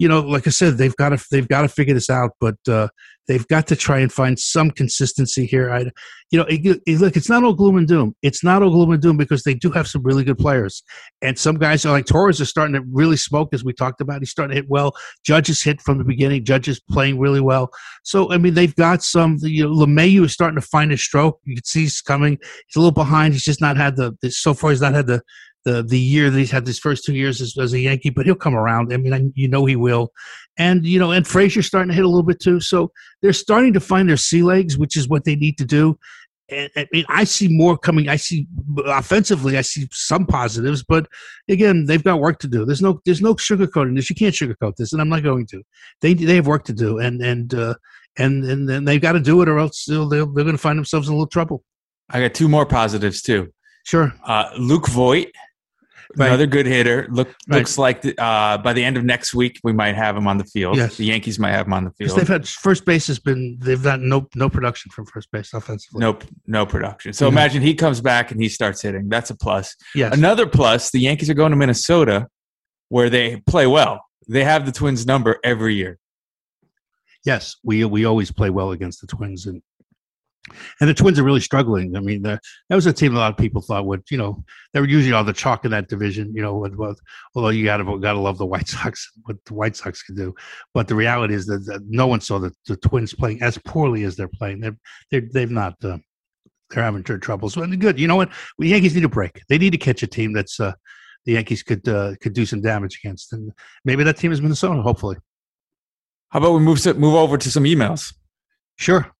you 0.00 0.08
know, 0.08 0.20
like 0.20 0.46
I 0.46 0.50
said, 0.50 0.78
they've 0.78 0.96
got 0.96 1.10
to 1.10 1.22
they've 1.30 1.46
got 1.46 1.60
to 1.62 1.68
figure 1.68 1.92
this 1.92 2.08
out, 2.08 2.30
but 2.40 2.56
uh, 2.66 2.88
they've 3.28 3.46
got 3.48 3.66
to 3.66 3.76
try 3.76 3.98
and 3.98 4.10
find 4.10 4.38
some 4.38 4.70
consistency 4.70 5.44
here. 5.44 5.70
I, 5.70 5.90
you 6.30 6.38
know, 6.38 6.46
it, 6.48 6.80
it- 6.86 7.00
look, 7.00 7.16
it's 7.16 7.28
not 7.28 7.44
all 7.44 7.52
gloom 7.52 7.76
and 7.76 7.86
doom. 7.86 8.16
It's 8.22 8.42
not 8.42 8.62
all 8.62 8.70
gloom 8.70 8.92
and 8.92 9.02
doom 9.02 9.18
because 9.18 9.42
they 9.42 9.52
do 9.52 9.70
have 9.72 9.86
some 9.86 10.02
really 10.02 10.24
good 10.24 10.38
players, 10.38 10.82
and 11.20 11.38
some 11.38 11.56
guys 11.58 11.84
are 11.84 11.92
like 11.92 12.06
Torres 12.06 12.40
are 12.40 12.46
starting 12.46 12.72
to 12.76 12.82
really 12.90 13.18
smoke, 13.18 13.50
as 13.52 13.62
we 13.62 13.74
talked 13.74 14.00
about. 14.00 14.20
He's 14.20 14.30
starting 14.30 14.54
to 14.56 14.62
hit 14.62 14.70
well. 14.70 14.94
Judges 15.22 15.62
hit 15.62 15.82
from 15.82 15.98
the 15.98 16.04
beginning. 16.04 16.46
Judges 16.46 16.80
playing 16.80 17.18
really 17.20 17.42
well. 17.42 17.68
So 18.02 18.32
I 18.32 18.38
mean, 18.38 18.54
they've 18.54 18.74
got 18.74 19.02
some. 19.02 19.36
You 19.42 19.64
know, 19.64 19.74
LeMahieu 19.84 20.24
is 20.24 20.32
starting 20.32 20.58
to 20.58 20.66
find 20.66 20.90
his 20.90 21.04
stroke. 21.04 21.40
You 21.44 21.56
can 21.56 21.64
see 21.64 21.82
he's 21.82 22.00
coming. 22.00 22.38
He's 22.68 22.76
a 22.76 22.78
little 22.80 22.90
behind. 22.90 23.34
He's 23.34 23.44
just 23.44 23.60
not 23.60 23.76
had 23.76 23.96
the 23.96 24.16
so 24.30 24.54
far. 24.54 24.70
He's 24.70 24.80
not 24.80 24.94
had 24.94 25.06
the 25.08 25.20
the 25.64 25.82
the 25.82 25.98
year 25.98 26.30
that 26.30 26.38
he's 26.38 26.50
had 26.50 26.64
these 26.64 26.78
first 26.78 27.04
two 27.04 27.14
years 27.14 27.40
as, 27.40 27.56
as 27.58 27.72
a 27.72 27.80
Yankee, 27.80 28.10
but 28.10 28.26
he'll 28.26 28.34
come 28.34 28.54
around. 28.54 28.92
I 28.92 28.96
mean, 28.96 29.12
I, 29.12 29.30
you 29.34 29.48
know 29.48 29.64
he 29.66 29.76
will, 29.76 30.12
and 30.58 30.84
you 30.86 30.98
know, 30.98 31.12
and 31.12 31.26
Frazier's 31.26 31.66
starting 31.66 31.88
to 31.88 31.94
hit 31.94 32.04
a 32.04 32.08
little 32.08 32.22
bit 32.22 32.40
too. 32.40 32.60
So 32.60 32.92
they're 33.22 33.32
starting 33.32 33.72
to 33.74 33.80
find 33.80 34.08
their 34.08 34.16
sea 34.16 34.42
legs, 34.42 34.78
which 34.78 34.96
is 34.96 35.08
what 35.08 35.24
they 35.24 35.36
need 35.36 35.58
to 35.58 35.64
do. 35.64 35.98
And 36.48 36.70
I 36.76 36.86
mean, 36.92 37.04
I 37.08 37.24
see 37.24 37.48
more 37.48 37.78
coming. 37.78 38.08
I 38.08 38.16
see 38.16 38.46
offensively, 38.86 39.56
I 39.56 39.60
see 39.60 39.86
some 39.92 40.26
positives, 40.26 40.82
but 40.82 41.06
again, 41.48 41.86
they've 41.86 42.02
got 42.02 42.20
work 42.20 42.38
to 42.40 42.48
do. 42.48 42.64
There's 42.64 42.82
no 42.82 43.00
there's 43.04 43.22
no 43.22 43.34
sugarcoating 43.34 43.96
this. 43.96 44.10
You 44.10 44.16
can't 44.16 44.34
sugarcoat 44.34 44.76
this, 44.76 44.92
and 44.92 45.00
I'm 45.00 45.08
not 45.08 45.22
going 45.22 45.46
to. 45.48 45.62
They 46.00 46.14
they 46.14 46.36
have 46.36 46.46
work 46.46 46.64
to 46.64 46.72
do, 46.72 46.98
and 46.98 47.22
and 47.22 47.54
uh, 47.54 47.74
and 48.18 48.44
and 48.44 48.68
then 48.68 48.84
they've 48.84 49.00
got 49.00 49.12
to 49.12 49.20
do 49.20 49.42
it, 49.42 49.48
or 49.48 49.58
else 49.58 49.84
they'll, 49.84 50.08
they'll, 50.08 50.26
they're 50.26 50.44
going 50.44 50.56
to 50.56 50.62
find 50.62 50.78
themselves 50.78 51.08
in 51.08 51.14
a 51.14 51.16
little 51.16 51.28
trouble. 51.28 51.62
I 52.10 52.20
got 52.20 52.34
two 52.34 52.48
more 52.48 52.66
positives 52.66 53.22
too. 53.22 53.52
Sure. 53.84 54.12
Uh, 54.24 54.50
Luke 54.58 54.88
Voigt, 54.88 55.28
Right. 56.16 56.26
another 56.26 56.46
good 56.46 56.66
hitter. 56.66 57.06
Look, 57.10 57.28
Right. 57.48 57.58
looks 57.58 57.78
like 57.78 58.04
uh, 58.18 58.58
by 58.58 58.72
the 58.72 58.82
end 58.84 58.96
of 58.96 59.04
next 59.04 59.32
week 59.34 59.60
we 59.62 59.72
might 59.72 59.94
have 59.94 60.16
him 60.16 60.26
on 60.26 60.38
the 60.38 60.44
field. 60.44 60.76
Yes. 60.76 60.96
The 60.96 61.04
Yankees 61.04 61.38
might 61.38 61.52
have 61.52 61.66
him 61.66 61.72
on 61.72 61.84
the 61.84 61.92
field. 61.92 62.18
they've 62.18 62.26
had 62.26 62.48
first 62.48 62.84
base 62.84 63.06
has 63.06 63.18
been 63.20 63.58
they've 63.60 63.80
had 63.82 64.00
no 64.00 64.28
no 64.34 64.48
production 64.50 64.90
from 64.90 65.06
first 65.06 65.30
base 65.30 65.52
offensively. 65.54 66.00
Nope, 66.00 66.24
no 66.46 66.66
production. 66.66 67.12
So 67.12 67.26
Mhm. 67.26 67.32
imagine 67.32 67.62
he 67.62 67.74
comes 67.74 68.00
back 68.00 68.32
and 68.32 68.42
he 68.42 68.48
starts 68.48 68.82
hitting. 68.82 69.08
That's 69.08 69.30
a 69.30 69.36
plus. 69.36 69.76
Yes. 69.94 70.12
Another 70.12 70.46
plus: 70.46 70.90
the 70.90 70.98
Yankees 71.00 71.30
are 71.30 71.34
going 71.34 71.50
to 71.52 71.56
Minnesota, 71.56 72.26
where 72.88 73.08
they 73.08 73.40
play 73.46 73.66
well. 73.68 74.04
They 74.28 74.42
have 74.44 74.66
the 74.66 74.72
Twins' 74.72 75.06
number 75.06 75.38
every 75.44 75.74
year. 75.76 75.98
Yes, 77.24 77.56
we 77.62 77.84
we 77.84 78.04
always 78.04 78.30
play 78.32 78.50
well 78.50 78.72
against 78.72 79.00
the 79.00 79.06
Twins, 79.06 79.46
and 79.46 79.62
and 80.80 80.88
the 80.88 80.94
Twins 80.94 81.18
are 81.18 81.24
really 81.24 81.40
struggling. 81.40 81.96
I 81.96 82.00
mean, 82.00 82.22
the, 82.22 82.40
that 82.68 82.74
was 82.74 82.86
a 82.86 82.92
team 82.92 83.14
a 83.14 83.18
lot 83.18 83.32
of 83.32 83.38
people 83.38 83.60
thought 83.60 83.86
would, 83.86 84.02
you 84.10 84.18
know, 84.18 84.44
they 84.72 84.80
were 84.80 84.88
usually 84.88 85.12
all 85.12 85.24
the 85.24 85.32
chalk 85.32 85.64
in 85.64 85.70
that 85.70 85.88
division. 85.88 86.34
You 86.34 86.42
know, 86.42 86.56
with, 86.56 86.74
with, 86.74 87.00
although 87.34 87.48
you 87.50 87.64
got 87.64 87.78
to 87.78 87.98
got 87.98 88.12
to 88.12 88.18
love 88.20 88.38
the 88.38 88.46
White 88.46 88.68
Sox, 88.68 89.10
what 89.24 89.36
the 89.44 89.54
White 89.54 89.76
Sox 89.76 90.02
can 90.02 90.14
do, 90.14 90.34
but 90.74 90.88
the 90.88 90.94
reality 90.94 91.34
is 91.34 91.46
that, 91.46 91.64
that 91.66 91.82
no 91.88 92.06
one 92.06 92.20
saw 92.20 92.38
the, 92.38 92.52
the 92.66 92.76
Twins 92.76 93.14
playing 93.14 93.42
as 93.42 93.58
poorly 93.58 94.04
as 94.04 94.16
they're 94.16 94.28
playing. 94.28 94.60
They're, 94.60 94.76
they're 95.10 95.28
they've 95.32 95.50
not. 95.50 95.82
Uh, 95.84 95.98
they're 96.70 96.84
having 96.84 97.02
troubles. 97.02 97.56
Well, 97.56 97.66
good. 97.66 97.98
You 97.98 98.06
know 98.06 98.14
what? 98.14 98.30
The 98.58 98.68
Yankees 98.68 98.94
need 98.94 99.04
a 99.04 99.08
break. 99.08 99.42
They 99.48 99.58
need 99.58 99.70
to 99.70 99.78
catch 99.78 100.04
a 100.04 100.06
team 100.06 100.32
that's 100.32 100.60
uh, 100.60 100.72
the 101.24 101.32
Yankees 101.32 101.62
could 101.62 101.86
uh, 101.88 102.14
could 102.20 102.32
do 102.32 102.46
some 102.46 102.60
damage 102.60 103.00
against, 103.02 103.32
and 103.32 103.52
maybe 103.84 104.04
that 104.04 104.16
team 104.16 104.32
is 104.32 104.40
Minnesota. 104.40 104.80
Hopefully, 104.82 105.16
How 106.30 106.38
about 106.38 106.52
we 106.52 106.60
move 106.60 106.80
to, 106.82 106.94
move 106.94 107.14
over 107.14 107.36
to 107.36 107.50
some 107.50 107.64
emails? 107.64 108.14
sure. 108.76 109.12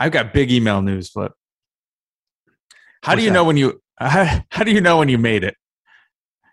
I've 0.00 0.10
got 0.12 0.32
big 0.32 0.50
email 0.50 0.80
news, 0.82 1.10
Flip. 1.10 1.30
How 3.02 3.12
What's 3.12 3.18
do 3.20 3.24
you 3.24 3.30
that? 3.30 3.34
know 3.34 3.44
when 3.44 3.56
you 3.56 3.80
how, 3.98 4.40
how 4.50 4.64
do 4.64 4.72
you 4.72 4.80
know 4.80 4.98
when 4.98 5.08
you 5.08 5.18
made 5.18 5.44
it? 5.44 5.54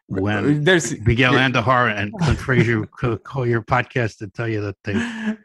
when 0.10 0.64
There's 0.64 0.98
Miguel 1.02 1.34
Andujar 1.34 1.94
and 1.98 2.14
Clint 2.20 2.38
Frazier 2.40 2.86
call 2.86 3.46
your 3.48 3.62
podcast 3.62 4.22
and 4.22 4.34
tell 4.34 4.48
you 4.48 4.62
that 4.62 4.76
they 4.84 5.38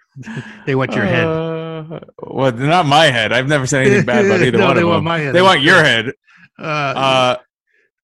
they 0.67 0.75
want 0.75 0.93
your 0.95 1.05
head. 1.05 1.27
Uh, 1.27 2.01
well, 2.23 2.53
not 2.53 2.87
my 2.87 3.07
head. 3.07 3.33
I've 3.33 3.49
never 3.49 3.67
said 3.67 3.87
anything 3.87 4.05
bad 4.05 4.25
about 4.27 4.43
either 4.47 4.59
No, 4.59 4.67
one 4.67 4.77
they 4.77 4.83
of 4.83 4.89
want 4.89 4.99
them. 4.99 5.05
my 5.05 5.19
head. 5.19 5.35
They 5.35 5.43
want 5.43 5.61
your 5.63 5.83
head. 5.83 6.13
Uh, 6.59 6.63
Uh, 6.63 7.37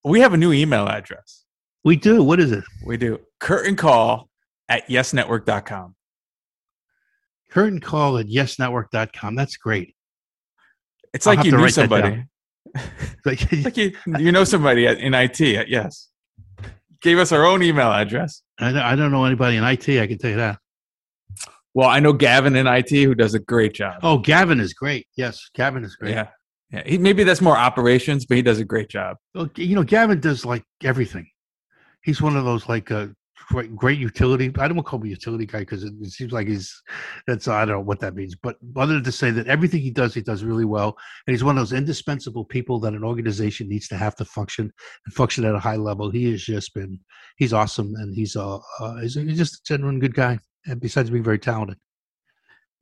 we 0.04 0.20
have 0.20 0.32
a 0.32 0.36
new 0.36 0.52
email 0.52 0.88
address. 0.88 1.44
we 1.84 1.94
do. 1.96 2.22
What 2.22 2.40
is 2.40 2.50
it? 2.52 2.64
We 2.84 2.96
do 2.96 3.20
curtain 3.40 3.76
call 3.76 4.28
at 4.68 4.88
yesnetwork.com. 4.88 5.94
Curtain 7.50 7.80
call 7.80 8.18
at 8.18 8.26
yesnetwork.com. 8.26 9.34
That's 9.34 9.56
great. 9.56 9.94
It's 11.14 11.26
I'll 11.26 11.34
like 11.36 11.44
you 11.46 11.52
knew 11.56 11.68
somebody. 11.68 12.24
Like, 13.24 13.50
like 13.64 13.76
you, 13.78 13.92
you 14.18 14.30
know 14.30 14.44
somebody 14.44 14.86
at, 14.86 14.98
in 14.98 15.14
IT. 15.14 15.40
Yes. 15.40 16.08
Gave 17.00 17.18
us 17.18 17.32
our 17.32 17.44
own 17.46 17.62
email 17.62 17.90
address. 17.90 18.42
I, 18.58 18.72
don't- 18.72 18.82
I 18.82 18.94
don't 18.94 19.10
know 19.10 19.24
anybody 19.24 19.56
in 19.56 19.64
IT. 19.64 19.88
I 19.88 20.06
can 20.06 20.18
tell 20.18 20.30
you 20.30 20.36
that. 20.36 20.58
Well, 21.74 21.88
I 21.88 22.00
know 22.00 22.12
Gavin 22.12 22.56
in 22.56 22.66
IT 22.66 22.90
who 22.90 23.14
does 23.14 23.34
a 23.34 23.38
great 23.38 23.72
job. 23.72 24.00
Oh, 24.02 24.18
Gavin 24.18 24.60
is 24.60 24.74
great. 24.74 25.06
Yes, 25.16 25.48
Gavin 25.54 25.82
is 25.84 25.96
great. 25.96 26.12
yeah. 26.12 26.28
Yeah. 26.70 26.82
He, 26.84 26.98
maybe 26.98 27.24
that's 27.24 27.40
more 27.40 27.56
operations, 27.56 28.26
but 28.26 28.36
he 28.36 28.42
does 28.42 28.58
a 28.60 28.64
great 28.64 28.88
job. 28.90 29.16
Well, 29.34 29.48
you 29.56 29.74
know, 29.74 29.82
Gavin 29.84 30.20
does 30.20 30.44
like 30.44 30.64
everything. 30.84 31.26
He's 32.02 32.20
one 32.20 32.36
of 32.36 32.44
those 32.44 32.68
like 32.68 32.90
uh, 32.90 33.06
great, 33.48 33.74
great 33.74 33.98
utility. 33.98 34.46
I 34.46 34.68
don't 34.68 34.76
want 34.76 34.86
to 34.86 34.90
call 34.90 35.00
him 35.00 35.06
a 35.06 35.10
utility 35.10 35.46
guy 35.46 35.60
because 35.60 35.84
it, 35.84 35.92
it 36.00 36.10
seems 36.10 36.32
like 36.32 36.48
he's 36.48 36.82
that's 37.26 37.48
I 37.48 37.64
don't 37.64 37.76
know 37.76 37.80
what 37.80 38.00
that 38.00 38.14
means. 38.14 38.34
But 38.34 38.56
other 38.76 38.94
than 38.94 39.04
to 39.04 39.12
say 39.12 39.30
that 39.30 39.46
everything 39.46 39.80
he 39.80 39.90
does, 39.90 40.14
he 40.14 40.20
does 40.20 40.44
really 40.44 40.64
well, 40.64 40.96
and 41.26 41.34
he's 41.34 41.44
one 41.44 41.56
of 41.56 41.60
those 41.60 41.76
indispensable 41.76 42.44
people 42.44 42.78
that 42.80 42.94
an 42.94 43.04
organization 43.04 43.68
needs 43.68 43.88
to 43.88 43.96
have 43.96 44.16
to 44.16 44.24
function 44.24 44.72
and 45.06 45.14
function 45.14 45.44
at 45.44 45.54
a 45.54 45.60
high 45.60 45.76
level. 45.76 46.10
He 46.10 46.30
has 46.30 46.42
just 46.42 46.74
been 46.74 46.98
he's 47.36 47.52
awesome, 47.52 47.94
and 47.96 48.14
he's 48.14 48.36
uh, 48.36 48.58
uh 48.80 48.96
he's, 49.00 49.14
he's 49.14 49.38
just 49.38 49.54
a 49.54 49.62
genuine 49.64 49.98
good 49.98 50.14
guy. 50.14 50.38
And 50.66 50.80
besides 50.80 51.10
being 51.10 51.24
very 51.24 51.38
talented, 51.38 51.78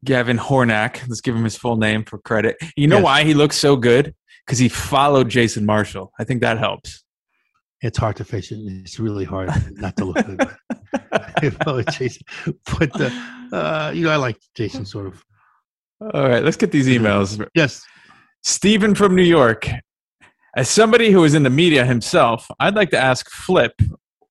Gavin 0.05 0.38
Hornack. 0.38 1.07
Let's 1.09 1.21
give 1.21 1.37
him 1.37 1.45
his 1.45 1.57
full 1.57 1.77
name 1.77 2.05
for 2.05 2.19
credit. 2.19 2.57
You 2.77 2.88
know 2.88 2.97
Yes. 2.97 3.05
why 3.05 3.25
he 3.25 3.35
looks 3.35 3.57
so 3.57 3.77
good? 3.77 4.14
Because 4.45 4.59
he 4.59 4.69
followed 4.69 5.29
Jason 5.29 5.66
Marshall. 5.66 6.12
I 6.19 6.25
think 6.25 6.40
that 6.40 6.59
helps. 6.59 7.03
It's 7.83 7.99
hard 7.99 8.17
to 8.17 8.25
face 8.25 8.51
it. 8.53 8.59
It's 8.59 8.99
really 8.99 9.25
hard 9.25 9.51
not 9.73 9.97
to 9.97 10.05
look 10.05 10.25
good. 10.25 10.49
Oh, 11.67 11.83
Jason, 11.91 12.23
but 12.79 13.01
uh, 13.01 13.11
uh, 13.53 13.93
you 13.95 14.05
know, 14.05 14.11
I 14.11 14.17
like 14.17 14.39
Jason 14.55 14.85
sort 14.85 15.07
of. 15.07 15.25
All 16.01 16.29
right, 16.29 16.45
let's 16.45 16.57
get 16.57 16.73
these 16.73 16.89
emails. 16.89 17.45
Yes, 17.55 17.85
Stephen 18.43 18.95
from 18.95 19.15
New 19.15 19.23
York. 19.23 19.69
As 20.57 20.71
somebody 20.71 21.11
who 21.11 21.25
is 21.25 21.35
in 21.35 21.43
the 21.43 21.51
media 21.51 21.85
himself, 21.85 22.51
I'd 22.59 22.75
like 22.75 22.91
to 22.91 22.99
ask 22.99 23.29
Flip 23.31 23.73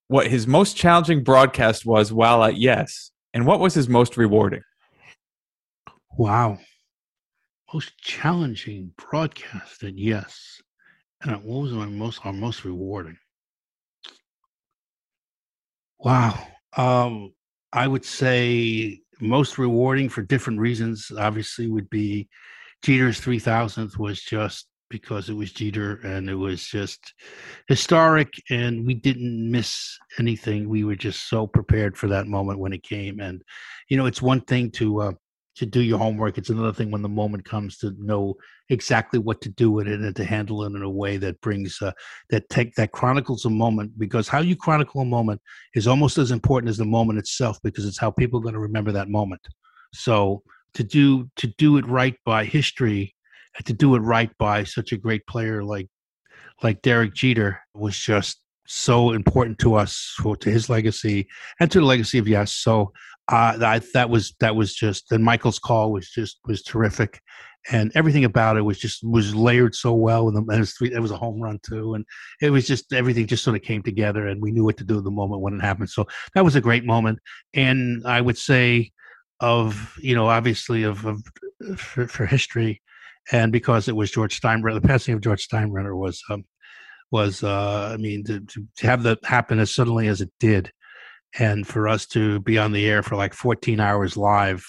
what 0.07 0.27
his 0.27 0.47
most 0.47 0.75
challenging 0.75 1.23
broadcast 1.23 1.85
was 1.85 2.11
while 2.11 2.43
at 2.43 2.57
Yes, 2.57 3.11
and 3.33 3.45
what 3.45 3.59
was 3.59 3.73
his 3.73 3.87
most 3.87 4.17
rewarding. 4.17 4.61
Wow. 6.17 6.59
Most 7.73 7.97
challenging 7.97 8.91
broadcast 8.97 9.83
at 9.83 9.97
yes. 9.97 10.61
And 11.21 11.43
what 11.43 11.63
was 11.63 11.73
my 11.73 11.85
most 11.85 12.25
our 12.25 12.31
most 12.31 12.63
rewarding? 12.63 13.17
Wow. 16.05 16.37
Um 16.77 17.33
I 17.73 17.87
would 17.87 18.05
say 18.05 19.01
most 19.19 19.57
rewarding 19.57 20.07
for 20.07 20.21
different 20.21 20.59
reasons 20.59 21.11
obviously 21.17 21.67
would 21.67 21.89
be 21.89 22.29
Jeter's 22.83 23.19
3000th 23.19 23.97
was 23.97 24.21
just 24.21 24.67
because 24.89 25.29
it 25.29 25.33
was 25.33 25.51
Jeter 25.51 25.95
and 26.03 26.29
it 26.29 26.35
was 26.35 26.63
just 26.67 27.13
historic 27.67 28.31
and 28.51 28.85
we 28.85 28.93
didn't 28.93 29.49
miss 29.51 29.97
anything. 30.19 30.69
We 30.69 30.83
were 30.83 30.95
just 30.95 31.27
so 31.27 31.47
prepared 31.47 31.97
for 31.97 32.07
that 32.09 32.27
moment 32.27 32.59
when 32.59 32.71
it 32.73 32.83
came 32.83 33.19
and 33.19 33.41
you 33.89 33.97
know 33.97 34.05
it's 34.05 34.21
one 34.21 34.41
thing 34.41 34.69
to 34.73 35.01
uh 35.01 35.11
to 35.55 35.65
do 35.65 35.81
your 35.81 35.97
homework. 35.97 36.37
It's 36.37 36.49
another 36.49 36.73
thing 36.73 36.91
when 36.91 37.01
the 37.01 37.09
moment 37.09 37.45
comes 37.45 37.77
to 37.77 37.93
know 37.97 38.35
exactly 38.69 39.19
what 39.19 39.41
to 39.41 39.49
do 39.49 39.71
with 39.71 39.87
it 39.87 39.99
and 39.99 40.15
to 40.15 40.25
handle 40.25 40.63
it 40.63 40.73
in 40.73 40.81
a 40.81 40.89
way 40.89 41.17
that 41.17 41.39
brings 41.41 41.81
uh, 41.81 41.91
that 42.29 42.49
take 42.49 42.75
that 42.75 42.91
chronicles 42.91 43.45
a 43.45 43.49
moment. 43.49 43.97
Because 43.97 44.27
how 44.27 44.39
you 44.39 44.55
chronicle 44.55 45.01
a 45.01 45.05
moment 45.05 45.41
is 45.73 45.87
almost 45.87 46.17
as 46.17 46.31
important 46.31 46.69
as 46.69 46.77
the 46.77 46.85
moment 46.85 47.19
itself, 47.19 47.57
because 47.63 47.85
it's 47.85 47.99
how 47.99 48.11
people 48.11 48.39
are 48.39 48.43
going 48.43 48.53
to 48.53 48.59
remember 48.59 48.91
that 48.91 49.09
moment. 49.09 49.41
So 49.93 50.43
to 50.73 50.83
do 50.83 51.29
to 51.37 51.47
do 51.57 51.77
it 51.77 51.87
right 51.87 52.15
by 52.25 52.45
history, 52.45 53.15
and 53.57 53.65
to 53.65 53.73
do 53.73 53.95
it 53.95 53.99
right 53.99 54.31
by 54.37 54.63
such 54.63 54.91
a 54.91 54.97
great 54.97 55.25
player 55.27 55.63
like 55.63 55.87
like 56.63 56.81
Derek 56.81 57.13
Jeter 57.13 57.59
was 57.73 57.97
just 57.97 58.41
so 58.67 59.11
important 59.11 59.59
to 59.59 59.75
us, 59.75 60.15
for, 60.21 60.35
to 60.37 60.49
his 60.49 60.69
legacy 60.69 61.27
and 61.59 61.69
to 61.71 61.79
the 61.79 61.85
legacy 61.85 62.17
of 62.17 62.27
Yes. 62.27 62.53
So 62.53 62.91
uh, 63.27 63.57
that 63.57 63.83
that 63.93 64.09
was 64.09 64.35
that 64.39 64.55
was 64.55 64.73
just 64.73 65.11
and 65.11 65.23
Michael's 65.23 65.59
call 65.59 65.91
was 65.91 66.09
just 66.09 66.39
was 66.45 66.61
terrific, 66.61 67.19
and 67.71 67.91
everything 67.95 68.23
about 68.23 68.57
it 68.57 68.61
was 68.61 68.77
just 68.77 69.03
was 69.03 69.35
layered 69.35 69.73
so 69.73 69.93
well. 69.93 70.27
And, 70.27 70.37
it, 70.37 70.59
was 70.59 70.73
three, 70.73 70.93
it 70.93 70.99
was 70.99 71.11
a 71.11 71.17
home 71.17 71.41
run 71.41 71.59
too, 71.65 71.95
and 71.95 72.05
it 72.41 72.51
was 72.51 72.67
just 72.67 72.93
everything 72.93 73.25
just 73.25 73.43
sort 73.43 73.55
of 73.55 73.63
came 73.63 73.81
together, 73.81 74.27
and 74.27 74.41
we 74.41 74.51
knew 74.51 74.63
what 74.63 74.77
to 74.77 74.83
do 74.83 74.99
at 74.99 75.03
the 75.03 75.11
moment 75.11 75.41
when 75.41 75.55
it 75.55 75.61
happened. 75.61 75.89
So 75.89 76.05
that 76.35 76.45
was 76.45 76.55
a 76.55 76.61
great 76.61 76.85
moment, 76.85 77.19
and 77.53 78.05
I 78.05 78.21
would 78.21 78.37
say 78.37 78.91
of 79.39 79.97
you 79.99 80.15
know 80.15 80.27
obviously 80.27 80.83
of, 80.83 81.05
of 81.05 81.23
for, 81.77 82.07
for 82.07 82.27
history, 82.27 82.81
and 83.31 83.51
because 83.51 83.87
it 83.87 83.95
was 83.95 84.11
George 84.11 84.39
Steinbrenner, 84.39 84.79
the 84.79 84.87
passing 84.87 85.15
of 85.15 85.21
George 85.21 85.47
Steinbrenner 85.47 85.97
was 85.97 86.21
um, 86.29 86.45
was 87.11 87.43
uh, 87.43 87.89
I 87.91 87.97
mean 87.97 88.23
to 88.25 88.41
to 88.41 88.87
have 88.87 89.01
that 89.03 89.25
happen 89.25 89.57
as 89.57 89.73
suddenly 89.73 90.07
as 90.07 90.21
it 90.21 90.31
did 90.39 90.71
and 91.39 91.67
for 91.67 91.87
us 91.87 92.05
to 92.05 92.39
be 92.41 92.57
on 92.57 92.71
the 92.71 92.87
air 92.87 93.03
for 93.03 93.15
like 93.15 93.33
14 93.33 93.79
hours 93.79 94.17
live 94.17 94.65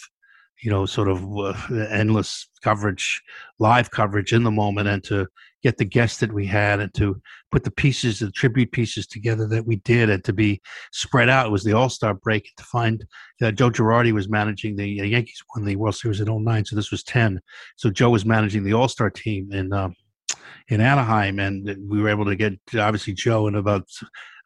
you 0.63 0.71
know 0.71 0.87
sort 0.87 1.09
of 1.09 1.25
uh, 1.39 1.55
endless 1.91 2.49
coverage 2.63 3.23
live 3.59 3.91
coverage 3.91 4.33
in 4.33 4.43
the 4.43 4.51
moment 4.51 4.89
and 4.89 5.05
to 5.05 5.27
get 5.63 5.79
the 5.79 5.85
guests 5.85 6.19
that 6.21 6.33
we 6.33 6.47
had 6.47 6.81
and 6.81 6.95
to 6.95 7.21
put 7.51 7.65
the 7.65 7.71
pieces 7.71 8.21
the 8.21 8.31
tribute 8.31 8.71
pieces 8.73 9.07
together 9.07 9.47
that 9.47 9.67
we 9.67 9.77
did 9.77 10.09
and 10.11 10.23
to 10.23 10.33
be 10.33 10.61
spread 10.93 11.29
out. 11.29 11.47
It 11.47 11.53
was 11.53 11.65
the 11.65 11.73
all-star 11.73 12.15
break 12.15 12.49
to 12.57 12.65
find 12.65 13.05
that 13.41 13.57
joe 13.57 13.71
girardi 13.71 14.13
was 14.13 14.29
managing 14.29 14.77
the 14.77 15.01
uh, 15.01 15.05
yankees 15.05 15.43
won 15.55 15.65
the 15.65 15.77
world 15.77 15.97
series 15.97 16.21
in 16.21 16.45
09 16.45 16.65
so 16.65 16.77
this 16.77 16.91
was 16.91 17.03
10 17.03 17.41
so 17.77 17.91
joe 17.91 18.11
was 18.11 18.25
managing 18.25 18.65
the 18.65 18.75
all-star 18.75 19.11
team 19.11 19.53
in 19.53 19.73
um, 19.73 19.95
in 20.69 20.81
anaheim 20.81 21.39
and 21.39 21.77
we 21.89 22.01
were 22.01 22.09
able 22.09 22.25
to 22.25 22.37
get 22.37 22.55
obviously 22.79 23.13
joe 23.13 23.47
and 23.47 23.57
about 23.57 23.89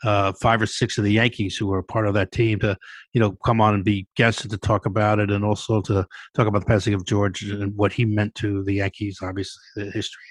uh, 0.04 0.32
five 0.40 0.62
or 0.62 0.66
six 0.66 0.98
of 0.98 1.04
the 1.04 1.12
Yankees 1.12 1.56
who 1.56 1.66
were 1.66 1.82
part 1.82 2.06
of 2.06 2.14
that 2.14 2.32
team 2.32 2.58
to, 2.60 2.76
you 3.12 3.20
know, 3.20 3.32
come 3.44 3.60
on 3.60 3.74
and 3.74 3.84
be 3.84 4.06
guests 4.16 4.46
to 4.46 4.58
talk 4.58 4.86
about 4.86 5.18
it, 5.18 5.30
and 5.30 5.44
also 5.44 5.80
to 5.82 6.06
talk 6.34 6.46
about 6.46 6.60
the 6.60 6.66
passing 6.66 6.94
of 6.94 7.04
George 7.04 7.42
and 7.42 7.76
what 7.76 7.92
he 7.92 8.04
meant 8.04 8.34
to 8.36 8.64
the 8.64 8.74
Yankees, 8.74 9.18
obviously 9.22 9.60
the 9.76 9.90
history 9.90 10.22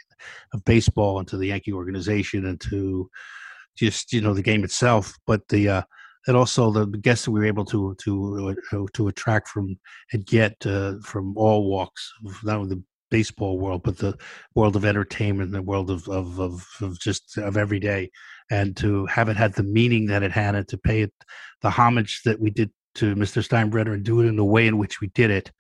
of 0.54 0.64
baseball 0.66 1.20
and 1.20 1.28
to 1.28 1.38
the 1.38 1.48
Yankee 1.48 1.74
organization 1.74 2.46
and 2.46 2.60
to 2.60 3.10
just 3.78 4.12
you 4.12 4.22
know 4.22 4.34
the 4.34 4.42
game 4.42 4.64
itself, 4.64 5.14
but 5.26 5.48
the 5.50 5.70
uh, 5.70 5.82
and 6.28 6.36
also 6.36 6.72
the 6.72 6.86
guests 6.86 7.26
that 7.26 7.32
we 7.32 7.40
were 7.40 7.46
able 7.46 7.66
to 7.66 7.96
to 8.04 8.56
uh, 8.74 8.86
to 8.94 9.08
attract 9.08 9.48
from 9.48 9.78
and 10.14 10.26
get 10.26 10.56
uh, 10.66 10.96
from 11.04 11.36
all 11.38 11.70
walks, 11.70 12.12
not 12.44 12.58
only 12.58 12.76
the 12.76 12.84
baseball 13.10 13.58
world, 13.58 13.82
but 13.84 13.98
the 13.98 14.16
world 14.54 14.76
of 14.76 14.86
entertainment, 14.86 15.52
the 15.52 15.62
world 15.62 15.90
of 15.90 16.08
of, 16.10 16.40
of, 16.40 16.68
of 16.82 17.00
just 17.00 17.38
of 17.38 17.58
every 17.58 17.80
day 17.80 18.12
and 18.50 18.76
to 18.78 19.06
have 19.06 19.30
it 19.30 19.38
had 19.38 19.54
the 19.54 19.64
meaning 19.64 20.08
that 20.08 20.24
it 20.24 20.32
had 20.32 20.56
and 20.56 20.68
to 20.68 20.78
pay 20.78 21.02
it 21.02 21.14
the 21.62 21.70
homage 21.70 22.22
that 22.24 22.40
we 22.40 22.50
did 22.50 22.72
to 22.96 23.16
Mr. 23.16 23.46
Steinbrenner 23.46 23.94
and 23.94 24.04
do 24.04 24.22
it 24.22 24.26
in 24.26 24.36
the 24.36 24.46
way 24.46 24.68
in 24.68 24.78
which 24.78 25.00
we 25.02 25.08
did 25.10 25.30
it 25.30 25.52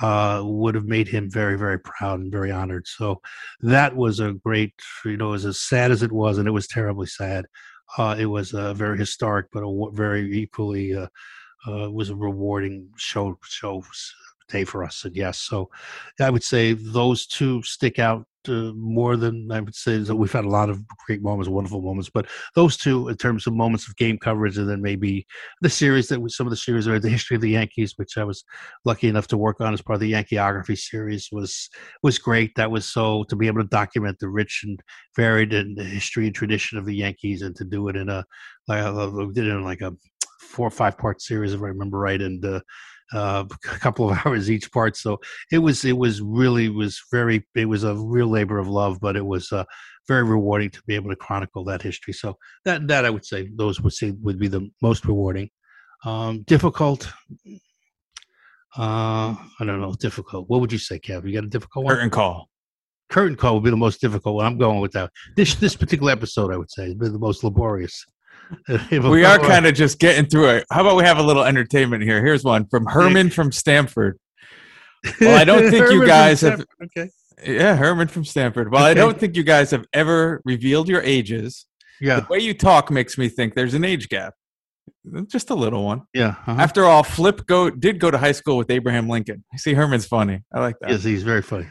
uh, 0.00 0.42
would 0.44 0.74
have 0.74 0.86
made 0.86 1.08
him 1.08 1.30
very, 1.30 1.56
very 1.56 1.78
proud 1.78 2.20
and 2.20 2.32
very 2.32 2.50
honored. 2.50 2.86
So 2.86 3.20
that 3.60 3.94
was 3.94 4.20
a 4.20 4.32
great, 4.32 4.74
you 5.04 5.16
know, 5.16 5.34
as 5.34 5.60
sad 5.60 5.90
as 5.90 6.02
it 6.02 6.12
was, 6.12 6.38
and 6.38 6.48
it 6.48 6.52
was 6.52 6.66
terribly 6.66 7.06
sad. 7.06 7.46
Uh, 7.98 8.16
it 8.18 8.26
was 8.26 8.54
a 8.54 8.72
very 8.72 8.96
historic, 8.96 9.46
but 9.52 9.62
a 9.62 9.90
very 9.92 10.32
equally 10.38 10.94
uh, 10.94 11.08
uh, 11.66 11.90
was 11.90 12.10
a 12.10 12.16
rewarding 12.16 12.88
show 12.96 13.38
show 13.44 13.84
day 14.48 14.64
for 14.64 14.82
us. 14.82 15.04
And 15.04 15.14
yes, 15.14 15.38
so 15.38 15.70
I 16.20 16.30
would 16.30 16.42
say 16.42 16.72
those 16.72 17.26
two 17.26 17.62
stick 17.62 17.98
out 17.98 18.26
uh, 18.48 18.72
more 18.74 19.16
than 19.16 19.50
I 19.50 19.60
would 19.60 19.74
say 19.74 19.98
that 19.98 20.16
we've 20.16 20.32
had 20.32 20.44
a 20.44 20.48
lot 20.48 20.70
of 20.70 20.86
great 21.06 21.22
moments, 21.22 21.48
wonderful 21.48 21.82
moments, 21.82 22.10
but 22.12 22.26
those 22.54 22.76
two 22.76 23.08
in 23.08 23.16
terms 23.16 23.46
of 23.46 23.54
moments 23.54 23.88
of 23.88 23.96
game 23.96 24.18
coverage, 24.18 24.58
and 24.58 24.68
then 24.68 24.82
maybe 24.82 25.26
the 25.60 25.70
series 25.70 26.08
that 26.08 26.20
was 26.20 26.36
some 26.36 26.46
of 26.46 26.50
the 26.50 26.56
series 26.56 26.88
or 26.88 26.98
the 26.98 27.08
history 27.08 27.34
of 27.34 27.40
the 27.40 27.50
Yankees, 27.50 27.94
which 27.96 28.18
I 28.18 28.24
was 28.24 28.44
lucky 28.84 29.08
enough 29.08 29.26
to 29.28 29.38
work 29.38 29.60
on 29.60 29.72
as 29.72 29.82
part 29.82 29.96
of 29.96 30.00
the 30.00 30.12
Yankeeography 30.12 30.78
series, 30.78 31.28
was 31.32 31.68
was 32.02 32.18
great. 32.18 32.54
That 32.56 32.70
was 32.70 32.86
so 32.86 33.24
to 33.24 33.36
be 33.36 33.46
able 33.46 33.62
to 33.62 33.68
document 33.68 34.18
the 34.18 34.28
rich 34.28 34.62
and 34.64 34.80
varied 35.16 35.52
and 35.52 35.76
the 35.76 35.84
history 35.84 36.26
and 36.26 36.34
tradition 36.34 36.78
of 36.78 36.86
the 36.86 36.96
Yankees, 36.96 37.42
and 37.42 37.54
to 37.56 37.64
do 37.64 37.88
it 37.88 37.96
in 37.96 38.08
a 38.08 38.24
like 38.68 39.12
we 39.12 39.32
did 39.32 39.46
it 39.46 39.50
in 39.50 39.64
like 39.64 39.80
a 39.80 39.92
four 40.40 40.66
or 40.66 40.70
five 40.70 40.98
part 40.98 41.22
series 41.22 41.54
if 41.54 41.60
I 41.60 41.66
remember 41.66 41.98
right, 41.98 42.20
and 42.20 42.44
uh, 42.44 42.60
uh, 43.12 43.44
a 43.72 43.78
couple 43.78 44.10
of 44.10 44.18
hours 44.24 44.50
each 44.50 44.70
part. 44.72 44.96
So 44.96 45.20
it 45.50 45.58
was 45.58 45.84
it 45.84 45.96
was 45.96 46.20
really 46.20 46.68
was 46.68 47.00
very 47.10 47.46
it 47.54 47.66
was 47.66 47.84
a 47.84 47.94
real 47.94 48.28
labor 48.28 48.58
of 48.58 48.68
love, 48.68 49.00
but 49.00 49.16
it 49.16 49.26
was 49.26 49.52
uh, 49.52 49.64
very 50.08 50.24
rewarding 50.24 50.70
to 50.70 50.82
be 50.86 50.94
able 50.94 51.10
to 51.10 51.16
chronicle 51.16 51.64
that 51.64 51.82
history. 51.82 52.12
So 52.12 52.36
that 52.64 52.88
that 52.88 53.04
I 53.04 53.10
would 53.10 53.24
say 53.24 53.48
those 53.54 53.80
would 53.80 53.92
say 53.92 54.12
would 54.22 54.38
be 54.38 54.48
the 54.48 54.70
most 54.80 55.04
rewarding. 55.06 55.50
Um, 56.04 56.42
difficult. 56.42 57.12
Uh, 58.76 59.36
I 59.60 59.64
don't 59.64 59.80
know. 59.80 59.94
Difficult. 59.94 60.48
What 60.48 60.60
would 60.60 60.72
you 60.72 60.78
say, 60.78 60.98
Kev? 60.98 61.26
You 61.26 61.34
got 61.34 61.44
a 61.44 61.48
difficult 61.48 61.84
one? 61.84 61.94
Curtain 61.94 62.10
call. 62.10 62.48
Curtain 63.10 63.36
call 63.36 63.54
would 63.54 63.64
be 63.64 63.70
the 63.70 63.76
most 63.76 64.00
difficult 64.00 64.36
one. 64.36 64.46
I'm 64.46 64.56
going 64.56 64.80
with 64.80 64.92
that. 64.92 65.10
This 65.36 65.54
this 65.54 65.76
particular 65.76 66.12
episode, 66.12 66.52
I 66.52 66.56
would 66.56 66.70
say, 66.70 66.84
has 66.84 66.94
been 66.94 67.12
the 67.12 67.18
most 67.18 67.44
laborious. 67.44 68.04
We 68.90 69.24
are 69.24 69.38
kind 69.38 69.66
of 69.66 69.74
just 69.74 69.98
getting 69.98 70.26
through 70.26 70.48
it. 70.50 70.66
How 70.70 70.82
about 70.82 70.96
we 70.96 71.04
have 71.04 71.18
a 71.18 71.22
little 71.22 71.44
entertainment 71.44 72.02
here? 72.02 72.24
Here's 72.24 72.44
one 72.44 72.66
from 72.66 72.86
Herman 72.86 73.30
from 73.30 73.52
Stanford. 73.52 74.18
Well, 75.20 75.36
I 75.36 75.42
don't 75.42 75.68
think 75.68 75.90
you 75.90 76.06
guys 76.06 76.42
have. 76.42 76.64
Okay. 76.80 77.10
Yeah, 77.44 77.74
Herman 77.74 78.06
from 78.06 78.24
Stanford. 78.24 78.70
Well, 78.70 78.84
I 78.84 78.94
don't 78.94 79.18
think 79.18 79.34
you 79.36 79.42
guys 79.42 79.72
have 79.72 79.84
ever 79.92 80.40
revealed 80.44 80.88
your 80.88 81.02
ages. 81.02 81.66
Yeah. 82.00 82.20
The 82.20 82.26
way 82.30 82.38
you 82.38 82.54
talk 82.54 82.88
makes 82.88 83.18
me 83.18 83.28
think 83.28 83.56
there's 83.56 83.74
an 83.74 83.84
age 83.84 84.08
gap. 84.08 84.34
Just 85.26 85.50
a 85.50 85.54
little 85.56 85.84
one. 85.84 86.02
Yeah. 86.14 86.28
uh-huh. 86.28 86.52
After 86.52 86.84
all, 86.84 87.02
Flip 87.02 87.44
go 87.46 87.68
did 87.68 87.98
go 87.98 88.12
to 88.12 88.18
high 88.18 88.30
school 88.30 88.56
with 88.56 88.70
Abraham 88.70 89.08
Lincoln. 89.08 89.44
I 89.52 89.56
see 89.56 89.74
Herman's 89.74 90.06
funny. 90.06 90.42
I 90.54 90.60
like 90.60 90.76
that. 90.80 90.90
Yes, 90.90 91.02
he's 91.02 91.24
very 91.24 91.42
funny. 91.42 91.66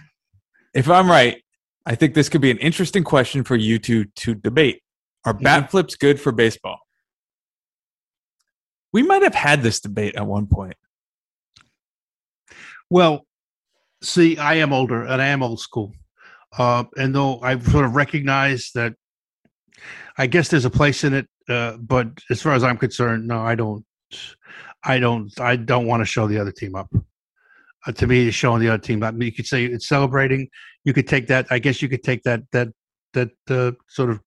If 0.73 0.89
I'm 0.89 1.09
right, 1.09 1.41
I 1.86 1.95
think 1.95 2.13
this 2.13 2.27
could 2.29 2.41
be 2.41 2.51
an 2.51 2.57
interesting 2.57 3.03
question 3.03 3.43
for 3.43 3.55
you 3.55 3.79
two 3.79 4.05
to 4.17 4.36
debate. 4.36 4.82
Are 5.26 5.34
bat 5.34 5.69
flips 5.69 5.95
good 5.95 6.19
for 6.19 6.32
baseball? 6.32 6.80
We 8.93 9.03
might 9.03 9.22
have 9.22 9.36
had 9.36 9.61
this 9.61 9.80
debate 9.80 10.15
at 10.15 10.26
one 10.26 10.47
point. 10.47 10.76
Well, 12.89 13.26
see, 14.03 14.38
I 14.38 14.55
am 14.55 14.74
older 14.74 15.03
and 15.03 15.22
I 15.22 15.28
am 15.28 15.43
old 15.43 15.59
school. 15.59 15.93
Uh, 16.57 16.84
and 16.97 17.15
though 17.15 17.39
I've 17.41 17.65
sort 17.67 17.86
of 17.86 17.95
recognized 17.95 18.74
that, 18.76 18.95
I 20.17 20.28
guess 20.28 20.49
there's 20.49 20.65
a 20.65 20.69
place 20.69 21.03
in 21.03 21.13
it. 21.13 21.28
Uh, 21.47 21.78
but 21.78 22.07
as 22.30 22.41
far 22.41 22.53
as 22.53 22.63
I'm 22.63 22.78
concerned, 22.78 23.28
no, 23.28 23.39
I 23.39 23.55
don't. 23.55 23.86
I 24.84 24.99
don't. 24.99 25.32
I 25.39 25.55
don't 25.55 25.86
want 25.86 26.01
to 26.01 26.05
show 26.05 26.28
the 26.28 26.39
other 26.39 26.51
team 26.51 26.76
up. 26.76 26.93
Uh, 27.88 27.91
to 27.93 28.07
me, 28.07 28.28
it's 28.28 28.36
showing 28.36 28.61
the 28.61 28.67
other 28.69 28.82
team 28.82 29.03
up. 29.03 29.15
You 29.17 29.32
could 29.32 29.47
say 29.47 29.65
it's 29.65 29.88
celebrating. 29.88 30.49
You 30.84 30.93
could 30.93 31.07
take 31.07 31.28
that. 31.28 31.47
I 31.49 31.59
guess 31.59 31.82
you 31.82 31.88
could 31.88 32.03
take 32.03 32.24
that 32.24 32.41
that 32.51 32.69
that 33.13 33.30
uh, 33.49 33.72
sort 33.88 34.09
of 34.09 34.19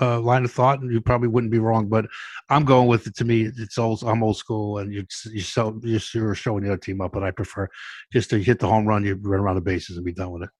uh, 0.00 0.20
line 0.20 0.44
of 0.44 0.52
thought, 0.52 0.80
and 0.80 0.92
you 0.92 1.00
probably 1.00 1.28
wouldn't 1.28 1.52
be 1.52 1.58
wrong. 1.58 1.88
But 1.88 2.06
I'm 2.48 2.64
going 2.64 2.88
with 2.88 3.06
it. 3.06 3.16
To 3.16 3.24
me, 3.24 3.50
it's 3.56 3.78
old. 3.78 4.02
I'm 4.04 4.22
old 4.22 4.36
school, 4.36 4.78
and 4.78 4.92
you're 4.92 5.04
you're, 5.26 5.42
so, 5.42 5.80
you're, 5.82 6.00
you're 6.14 6.34
showing 6.34 6.64
the 6.64 6.70
other 6.70 6.78
team 6.78 7.00
up. 7.00 7.12
But 7.12 7.24
I 7.24 7.30
prefer 7.30 7.68
just 8.12 8.30
to 8.30 8.38
hit 8.38 8.58
the 8.58 8.68
home 8.68 8.86
run, 8.86 9.04
you 9.04 9.18
run 9.20 9.40
around 9.40 9.56
the 9.56 9.60
bases 9.62 9.96
and 9.96 10.04
be 10.04 10.12
done 10.12 10.30
with 10.30 10.42
it. 10.44 10.50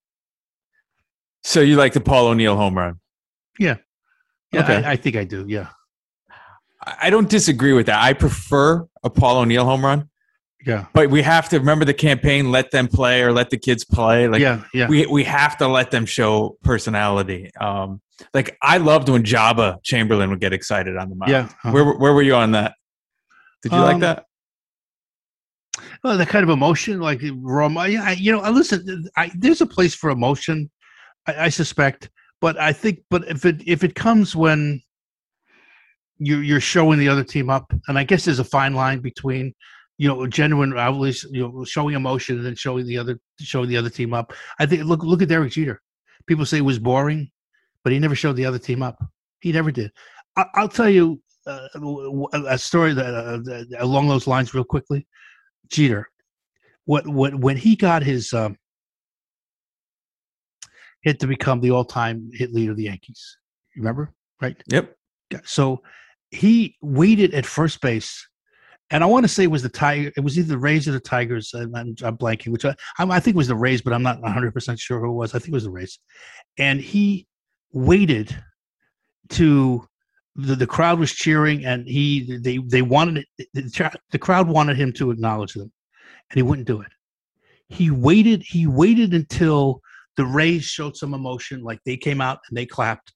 So 1.44 1.60
you 1.60 1.76
like 1.76 1.92
the 1.92 2.00
Paul 2.00 2.28
O'Neill 2.28 2.56
home 2.56 2.76
run? 2.76 3.00
Yeah, 3.58 3.76
Okay. 4.54 4.84
I, 4.84 4.92
I 4.92 4.96
think 4.96 5.16
I 5.16 5.24
do. 5.24 5.44
Yeah, 5.48 5.68
I 6.84 6.96
I 7.02 7.10
don't 7.10 7.28
disagree 7.28 7.72
with 7.72 7.86
that. 7.86 8.02
I 8.02 8.12
prefer 8.12 8.86
a 9.02 9.10
Paul 9.10 9.38
O'Neill 9.38 9.64
home 9.64 9.84
run, 9.84 10.08
yeah, 10.66 10.86
but 10.92 11.08
we 11.10 11.22
have 11.22 11.48
to 11.50 11.58
remember 11.58 11.84
the 11.84 11.94
campaign. 11.94 12.50
Let 12.50 12.70
them 12.72 12.88
play 12.88 13.22
or 13.22 13.32
let 13.32 13.50
the 13.50 13.56
kids 13.58 13.84
play. 13.84 14.26
Like 14.28 14.40
yeah, 14.40 14.64
yeah. 14.74 14.88
we 14.88 15.06
we 15.06 15.24
have 15.24 15.56
to 15.58 15.68
let 15.68 15.90
them 15.90 16.04
show 16.06 16.58
personality. 16.62 17.50
Um, 17.60 18.00
like 18.34 18.56
I 18.62 18.78
loved 18.78 19.08
when 19.08 19.22
Joba 19.22 19.82
Chamberlain 19.82 20.28
would 20.30 20.40
get 20.40 20.52
excited 20.52 20.96
on 20.96 21.08
the 21.10 21.16
mound. 21.16 21.30
yeah. 21.30 21.44
uh-huh. 21.44 21.70
Where 21.70 21.84
where 21.84 22.12
were 22.14 22.22
you 22.22 22.34
on 22.34 22.50
that? 22.52 22.74
Did 23.62 23.72
you 23.72 23.78
like 23.78 23.94
Um, 23.94 24.00
that? 24.00 24.24
Well, 26.02 26.16
that 26.16 26.28
kind 26.28 26.42
of 26.42 26.50
emotion, 26.50 27.00
like 27.00 27.20
raw. 27.34 27.68
I, 27.76 27.96
I- 27.96 28.12
you 28.18 28.32
know, 28.32 28.40
I 28.40 28.50
listen. 28.50 29.08
I, 29.16 29.30
there's 29.34 29.60
a 29.60 29.66
place 29.66 29.94
for 29.94 30.10
emotion, 30.10 30.70
I, 31.26 31.44
I 31.46 31.48
suspect, 31.48 32.10
but 32.40 32.58
I 32.58 32.72
think, 32.72 33.00
but 33.10 33.26
if 33.28 33.44
it 33.44 33.62
if 33.66 33.84
it 33.84 33.94
comes 33.94 34.34
when 34.34 34.80
you're 36.18 36.42
you're 36.42 36.60
showing 36.60 36.98
the 36.98 37.08
other 37.08 37.24
team 37.24 37.50
up, 37.50 37.72
and 37.88 37.98
I 37.98 38.04
guess 38.04 38.24
there's 38.24 38.38
a 38.38 38.44
fine 38.44 38.74
line 38.74 39.00
between, 39.00 39.54
you 39.98 40.08
know, 40.08 40.26
genuine, 40.26 40.76
outwardly, 40.76 41.14
you 41.30 41.42
know, 41.42 41.64
showing 41.64 41.94
emotion 41.94 42.36
and 42.36 42.46
then 42.46 42.54
showing 42.54 42.86
the 42.86 42.98
other 42.98 43.18
showing 43.40 43.68
the 43.68 43.76
other 43.76 43.90
team 43.90 44.12
up. 44.12 44.32
I 44.58 44.66
think 44.66 44.84
look 44.84 45.02
look 45.02 45.22
at 45.22 45.28
Derek 45.28 45.52
Jeter. 45.52 45.80
People 46.26 46.44
say 46.44 46.58
it 46.58 46.62
was 46.62 46.78
boring, 46.78 47.30
but 47.82 47.92
he 47.92 47.98
never 47.98 48.14
showed 48.14 48.36
the 48.36 48.46
other 48.46 48.58
team 48.58 48.82
up. 48.82 49.02
He 49.40 49.52
never 49.52 49.70
did. 49.70 49.90
I, 50.36 50.46
I'll 50.54 50.68
tell 50.68 50.90
you 50.90 51.20
uh, 51.46 51.68
a 52.32 52.58
story 52.58 52.92
that, 52.94 53.14
uh, 53.14 53.38
that 53.38 53.76
along 53.78 54.08
those 54.08 54.26
lines 54.26 54.52
real 54.52 54.64
quickly. 54.64 55.06
Jeter, 55.68 56.08
what 56.84 57.06
what 57.06 57.34
when 57.34 57.56
he 57.56 57.76
got 57.76 58.02
his 58.02 58.32
um, 58.32 58.56
hit 61.02 61.20
to 61.20 61.26
become 61.26 61.60
the 61.60 61.70
all-time 61.70 62.30
hit 62.32 62.52
leader 62.52 62.72
of 62.72 62.76
the 62.76 62.84
Yankees, 62.84 63.38
remember? 63.76 64.12
Right. 64.40 64.60
Yep. 64.68 64.94
So 65.44 65.82
he 66.30 66.76
waited 66.82 67.34
at 67.34 67.46
first 67.46 67.80
base, 67.80 68.28
and 68.90 69.02
I 69.02 69.06
want 69.06 69.24
to 69.24 69.28
say 69.28 69.44
it 69.44 69.50
was 69.50 69.62
the 69.62 69.68
Tiger. 69.68 70.12
It 70.16 70.20
was 70.20 70.38
either 70.38 70.48
the 70.48 70.58
Rays 70.58 70.86
or 70.86 70.92
the 70.92 71.00
Tigers. 71.00 71.52
I'm, 71.54 71.74
I'm, 71.74 71.94
blanking, 72.16 72.48
which 72.48 72.64
I, 72.64 72.74
I 72.98 73.20
think 73.20 73.36
was 73.36 73.48
the 73.48 73.56
Rays, 73.56 73.82
but 73.82 73.92
I'm 73.92 74.02
not 74.02 74.20
100 74.20 74.52
percent 74.52 74.78
sure 74.78 75.00
who 75.00 75.10
it 75.10 75.14
was. 75.14 75.34
I 75.34 75.38
think 75.38 75.48
it 75.48 75.54
was 75.54 75.64
the 75.64 75.70
Rays, 75.70 75.98
and 76.58 76.80
he 76.80 77.26
waited 77.72 78.36
to 79.30 79.86
the, 80.36 80.54
the 80.54 80.66
crowd 80.66 80.98
was 80.98 81.12
cheering, 81.12 81.64
and 81.64 81.86
he 81.86 82.38
they 82.38 82.58
they 82.58 82.82
wanted 82.82 83.24
it. 83.38 83.48
The, 83.54 83.92
the 84.10 84.18
crowd 84.18 84.48
wanted 84.48 84.76
him 84.76 84.92
to 84.94 85.10
acknowledge 85.10 85.54
them, 85.54 85.72
and 86.30 86.36
he 86.36 86.42
wouldn't 86.42 86.68
do 86.68 86.80
it. 86.80 86.92
He 87.68 87.90
waited. 87.90 88.42
He 88.42 88.66
waited 88.66 89.14
until 89.14 89.80
the 90.16 90.26
Rays 90.26 90.64
showed 90.64 90.96
some 90.96 91.12
emotion, 91.12 91.62
like 91.62 91.80
they 91.84 91.96
came 91.96 92.20
out 92.20 92.38
and 92.48 92.56
they 92.56 92.66
clapped, 92.66 93.12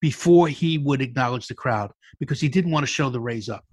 before 0.00 0.48
he 0.48 0.78
would 0.78 1.02
acknowledge 1.02 1.46
the 1.46 1.54
crowd 1.54 1.92
because 2.18 2.40
he 2.40 2.48
didn't 2.48 2.70
want 2.70 2.84
to 2.84 2.92
show 2.92 3.10
the 3.10 3.20
Rays 3.20 3.48
up. 3.48 3.64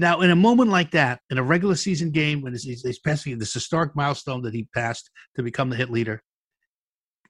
Now, 0.00 0.20
in 0.20 0.30
a 0.30 0.36
moment 0.36 0.70
like 0.70 0.92
that, 0.92 1.20
in 1.28 1.38
a 1.38 1.42
regular 1.42 1.74
season 1.74 2.12
game, 2.12 2.40
when 2.40 2.52
he's, 2.52 2.82
he's 2.82 3.00
passing 3.00 3.36
this 3.36 3.52
historic 3.52 3.96
milestone 3.96 4.42
that 4.42 4.54
he 4.54 4.68
passed 4.72 5.10
to 5.34 5.42
become 5.42 5.70
the 5.70 5.76
hit 5.76 5.90
leader, 5.90 6.22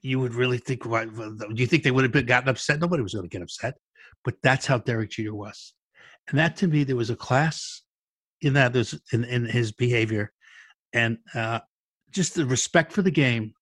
you 0.03 0.21
would 0.21 0.35
really 0.35 0.59
think, 0.59 0.83
do 0.83 1.55
you 1.55 1.67
think 1.67 1.83
they 1.83 1.91
would 1.91 2.05
have 2.05 2.13
been, 2.13 2.27
gotten 2.27 2.51
upset? 2.51 2.79
Nobody 2.79 3.03
was 3.03 3.15
going 3.15 3.25
to 3.25 3.31
get 3.31 3.43
upset. 3.43 3.75
But 4.23 4.35
that's 4.43 4.67
how 4.67 4.79
Derek 4.79 5.11
Jeter 5.11 5.35
was. 5.35 5.73
And 6.29 6.39
that 6.39 6.57
to 6.59 6.69
me, 6.69 6.85
there 6.85 6.95
was 6.95 7.09
a 7.09 7.17
class 7.17 7.83
in 8.43 8.53
that, 8.53 8.75
there's 8.75 8.95
in, 9.13 9.25
in 9.25 9.47
his 9.47 9.73
behavior 9.73 10.31
and 10.93 11.17
uh, 11.35 11.61
just 12.11 12.35
the 12.35 12.45
respect 12.45 12.93
for 12.93 13.01
the 13.01 13.11
game 13.11 13.55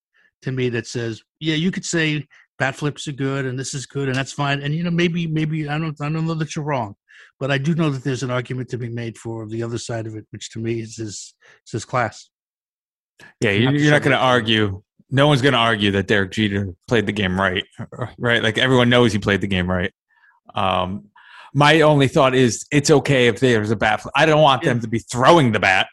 to 0.43 0.51
me 0.51 0.69
that 0.71 0.89
says, 0.89 1.23
yeah, 1.39 1.55
you 1.55 1.71
could 1.71 1.85
say 1.85 2.27
bat 2.59 2.75
flips 2.75 3.07
are 3.07 3.13
good 3.13 3.47
and 3.47 3.59
this 3.59 3.73
is 3.73 3.87
good 3.87 4.09
and 4.09 4.17
that's 4.17 4.33
fine. 4.33 4.63
And 4.63 4.75
you 4.75 4.83
know, 4.83 4.91
maybe 4.91 5.27
maybe 5.27 5.69
I 5.69 5.79
don't 5.79 5.97
I 6.01 6.09
don't 6.09 6.27
know 6.27 6.35
that 6.35 6.57
you're 6.57 6.65
wrong, 6.65 6.97
but 7.39 7.51
I 7.51 7.59
do 7.59 7.75
know 7.75 7.91
that 7.91 8.05
there's 8.05 8.23
an 8.23 8.31
argument 8.31 8.69
to 8.71 8.79
be 8.79 8.89
made 8.89 9.19
for 9.19 9.47
the 9.47 9.63
other 9.63 9.79
side 9.79 10.07
of 10.07 10.17
it, 10.17 10.27
which 10.31 10.51
to 10.51 10.59
me 10.59 10.81
is 10.81 10.97
his 10.97 11.35
is 11.67 11.73
his 11.73 11.85
class. 11.85 12.29
Yeah, 13.41 13.53
you're, 13.53 13.75
you're 13.75 13.91
not 13.93 14.03
going 14.03 14.17
to 14.17 14.23
argue. 14.23 14.83
No 15.11 15.29
one's 15.29 15.41
going 15.41 15.53
to 15.53 15.59
argue 15.59 15.91
that 15.93 16.07
Derek 16.07 16.33
Jeter 16.33 16.75
played 16.89 17.07
the 17.07 17.13
game 17.13 17.41
right, 17.41 17.65
right? 18.19 18.43
Like 18.43 18.59
everyone 18.59 18.91
knows 18.91 19.13
he 19.13 19.19
played 19.19 19.41
the 19.41 19.47
game 19.47 19.71
right. 19.71 19.93
Um, 20.55 21.07
my 21.55 21.81
only 21.83 22.09
thought 22.09 22.35
is 22.35 22.67
it's 22.71 22.91
okay 22.91 23.29
if 23.29 23.41
there's 23.41 23.71
a 23.71 23.77
bat. 23.77 24.05
I 24.15 24.27
don't 24.27 24.43
want 24.43 24.63
them 24.63 24.81
to 24.81 24.89
be 24.89 24.99
throwing 24.99 25.53
the 25.53 25.61
bat, 25.61 25.87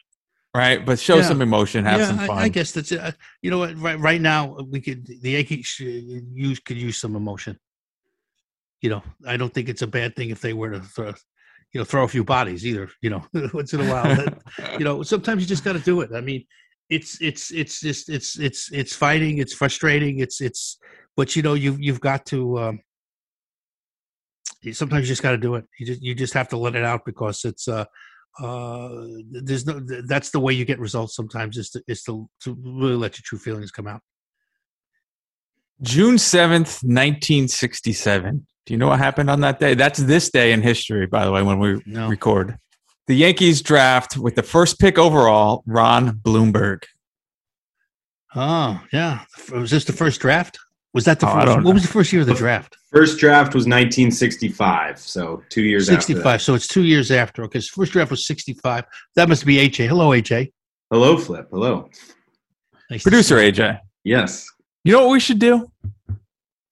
right? 0.54 0.84
But 0.84 0.98
show 0.98 1.16
Yeah. 1.16 1.22
some 1.22 1.40
emotion, 1.40 1.84
have 1.86 2.00
yeah, 2.00 2.06
some 2.08 2.18
fun. 2.18 2.38
I 2.38 2.48
guess 2.48 2.72
that's 2.72 2.92
it. 2.92 3.00
Uh, 3.00 3.12
You 3.40 3.50
know 3.50 3.58
what? 3.58 3.78
Right, 3.78 3.98
right 3.98 4.20
now 4.20 4.58
we 4.70 4.80
could 4.80 5.06
the 5.06 5.30
Yankees 5.30 5.66
should 5.66 5.86
use 5.86 6.58
could 6.60 6.76
use 6.76 6.98
some 6.98 7.16
emotion. 7.16 7.58
You 8.84 8.90
know, 8.90 9.02
I 9.26 9.38
don't 9.38 9.52
think 9.54 9.68
it's 9.70 9.82
a 9.82 9.86
bad 9.86 10.14
thing 10.14 10.28
if 10.28 10.40
they 10.42 10.52
were 10.52 10.72
to 10.72 10.80
throw, 10.80 11.12
you 11.72 11.80
know, 11.80 11.84
throw 11.84 12.04
a 12.04 12.08
few 12.08 12.22
bodies 12.22 12.66
either. 12.66 12.88
You 13.00 13.10
know, 13.10 13.22
once 13.54 13.72
in 13.72 13.80
a 13.80 13.90
while. 13.90 14.14
That- 14.14 14.42
you 14.78 14.84
know 14.84 15.02
sometimes 15.02 15.40
you 15.42 15.48
just 15.48 15.64
got 15.64 15.74
to 15.74 15.78
do 15.78 16.00
it 16.00 16.10
i 16.14 16.20
mean 16.20 16.44
it's 16.90 17.20
it's 17.20 17.50
it's 17.52 17.80
just 17.80 18.08
it's 18.08 18.38
it's 18.38 18.70
it's 18.72 18.94
fighting 18.94 19.38
it's 19.38 19.54
frustrating 19.54 20.18
it's 20.18 20.40
it's 20.40 20.78
but 21.16 21.34
you 21.34 21.42
know 21.42 21.54
you've 21.54 21.80
you've 21.80 22.00
got 22.00 22.26
to 22.26 22.58
um 22.58 22.80
sometimes 24.72 25.02
you 25.04 25.12
just 25.12 25.22
got 25.22 25.32
to 25.32 25.38
do 25.38 25.54
it 25.54 25.64
you 25.78 25.86
just 25.86 26.02
you 26.02 26.14
just 26.14 26.34
have 26.34 26.48
to 26.48 26.56
let 26.56 26.74
it 26.74 26.84
out 26.84 27.04
because 27.04 27.44
it's 27.44 27.68
uh 27.68 27.84
uh 28.42 28.88
there's 29.30 29.66
no 29.66 29.80
that's 30.06 30.30
the 30.30 30.40
way 30.40 30.52
you 30.52 30.64
get 30.64 30.78
results 30.78 31.14
sometimes 31.14 31.56
is 31.56 31.70
to 31.70 31.82
is 31.86 32.02
to, 32.02 32.28
to 32.42 32.56
really 32.62 32.96
let 32.96 33.16
your 33.16 33.22
true 33.24 33.38
feelings 33.38 33.70
come 33.70 33.86
out 33.86 34.00
June 35.82 36.14
7th, 36.14 36.84
1967. 36.84 38.46
Do 38.66 38.72
you 38.74 38.78
know 38.78 38.88
what 38.88 38.98
happened 38.98 39.28
on 39.30 39.40
that 39.40 39.58
day? 39.60 39.74
That's 39.74 39.98
this 39.98 40.30
day 40.30 40.52
in 40.52 40.62
history, 40.62 41.06
by 41.06 41.24
the 41.24 41.32
way, 41.32 41.42
when 41.42 41.58
we 41.58 41.82
no 41.86 42.08
record. 42.08 42.58
The 43.06 43.14
Yankees 43.14 43.60
draft 43.60 44.16
with 44.16 44.34
the 44.34 44.42
first 44.42 44.78
pick 44.80 44.98
overall, 44.98 45.62
Ron 45.66 46.16
Blomberg. 46.22 46.86
oh 48.34 48.80
yeah 48.92 49.20
was 49.52 49.70
this 49.70 49.84
the 49.84 49.92
first 49.92 50.20
draft 50.20 50.58
was 50.92 51.04
that 51.04 51.20
the 51.20 51.28
Oh, 51.28 51.34
first 51.34 51.46
what 51.48 51.64
know. 51.64 51.70
was 51.72 51.82
the 51.82 51.88
first 51.88 52.12
year 52.12 52.22
of 52.22 52.28
the 52.28 52.34
draft 52.34 52.76
First 52.92 53.18
draft 53.18 53.54
was 53.54 53.64
1965, 53.66 54.98
so 55.00 55.42
two 55.50 55.62
years 55.62 55.88
after 55.88 56.00
65 56.00 56.42
so 56.42 56.54
it's 56.54 56.66
two 56.68 56.84
years 56.84 57.10
after 57.10 57.44
okay 57.44 57.60
so 57.60 57.70
first 57.74 57.92
draft 57.92 58.10
was 58.10 58.26
65 58.26 58.84
that 59.16 59.28
must 59.28 59.44
be 59.44 59.56
aj 59.56 59.76
hello 59.86 60.10
aj 60.10 60.50
Hello, 60.90 61.16
Flip. 61.16 61.46
Hello. 61.50 61.88
Nice 62.90 63.02
Producer. 63.02 63.36
AJ. 63.38 63.80
Yes. 64.04 64.46
You 64.84 64.92
know 64.92 65.04
what 65.06 65.12
we 65.12 65.18
should 65.18 65.40
do? 65.40 65.66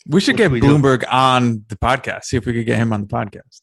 We 0.07 0.21
should 0.21 0.37
get 0.37 0.51
we 0.51 0.61
do? 0.61 0.67
Bloomberg 0.67 1.05
on 1.11 1.65
the 1.69 1.77
podcast. 1.77 2.25
See 2.25 2.37
if 2.37 2.47
we 2.47 2.53
could 2.53 2.67
get 2.67 2.79
him 2.79 2.93
on 2.93 3.03
the 3.03 3.07
podcast. 3.07 3.61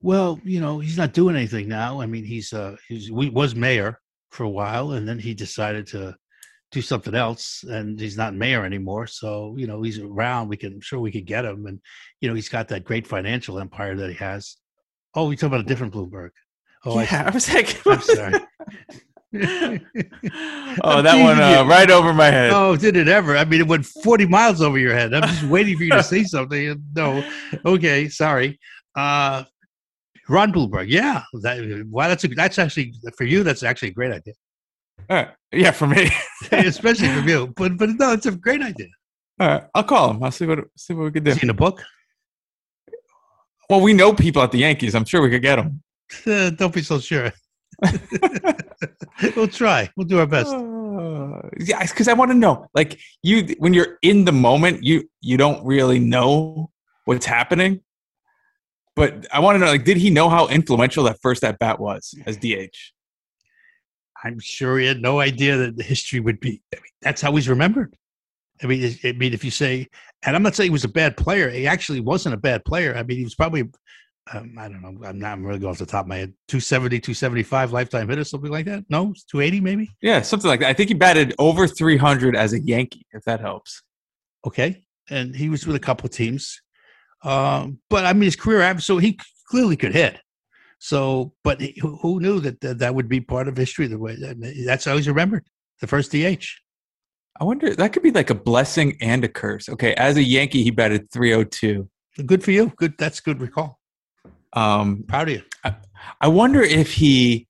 Well, 0.00 0.40
you 0.44 0.60
know, 0.60 0.78
he's 0.78 0.96
not 0.96 1.12
doing 1.12 1.36
anything 1.36 1.68
now. 1.68 2.00
I 2.00 2.06
mean, 2.06 2.24
he's 2.24 2.52
uh, 2.52 2.76
he's 2.88 3.10
we 3.10 3.30
was 3.30 3.54
mayor 3.54 4.00
for 4.30 4.44
a 4.44 4.50
while, 4.50 4.92
and 4.92 5.08
then 5.08 5.18
he 5.18 5.34
decided 5.34 5.86
to 5.88 6.16
do 6.72 6.82
something 6.82 7.14
else, 7.14 7.64
and 7.64 8.00
he's 8.00 8.16
not 8.16 8.34
mayor 8.34 8.64
anymore. 8.64 9.06
So, 9.06 9.54
you 9.58 9.66
know, 9.66 9.82
he's 9.82 9.98
around. 9.98 10.48
We 10.48 10.56
can, 10.56 10.74
I'm 10.74 10.80
sure, 10.80 10.98
we 11.00 11.12
could 11.12 11.26
get 11.26 11.44
him, 11.44 11.66
and 11.66 11.80
you 12.20 12.28
know, 12.28 12.34
he's 12.34 12.48
got 12.48 12.68
that 12.68 12.84
great 12.84 13.06
financial 13.06 13.60
empire 13.60 13.94
that 13.96 14.10
he 14.10 14.16
has. 14.16 14.56
Oh, 15.14 15.28
we 15.28 15.36
talking 15.36 15.48
about 15.48 15.60
a 15.60 15.68
different 15.68 15.92
Bloomberg. 15.92 16.30
Oh, 16.84 16.98
I 16.98 17.04
I, 17.10 17.30
was 17.30 17.52
like, 17.52 17.80
I'm 17.86 18.00
sorry. 18.00 18.40
oh, 20.84 21.00
that 21.02 21.22
one 21.22 21.40
uh, 21.40 21.64
right 21.66 21.90
over 21.90 22.12
my 22.12 22.26
head. 22.26 22.52
Oh, 22.52 22.76
did 22.76 22.96
it 22.96 23.08
ever? 23.08 23.36
I 23.36 23.44
mean, 23.44 23.60
it 23.60 23.66
went 23.66 23.86
40 23.86 24.26
miles 24.26 24.60
over 24.60 24.78
your 24.78 24.94
head. 24.94 25.14
I'm 25.14 25.22
just 25.22 25.44
waiting 25.44 25.76
for 25.76 25.84
you 25.84 25.92
to 25.92 26.02
say 26.14 26.24
something. 26.24 26.82
No. 26.94 27.24
Okay, 27.64 28.08
sorry. 28.08 28.58
Uh 28.94 29.44
Ron 30.28 30.52
Blomberg. 30.52 30.88
Yeah. 30.88 31.22
That, 31.42 31.86
wow, 31.90 32.08
that's 32.08 32.24
a, 32.24 32.28
that's 32.28 32.58
actually 32.58 32.94
for 33.16 33.24
you, 33.24 33.42
that's 33.42 33.62
actually 33.62 33.88
a 33.88 33.92
great 33.92 34.12
idea. 34.12 34.34
Right. 35.08 35.28
Yeah, 35.52 35.70
for 35.72 35.86
me. 35.86 36.10
Especially 36.52 37.08
for 37.08 37.28
you. 37.28 37.52
But 37.56 37.76
but 37.76 37.90
no, 37.90 38.12
it's 38.12 38.26
a 38.26 38.32
great 38.32 38.62
idea. 38.62 38.88
All 39.40 39.48
right, 39.48 39.64
I'll 39.74 39.84
call 39.84 40.10
him. 40.10 40.22
I'll 40.22 40.30
see 40.30 40.46
what 40.46 40.60
see 40.76 40.94
what 40.94 41.04
we 41.04 41.10
can 41.10 41.24
do. 41.24 41.32
Seen 41.32 41.50
a 41.50 41.54
book? 41.54 41.82
Well, 43.68 43.80
we 43.80 43.92
know 43.92 44.12
people 44.12 44.42
at 44.42 44.52
the 44.52 44.58
Yankees. 44.58 44.94
I'm 44.94 45.04
sure 45.04 45.22
we 45.22 45.30
could 45.30 45.42
get 45.42 45.56
them. 45.56 45.82
Uh, 46.26 46.50
don't 46.50 46.74
be 46.74 46.82
so 46.82 46.98
sure. 46.98 47.32
we'll 49.36 49.48
try. 49.48 49.90
We'll 49.96 50.06
do 50.06 50.18
our 50.18 50.26
best. 50.26 50.54
Uh, 50.54 51.48
yeah, 51.58 51.82
because 51.82 52.08
I 52.08 52.12
want 52.12 52.30
to 52.30 52.36
know, 52.36 52.68
like 52.74 53.00
you, 53.22 53.54
when 53.58 53.74
you're 53.74 53.98
in 54.02 54.24
the 54.24 54.32
moment, 54.32 54.82
you 54.82 55.08
you 55.20 55.36
don't 55.36 55.64
really 55.64 55.98
know 55.98 56.70
what's 57.04 57.26
happening. 57.26 57.80
But 58.94 59.26
I 59.32 59.40
want 59.40 59.56
to 59.56 59.58
know, 59.58 59.70
like, 59.70 59.84
did 59.84 59.96
he 59.96 60.10
know 60.10 60.28
how 60.28 60.48
influential 60.48 61.04
that 61.04 61.18
first 61.22 61.42
at 61.44 61.58
bat 61.58 61.80
was 61.80 62.14
as 62.26 62.36
DH? 62.36 62.76
I'm 64.22 64.38
sure 64.38 64.78
he 64.78 64.86
had 64.86 65.00
no 65.00 65.20
idea 65.20 65.56
that 65.56 65.76
the 65.76 65.82
history 65.82 66.20
would 66.20 66.40
be. 66.40 66.62
I 66.72 66.76
mean, 66.76 66.92
that's 67.00 67.20
how 67.20 67.34
he's 67.34 67.48
remembered. 67.48 67.96
I 68.62 68.66
mean, 68.66 68.96
I 69.02 69.12
mean, 69.12 69.32
if 69.32 69.44
you 69.44 69.50
say, 69.50 69.88
and 70.24 70.36
I'm 70.36 70.42
not 70.42 70.54
saying 70.54 70.68
he 70.68 70.72
was 70.72 70.84
a 70.84 70.88
bad 70.88 71.16
player. 71.16 71.50
He 71.50 71.66
actually 71.66 72.00
wasn't 72.00 72.34
a 72.34 72.38
bad 72.38 72.64
player. 72.64 72.94
I 72.94 73.02
mean, 73.02 73.16
he 73.16 73.24
was 73.24 73.34
probably, 73.34 73.64
um, 74.32 74.54
I 74.56 74.68
don't 74.68 74.82
know. 74.82 75.06
I'm 75.06 75.18
not 75.18 75.32
I'm 75.32 75.44
really 75.44 75.58
going 75.58 75.72
off 75.72 75.78
the 75.78 75.86
top 75.86 76.04
of 76.04 76.08
my 76.08 76.18
head. 76.18 76.32
270, 76.48 77.00
275 77.00 77.72
lifetime 77.72 78.08
hitter, 78.08 78.24
something 78.24 78.50
like 78.50 78.66
that. 78.66 78.84
No, 78.88 79.12
280 79.30 79.60
maybe. 79.60 79.90
Yeah, 80.00 80.22
something 80.22 80.48
like 80.48 80.60
that. 80.60 80.68
I 80.68 80.72
think 80.72 80.88
he 80.88 80.94
batted 80.94 81.34
over 81.38 81.66
300 81.66 82.36
as 82.36 82.52
a 82.52 82.60
Yankee, 82.60 83.04
if 83.12 83.24
that 83.24 83.40
helps. 83.40 83.82
Okay, 84.46 84.84
and 85.10 85.34
he 85.34 85.48
was 85.48 85.66
with 85.66 85.76
a 85.76 85.80
couple 85.80 86.06
of 86.06 86.12
teams. 86.12 86.60
Um, 87.24 87.78
but 87.90 88.06
I 88.06 88.12
mean, 88.12 88.24
his 88.24 88.36
career 88.36 88.60
average. 88.60 88.84
So 88.84 88.98
he 88.98 89.18
clearly 89.48 89.76
could 89.76 89.92
hit. 89.92 90.20
So, 90.78 91.32
but 91.44 91.60
he, 91.60 91.78
who 91.80 92.20
knew 92.20 92.40
that, 92.40 92.60
that 92.60 92.78
that 92.78 92.94
would 92.94 93.08
be 93.08 93.20
part 93.20 93.48
of 93.48 93.56
history? 93.56 93.86
The 93.86 93.98
way 93.98 94.16
that's 94.66 94.86
always 94.86 95.08
remembered. 95.08 95.44
The 95.80 95.86
first 95.86 96.12
DH. 96.12 96.46
I 97.40 97.44
wonder 97.44 97.74
that 97.74 97.92
could 97.92 98.02
be 98.02 98.10
like 98.10 98.30
a 98.30 98.34
blessing 98.34 98.96
and 99.00 99.24
a 99.24 99.28
curse. 99.28 99.68
Okay, 99.68 99.94
as 99.94 100.16
a 100.16 100.22
Yankee, 100.22 100.62
he 100.62 100.70
batted 100.70 101.10
302. 101.10 101.88
Good 102.26 102.44
for 102.44 102.50
you. 102.50 102.72
Good. 102.76 102.94
That's 102.98 103.20
good 103.20 103.40
recall. 103.40 103.80
Um, 104.52 105.04
Proud 105.08 105.28
of 105.28 105.34
you. 105.36 105.42
I 106.20 106.28
wonder 106.28 106.62
if 106.62 106.92
he 106.92 107.46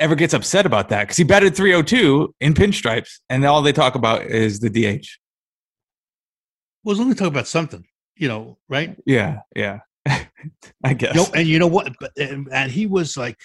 ever 0.00 0.14
gets 0.14 0.34
upset 0.34 0.66
about 0.66 0.88
that 0.88 1.04
because 1.04 1.16
he 1.16 1.24
batted 1.24 1.54
302 1.54 2.34
in 2.40 2.54
pinstripes, 2.54 3.20
and 3.28 3.44
all 3.44 3.62
they 3.62 3.72
talk 3.72 3.94
about 3.94 4.22
is 4.22 4.60
the 4.60 4.70
DH. 4.70 5.06
Well, 6.82 6.96
let 6.96 7.06
me 7.06 7.14
talk 7.14 7.28
about 7.28 7.46
something. 7.46 7.84
You 8.16 8.28
know, 8.28 8.58
right? 8.68 8.96
Yeah, 9.06 9.40
yeah. 9.56 9.80
I 10.84 10.94
guess. 10.94 11.14
You 11.14 11.22
know, 11.22 11.28
and 11.34 11.48
you 11.48 11.58
know 11.58 11.66
what? 11.66 11.92
But, 11.98 12.12
and, 12.16 12.48
and 12.52 12.70
he 12.70 12.86
was 12.86 13.16
like, 13.16 13.36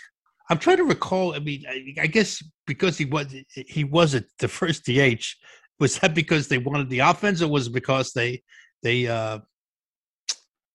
I'm 0.50 0.60
trying 0.60 0.78
to 0.78 0.84
recall. 0.84 1.34
I 1.34 1.40
mean, 1.40 1.64
I, 1.68 2.02
I 2.02 2.08
guess 2.08 2.44
because 2.68 2.98
he 2.98 3.06
was 3.06 3.34
he 3.54 3.84
wasn't 3.84 4.28
the 4.40 4.48
first 4.48 4.86
DH. 4.86 5.26
Was 5.80 5.98
that 6.00 6.14
because 6.14 6.50
they 6.50 6.58
wanted 6.58 6.90
the 6.90 7.00
offense, 7.00 7.42
or 7.42 7.48
was 7.48 7.68
it 7.68 7.74
because 7.74 8.12
they 8.12 8.44
they 8.84 9.08
uh, 9.08 9.40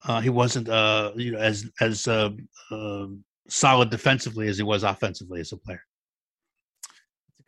uh, 0.04 0.20
he 0.20 0.30
wasn't 0.30 0.68
uh, 0.68 1.12
you 1.16 1.32
know 1.32 1.38
as 1.38 1.70
as 1.80 2.06
uh, 2.06 2.30
uh, 2.70 3.06
solid 3.48 3.90
defensively 3.90 4.48
as 4.48 4.56
he 4.56 4.62
was 4.62 4.82
offensively 4.82 5.40
as 5.40 5.52
a 5.52 5.56
player? 5.56 5.82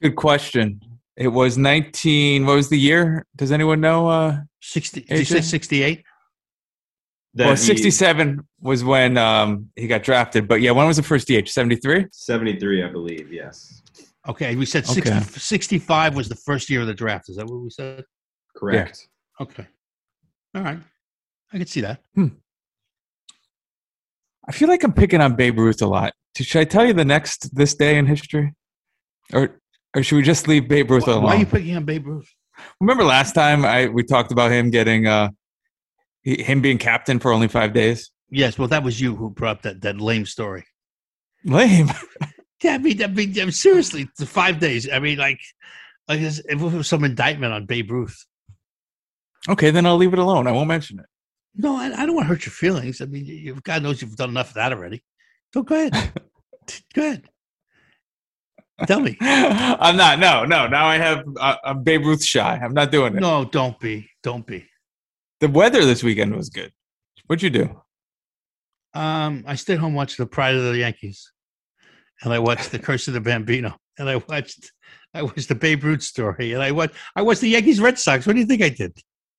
Good 0.02 0.16
question. 0.16 0.80
It 1.16 1.28
was 1.28 1.56
19. 1.56 2.44
What 2.44 2.56
was 2.56 2.68
the 2.68 2.78
year? 2.78 3.24
Does 3.34 3.50
anyone 3.50 3.80
know? 3.80 4.08
Uh, 4.08 4.40
60, 4.60 5.00
did 5.00 5.18
you 5.18 5.24
say 5.24 5.40
68? 5.40 6.04
That 7.34 7.44
well, 7.44 7.50
he- 7.52 7.56
67 7.56 8.46
was 8.60 8.84
when 8.84 9.16
um, 9.16 9.70
he 9.76 9.86
got 9.86 10.02
drafted. 10.02 10.46
But 10.46 10.60
yeah, 10.60 10.72
when 10.72 10.86
was 10.86 10.98
the 10.98 11.02
first 11.02 11.28
DH? 11.28 11.48
73? 11.48 12.06
73, 12.12 12.82
I 12.82 12.88
believe. 12.88 13.32
Yes. 13.32 13.82
Okay, 14.28 14.56
we 14.56 14.66
said 14.66 14.86
60, 14.86 15.10
Okay. 15.10 15.20
65 15.20 16.16
was 16.16 16.28
the 16.28 16.34
first 16.34 16.68
year 16.68 16.80
of 16.82 16.86
the 16.86 16.94
draft. 16.94 17.28
Is 17.30 17.36
that 17.36 17.46
what 17.46 17.62
we 17.62 17.70
said? 17.70 18.04
Correct. 18.54 19.08
Okay. 19.40 19.66
All 20.54 20.62
right. 20.62 20.78
I 21.52 21.58
can 21.58 21.66
see 21.66 21.80
that. 21.82 22.00
I 24.48 24.52
feel 24.52 24.68
like 24.68 24.84
I'm 24.84 24.92
picking 24.92 25.20
on 25.20 25.34
Babe 25.34 25.58
Ruth 25.58 25.82
a 25.82 25.86
lot. 25.86 26.12
Should 26.36 26.60
I 26.60 26.64
tell 26.64 26.86
you 26.86 26.92
the 26.92 27.04
next 27.04 27.54
this 27.54 27.74
day 27.74 27.98
in 27.98 28.06
history, 28.06 28.54
or 29.32 29.60
or 29.94 30.02
should 30.02 30.16
we 30.16 30.22
just 30.22 30.46
leave 30.46 30.68
Babe 30.68 30.90
Ruth 30.90 31.08
alone? 31.08 31.22
why 31.22 31.36
are 31.36 31.38
you 31.38 31.46
picking 31.46 31.76
on 31.76 31.84
Babe 31.84 32.06
Ruth? 32.06 32.28
Remember 32.80 33.04
last 33.04 33.34
time 33.34 33.64
I 33.64 33.88
we 33.88 34.02
talked 34.02 34.32
about 34.32 34.50
him 34.50 34.70
getting 34.70 35.06
uh 35.06 35.30
him 36.22 36.60
being 36.60 36.78
captain 36.78 37.18
for 37.18 37.32
only 37.32 37.48
five 37.48 37.72
days. 37.72 38.10
Yes, 38.28 38.58
well, 38.58 38.68
that 38.68 38.82
was 38.82 39.00
you 39.00 39.14
who 39.14 39.30
brought 39.30 39.58
up 39.58 39.62
that, 39.62 39.80
that 39.82 40.00
lame 40.00 40.26
story. 40.26 40.64
Lame. 41.44 41.90
Yeah, 42.62 42.72
I 42.74 42.78
mean, 42.78 43.02
I 43.02 43.06
mean, 43.08 43.38
I 43.38 43.42
mean, 43.42 43.52
seriously, 43.52 44.08
the 44.18 44.24
five 44.24 44.58
days. 44.58 44.88
I 44.90 44.98
mean, 44.98 45.18
like, 45.18 45.40
like 46.08 46.20
it 46.20 46.58
was 46.58 46.88
some 46.88 47.04
indictment 47.04 47.52
on 47.52 47.66
Babe 47.66 47.90
Ruth. 47.90 48.16
Okay, 49.48 49.70
then 49.70 49.84
I'll 49.84 49.98
leave 49.98 50.14
it 50.14 50.18
alone. 50.18 50.46
I 50.46 50.52
won't 50.52 50.68
mention 50.68 50.98
it. 50.98 51.06
No, 51.56 51.76
I, 51.76 51.86
I 51.86 52.06
don't 52.06 52.14
want 52.14 52.26
to 52.26 52.28
hurt 52.28 52.46
your 52.46 52.52
feelings. 52.52 53.00
I 53.00 53.06
mean, 53.06 53.58
God 53.62 53.82
knows 53.82 54.02
you've 54.02 54.16
done 54.16 54.30
enough 54.30 54.48
of 54.48 54.54
that 54.54 54.72
already. 54.72 55.02
So 55.54 55.62
go 55.62 55.74
ahead. 55.74 56.12
go 56.94 57.02
ahead. 57.02 57.28
Tell 58.86 59.00
me. 59.00 59.16
I'm 59.20 59.96
not. 59.96 60.18
No, 60.18 60.44
no. 60.44 60.66
Now 60.66 60.86
I 60.86 60.98
have. 60.98 61.24
Uh, 61.40 61.56
I'm 61.64 61.82
Babe 61.82 62.04
Ruth 62.04 62.22
shy. 62.22 62.60
I'm 62.62 62.74
not 62.74 62.90
doing 62.90 63.16
it. 63.16 63.20
No, 63.20 63.44
don't 63.44 63.78
be. 63.80 64.10
Don't 64.22 64.46
be. 64.46 64.66
The 65.40 65.48
weather 65.48 65.84
this 65.84 66.02
weekend 66.02 66.36
was 66.36 66.50
good. 66.50 66.72
What'd 67.26 67.42
you 67.42 67.50
do? 67.50 67.82
Um, 68.92 69.44
I 69.46 69.54
stayed 69.54 69.78
home 69.78 69.94
watching 69.94 70.22
the 70.22 70.28
Pride 70.28 70.54
of 70.54 70.62
the 70.62 70.78
Yankees, 70.78 71.32
and 72.22 72.32
I 72.32 72.38
watched 72.38 72.70
the 72.70 72.78
Curse 72.78 73.08
of 73.08 73.14
the 73.14 73.20
Bambino, 73.20 73.76
and 73.98 74.08
I 74.10 74.16
watched 74.16 74.72
I 75.14 75.22
watched 75.22 75.48
the 75.48 75.54
Babe 75.54 75.82
Ruth 75.82 76.02
story, 76.02 76.52
and 76.52 76.62
I 76.62 76.72
watched 76.72 76.94
I 77.14 77.22
watched 77.22 77.40
the 77.40 77.48
Yankees 77.48 77.80
Red 77.80 77.98
Sox. 77.98 78.26
What 78.26 78.34
do 78.34 78.40
you 78.40 78.46
think 78.46 78.62
I 78.62 78.68
did? 78.68 78.98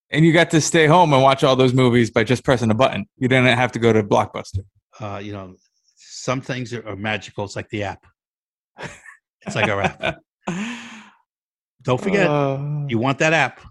And 0.09 0.23
you 0.25 0.31
got 0.31 0.49
to 0.51 0.61
stay 0.61 0.87
home 0.87 1.11
and 1.13 1.21
watch 1.21 1.43
all 1.43 1.55
those 1.55 1.73
movies 1.73 2.11
by 2.11 2.23
just 2.23 2.43
pressing 2.43 2.71
a 2.71 2.73
button. 2.75 3.05
You 3.17 3.27
didn't 3.27 3.57
have 3.57 3.71
to 3.73 3.79
go 3.79 3.91
to 3.91 4.03
Blockbuster. 4.03 4.59
Uh, 4.99 5.19
you 5.23 5.33
know, 5.33 5.55
some 5.95 6.39
things 6.41 6.73
are, 6.73 6.87
are 6.87 6.95
magical. 6.95 7.43
It's 7.43 7.55
like 7.55 7.69
the 7.69 7.83
app. 7.83 8.05
It's 9.45 9.55
like 9.55 9.69
our 9.69 9.81
app. 9.81 10.19
Don't 11.83 12.01
forget, 12.01 12.27
Uh, 12.27 12.85
you 12.87 12.97
want 12.97 13.19
that 13.19 13.33
app. 13.33 13.61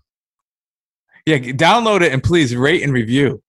yeah, 1.26 1.36
download 1.38 2.02
it 2.02 2.12
and 2.12 2.22
please 2.22 2.54
rate 2.56 2.82
and 2.82 2.92
review. 2.92 3.42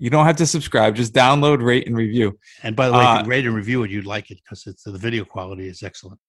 You 0.00 0.10
don't 0.10 0.26
have 0.26 0.36
to 0.36 0.46
subscribe. 0.46 0.94
Just 0.94 1.12
download, 1.12 1.60
rate, 1.60 1.88
and 1.88 1.96
review. 1.96 2.38
And 2.62 2.76
by 2.76 2.86
the 2.86 2.92
way, 2.92 3.00
if 3.00 3.06
Uh, 3.06 3.22
you 3.24 3.28
rate 3.30 3.46
and 3.46 3.54
review 3.56 3.82
it, 3.82 3.90
you'd 3.90 4.06
like 4.06 4.30
it 4.30 4.38
because 4.44 4.64
it's 4.68 4.84
the 4.84 4.96
video 4.96 5.24
quality 5.24 5.66
is 5.66 5.82
excellent. 5.82 6.20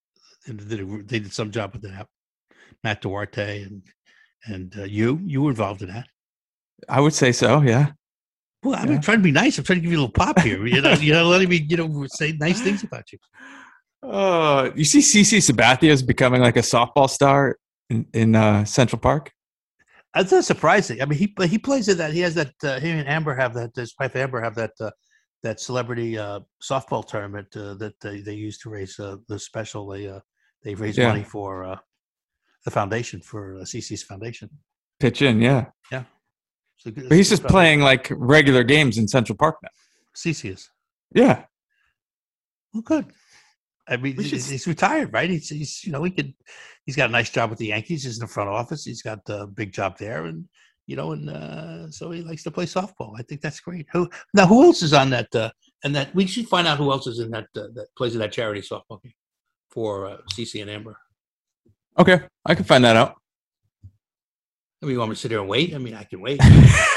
And 0.47 0.59
they 0.59 0.77
did, 0.77 1.07
they 1.07 1.19
did 1.19 1.31
some 1.33 1.51
job 1.51 1.73
with 1.73 1.83
the 1.83 1.91
app. 1.91 2.07
Matt 2.83 3.01
Duarte 3.01 3.61
and 3.63 3.83
and 4.45 4.73
uh, 4.77 4.83
you 4.83 5.19
you 5.25 5.41
were 5.41 5.49
involved 5.51 5.81
in 5.81 5.89
that. 5.89 6.07
I 6.87 7.01
would 7.01 7.13
say 7.13 7.31
so. 7.31 7.61
Yeah. 7.61 7.91
Well, 8.63 8.75
I'm 8.75 8.91
Yeah. 8.91 8.99
trying 8.99 9.19
to 9.19 9.23
be 9.23 9.31
nice. 9.31 9.57
I'm 9.57 9.63
trying 9.63 9.79
to 9.79 9.81
give 9.81 9.91
you 9.91 9.97
a 9.97 10.01
little 10.01 10.13
pop 10.13 10.39
here. 10.39 10.65
You 10.65 10.81
know, 10.81 10.93
you 10.93 11.13
know, 11.13 11.27
letting 11.27 11.49
me 11.49 11.65
you 11.69 11.77
know 11.77 12.05
say 12.07 12.33
nice 12.33 12.61
things 12.61 12.83
about 12.83 13.11
you. 13.11 13.19
Uh, 14.01 14.71
you 14.75 14.85
see, 14.85 14.99
CC 14.99 15.39
Sabathia 15.39 15.89
is 15.89 16.01
becoming 16.03 16.41
like 16.41 16.55
a 16.55 16.61
softball 16.61 17.09
star 17.09 17.57
in, 17.89 18.05
in 18.13 18.35
uh, 18.35 18.63
Central 18.65 18.99
Park. 18.99 19.31
That's 20.13 20.31
not 20.31 20.45
surprising. 20.45 21.01
I 21.01 21.05
mean, 21.05 21.19
he 21.19 21.33
he 21.47 21.57
plays 21.57 21.87
in 21.87 21.97
that. 21.97 22.13
He 22.13 22.21
has 22.21 22.33
that. 22.35 22.53
Uh, 22.63 22.79
him 22.79 22.97
and 22.99 23.07
Amber 23.07 23.35
have 23.35 23.53
that. 23.55 23.71
His 23.75 23.93
wife 23.99 24.15
Amber 24.15 24.41
have 24.41 24.55
that. 24.55 24.71
Uh, 24.79 24.91
that 25.41 25.57
celebrity 25.61 26.17
uh, 26.17 26.41
softball 26.61 27.07
tournament 27.07 27.47
uh, 27.55 27.73
that 27.75 27.93
they, 28.01 28.19
they 28.19 28.33
use 28.33 28.57
to 28.57 28.69
raise 28.69 28.99
uh, 28.99 29.15
the 29.29 29.39
special. 29.39 29.87
They 29.87 30.05
uh, 30.05 30.19
they 30.63 30.75
raise 30.75 30.97
Yeah. 30.97 31.07
money 31.07 31.23
for 31.23 31.63
uh, 31.63 31.77
the 32.69 32.73
foundation 32.79 33.21
for 33.21 33.55
uh, 33.57 33.59
CC's 33.61 34.03
foundation. 34.03 34.49
Pitch 34.99 35.21
in, 35.21 35.41
yeah. 35.41 35.65
Yeah. 35.91 36.03
So, 36.77 36.91
But 36.91 37.11
he's 37.11 37.29
just 37.29 37.43
playing 37.43 37.81
like 37.81 38.07
regular 38.11 38.63
games 38.63 38.97
in 38.97 39.07
Central 39.07 39.37
Park 39.37 39.57
now. 39.63 39.69
CC 40.15 40.51
is 40.53 40.69
Yeah. 41.13 41.45
well, 42.73 42.83
good. 42.83 43.05
I 43.87 43.97
mean, 43.97 44.15
should- 44.15 44.25
he's, 44.25 44.49
he's 44.49 44.67
retired, 44.67 45.11
right? 45.13 45.29
He's, 45.29 45.49
he's, 45.49 45.83
you 45.83 45.91
know, 45.91 46.03
he 46.03 46.11
could, 46.11 46.33
he's 46.85 46.95
got 46.95 47.09
a 47.09 47.11
nice 47.11 47.29
job 47.31 47.49
with 47.49 47.59
the 47.59 47.67
Yankees. 47.67 48.03
He's 48.03 48.17
in 48.17 48.21
the 48.25 48.27
front 48.27 48.49
office. 48.49 48.85
He's 48.85 49.01
got 49.01 49.19
a 49.29 49.47
big 49.47 49.73
job 49.73 49.97
there, 49.97 50.25
and 50.25 50.45
you 50.85 50.95
know, 50.95 51.11
and 51.11 51.29
uh, 51.29 51.89
so 51.91 52.09
he 52.11 52.21
likes 52.21 52.43
to 52.43 52.51
play 52.51 52.65
softball. 52.65 53.13
I 53.19 53.23
think 53.23 53.41
that's 53.41 53.59
great. 53.59 53.85
Who 53.93 54.09
now? 54.33 54.47
Who 54.47 54.63
else 54.63 54.81
is 54.81 54.93
on 54.93 55.09
that? 55.11 55.33
Uh, 55.35 55.51
and 55.83 55.95
that 55.95 56.13
we 56.15 56.25
should 56.27 56.47
find 56.47 56.67
out 56.67 56.77
who 56.79 56.91
else 56.91 57.05
is 57.07 57.19
in 57.19 57.29
that 57.31 57.47
uh, 57.55 57.67
that 57.75 57.87
plays 57.97 58.13
in 58.13 58.19
that 58.21 58.31
charity 58.31 58.61
softball 58.61 59.01
game 59.03 59.13
for 59.69 60.07
uh, 60.07 60.17
CC 60.33 60.61
and 60.61 60.69
Amber. 60.71 60.97
Okay, 61.99 62.21
I 62.45 62.55
can 62.55 62.63
find 62.63 62.83
that 62.85 62.95
out. 62.95 63.15
I 64.81 64.85
mean, 64.85 64.93
you 64.93 64.99
want 64.99 65.09
me 65.09 65.15
to 65.15 65.21
sit 65.21 65.29
there 65.29 65.39
and 65.39 65.49
wait? 65.49 65.75
I 65.75 65.77
mean, 65.77 65.93
I 65.93 66.03
can 66.03 66.21
wait. 66.21 66.39
I 66.41 66.87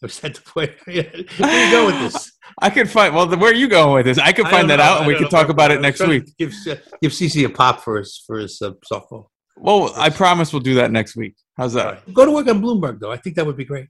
was 0.00 0.22
at 0.24 0.34
the 0.34 0.40
point. 0.40 0.72
Where 0.86 1.02
do 1.02 1.18
you 1.18 1.70
go 1.70 1.86
with 1.86 1.98
this? 2.00 2.32
I 2.60 2.70
can 2.70 2.86
find. 2.86 3.14
Well, 3.14 3.28
where 3.36 3.50
are 3.50 3.54
you 3.54 3.68
going 3.68 3.94
with 3.94 4.06
this? 4.06 4.18
I 4.18 4.32
can 4.32 4.44
find 4.44 4.68
don't 4.68 4.68
that 4.68 4.76
know. 4.78 4.84
out, 4.84 4.96
and 4.98 5.04
I 5.04 5.08
we 5.08 5.14
can 5.14 5.24
know 5.24 5.28
talk 5.28 5.48
about 5.50 5.70
I 5.70 5.74
it 5.74 5.80
next 5.82 6.06
week. 6.06 6.24
Give 6.38 6.52
uh, 6.70 6.76
give 7.02 7.12
CC 7.12 7.44
a 7.44 7.50
pop 7.50 7.82
for 7.82 7.98
his 7.98 8.22
for 8.26 8.38
his 8.38 8.60
uh, 8.62 8.72
softball. 8.90 9.26
Well, 9.58 9.92
I 9.96 10.10
promise 10.10 10.52
we'll 10.52 10.60
do 10.62 10.74
that 10.76 10.90
next 10.90 11.16
week. 11.16 11.34
How's 11.56 11.72
that? 11.74 11.86
right. 11.86 12.14
Go 12.14 12.24
to 12.24 12.30
work 12.30 12.46
on 12.46 12.62
Bloomberg 12.62 13.00
though. 13.00 13.10
I 13.10 13.16
think 13.16 13.36
that 13.36 13.44
would 13.44 13.56
be 13.56 13.64
great. 13.64 13.88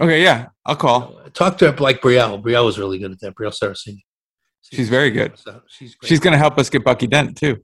Okay, 0.00 0.22
yeah, 0.22 0.48
I'll 0.66 0.76
call. 0.76 1.20
Talk 1.34 1.56
to 1.58 1.70
her 1.70 1.76
like 1.78 2.00
Brielle. 2.00 2.42
Brielle 2.42 2.64
was 2.64 2.78
really 2.78 2.98
good 2.98 3.12
at 3.12 3.20
that. 3.20 3.34
Brielle 3.36 3.56
Saraceni. 3.56 4.02
She's 4.72 4.88
very 4.88 5.10
good. 5.10 5.34
She's 5.68 5.94
great. 5.94 6.08
She's 6.08 6.20
going 6.20 6.32
to 6.32 6.38
help 6.38 6.58
us 6.58 6.68
get 6.68 6.84
Bucky 6.84 7.06
Dent 7.06 7.36
too. 7.36 7.62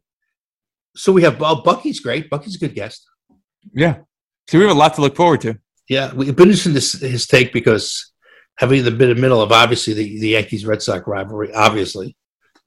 So 0.97 1.13
we 1.13 1.23
have 1.23 1.41
oh, 1.41 1.63
Bucky's 1.63 2.01
great. 2.01 2.31
Bucky's 2.31 2.57
a 2.57 2.59
good 2.59 2.75
guest. 2.75 3.09
Yeah. 3.73 3.99
So 4.49 4.59
we 4.59 4.65
have 4.65 4.75
a 4.75 4.79
lot 4.79 4.95
to 4.95 5.01
look 5.01 5.17
forward 5.17 5.41
to. 5.43 5.59
Yeah, 5.89 6.13
we've 6.13 6.35
been 6.37 6.49
interested 6.49 6.71
in 6.71 6.75
this, 6.75 6.93
his 6.93 7.27
take 7.27 7.53
because 7.53 8.13
having 8.59 8.85
the 8.85 8.91
been 8.91 9.11
in 9.11 9.17
the 9.17 9.21
middle 9.21 9.43
of 9.43 9.53
obviously 9.53 9.95
the, 9.95 10.21
the 10.21 10.29
Yankees 10.29 10.67
Red 10.67 10.83
Sox 10.83 11.07
rivalry, 11.07 11.53
obviously, 11.53 12.17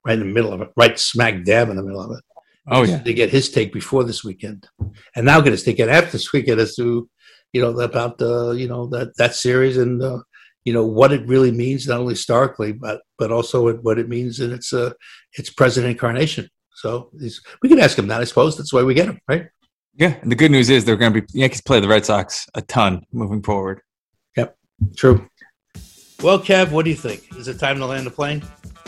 right 0.05 0.13
in 0.13 0.19
the 0.19 0.34
middle 0.34 0.51
of 0.51 0.61
it, 0.61 0.69
right 0.76 0.97
smack 0.97 1.43
dab 1.43 1.69
in 1.69 1.78
the 1.78 1.84
middle 1.84 2.01
of 2.01 2.11
it. 2.17 2.24
Oh 2.67 2.84
yeah. 2.84 2.99
to 2.99 3.13
get 3.13 3.30
his 3.30 3.49
take 3.49 3.74
before 3.74 4.03
this 4.03 4.24
weekend, 4.24 4.67
and 5.15 5.26
now 5.26 5.41
get 5.41 5.51
his 5.51 5.63
take 5.63 5.80
after 5.80 6.11
this 6.11 6.32
weekend 6.32 6.61
as 6.61 6.76
to 6.76 7.09
you 7.51 7.61
know 7.61 7.78
about 7.80 8.17
the 8.17 8.51
you 8.51 8.67
know 8.67 8.88
that 8.88 9.15
that 9.17 9.36
series 9.36 9.78
and 9.78 10.01
uh, 10.01 10.19
you 10.63 10.74
know 10.74 10.86
what 10.86 11.11
it 11.11 11.28
really 11.28 11.51
means 11.51 11.88
not 11.88 11.99
only 11.99 12.13
historically 12.13 12.71
but 12.71 13.01
but 13.17 13.32
also 13.32 13.63
what, 13.63 13.84
what 13.84 13.99
it 13.99 14.07
means 14.07 14.39
in 14.39 14.51
its 14.53 14.71
uh, 14.74 14.91
its 15.34 15.49
present 15.49 15.86
incarnation. 15.86 16.49
So 16.76 17.11
we 17.61 17.69
can 17.69 17.80
ask 17.80 17.97
him 17.97 18.07
that. 18.07 18.21
I 18.21 18.24
suppose 18.24 18.57
that's 18.57 18.74
why 18.74 18.84
we 18.84 18.93
get 18.93 19.07
him, 19.07 19.19
right? 19.28 19.47
Yeah. 19.95 20.15
And 20.21 20.32
the 20.32 20.36
good 20.36 20.51
news 20.51 20.69
is 20.69 20.86
they're 20.86 20.95
going 20.95 21.13
to 21.13 21.21
be 21.21 21.28
Yankees 21.34 21.61
play 21.61 21.80
the 21.80 21.88
Red 21.88 22.05
Sox 22.05 22.47
a 22.55 22.61
ton 22.61 23.05
moving 23.11 23.43
forward. 23.43 23.82
Yep. 24.36 24.57
True. 24.97 25.30
Well, 26.21 26.39
Kev, 26.39 26.71
what 26.71 26.86
do 26.86 26.89
you 26.89 26.97
think? 26.97 27.36
Is 27.36 27.47
it 27.47 27.59
time 27.59 27.78
to 27.78 27.86
land 27.86 28.07
the 28.07 28.11
plane? 28.11 28.41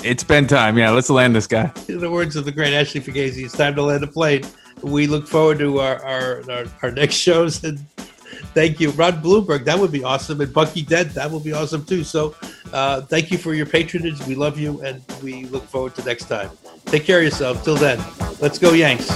It's 0.04 0.24
been 0.24 0.48
time. 0.48 0.78
Yeah. 0.78 0.90
Let's 0.92 1.10
land 1.10 1.36
this 1.36 1.48
guy. 1.48 1.72
In 1.88 2.00
the 2.00 2.10
words 2.10 2.36
of 2.36 2.46
the 2.46 2.52
great 2.52 2.74
Ashley 2.74 3.02
Fugazi, 3.02 3.46
it's 3.46 3.56
time 3.56 3.76
to 3.76 3.84
land 3.84 4.04
the 4.04 4.08
plane. 4.08 4.44
We 4.82 5.08
look 5.08 5.28
forward 5.28 5.60
to 5.60 5.80
our, 5.80 6.04
our, 6.04 6.52
our, 6.52 6.66
our 6.82 6.92
next 6.92 7.16
shows. 7.16 7.64
And 7.64 7.80
thank 8.54 8.80
you. 8.80 8.92
Rod 8.92 9.22
Blomberg, 9.22 9.66
that 9.66 9.78
would 9.78 9.92
be 9.92 10.04
awesome. 10.04 10.42
And 10.42 10.54
Bucky 10.54 10.82
Dent, 10.82 11.14
that 11.14 11.30
would 11.30 11.44
be 11.44 11.54
awesome 11.54 11.86
too. 11.86 12.04
So 12.04 12.36
uh, 12.74 13.02
thank 13.02 13.32
you 13.32 13.38
for 13.38 13.54
your 13.54 13.66
patronage. 13.66 14.20
We 14.28 14.36
love 14.36 14.60
you 14.60 14.82
and 14.82 15.02
we 15.24 15.46
look 15.46 15.64
forward 15.68 15.96
to 15.96 16.04
next 16.04 16.26
time. 16.26 16.52
Take 16.86 17.06
care 17.06 17.20
of 17.20 17.24
yourself. 17.24 17.64
Till 17.64 17.76
then, 17.76 18.04
let's 18.40 18.60
go, 18.60 18.74
Yanks. 18.74 19.10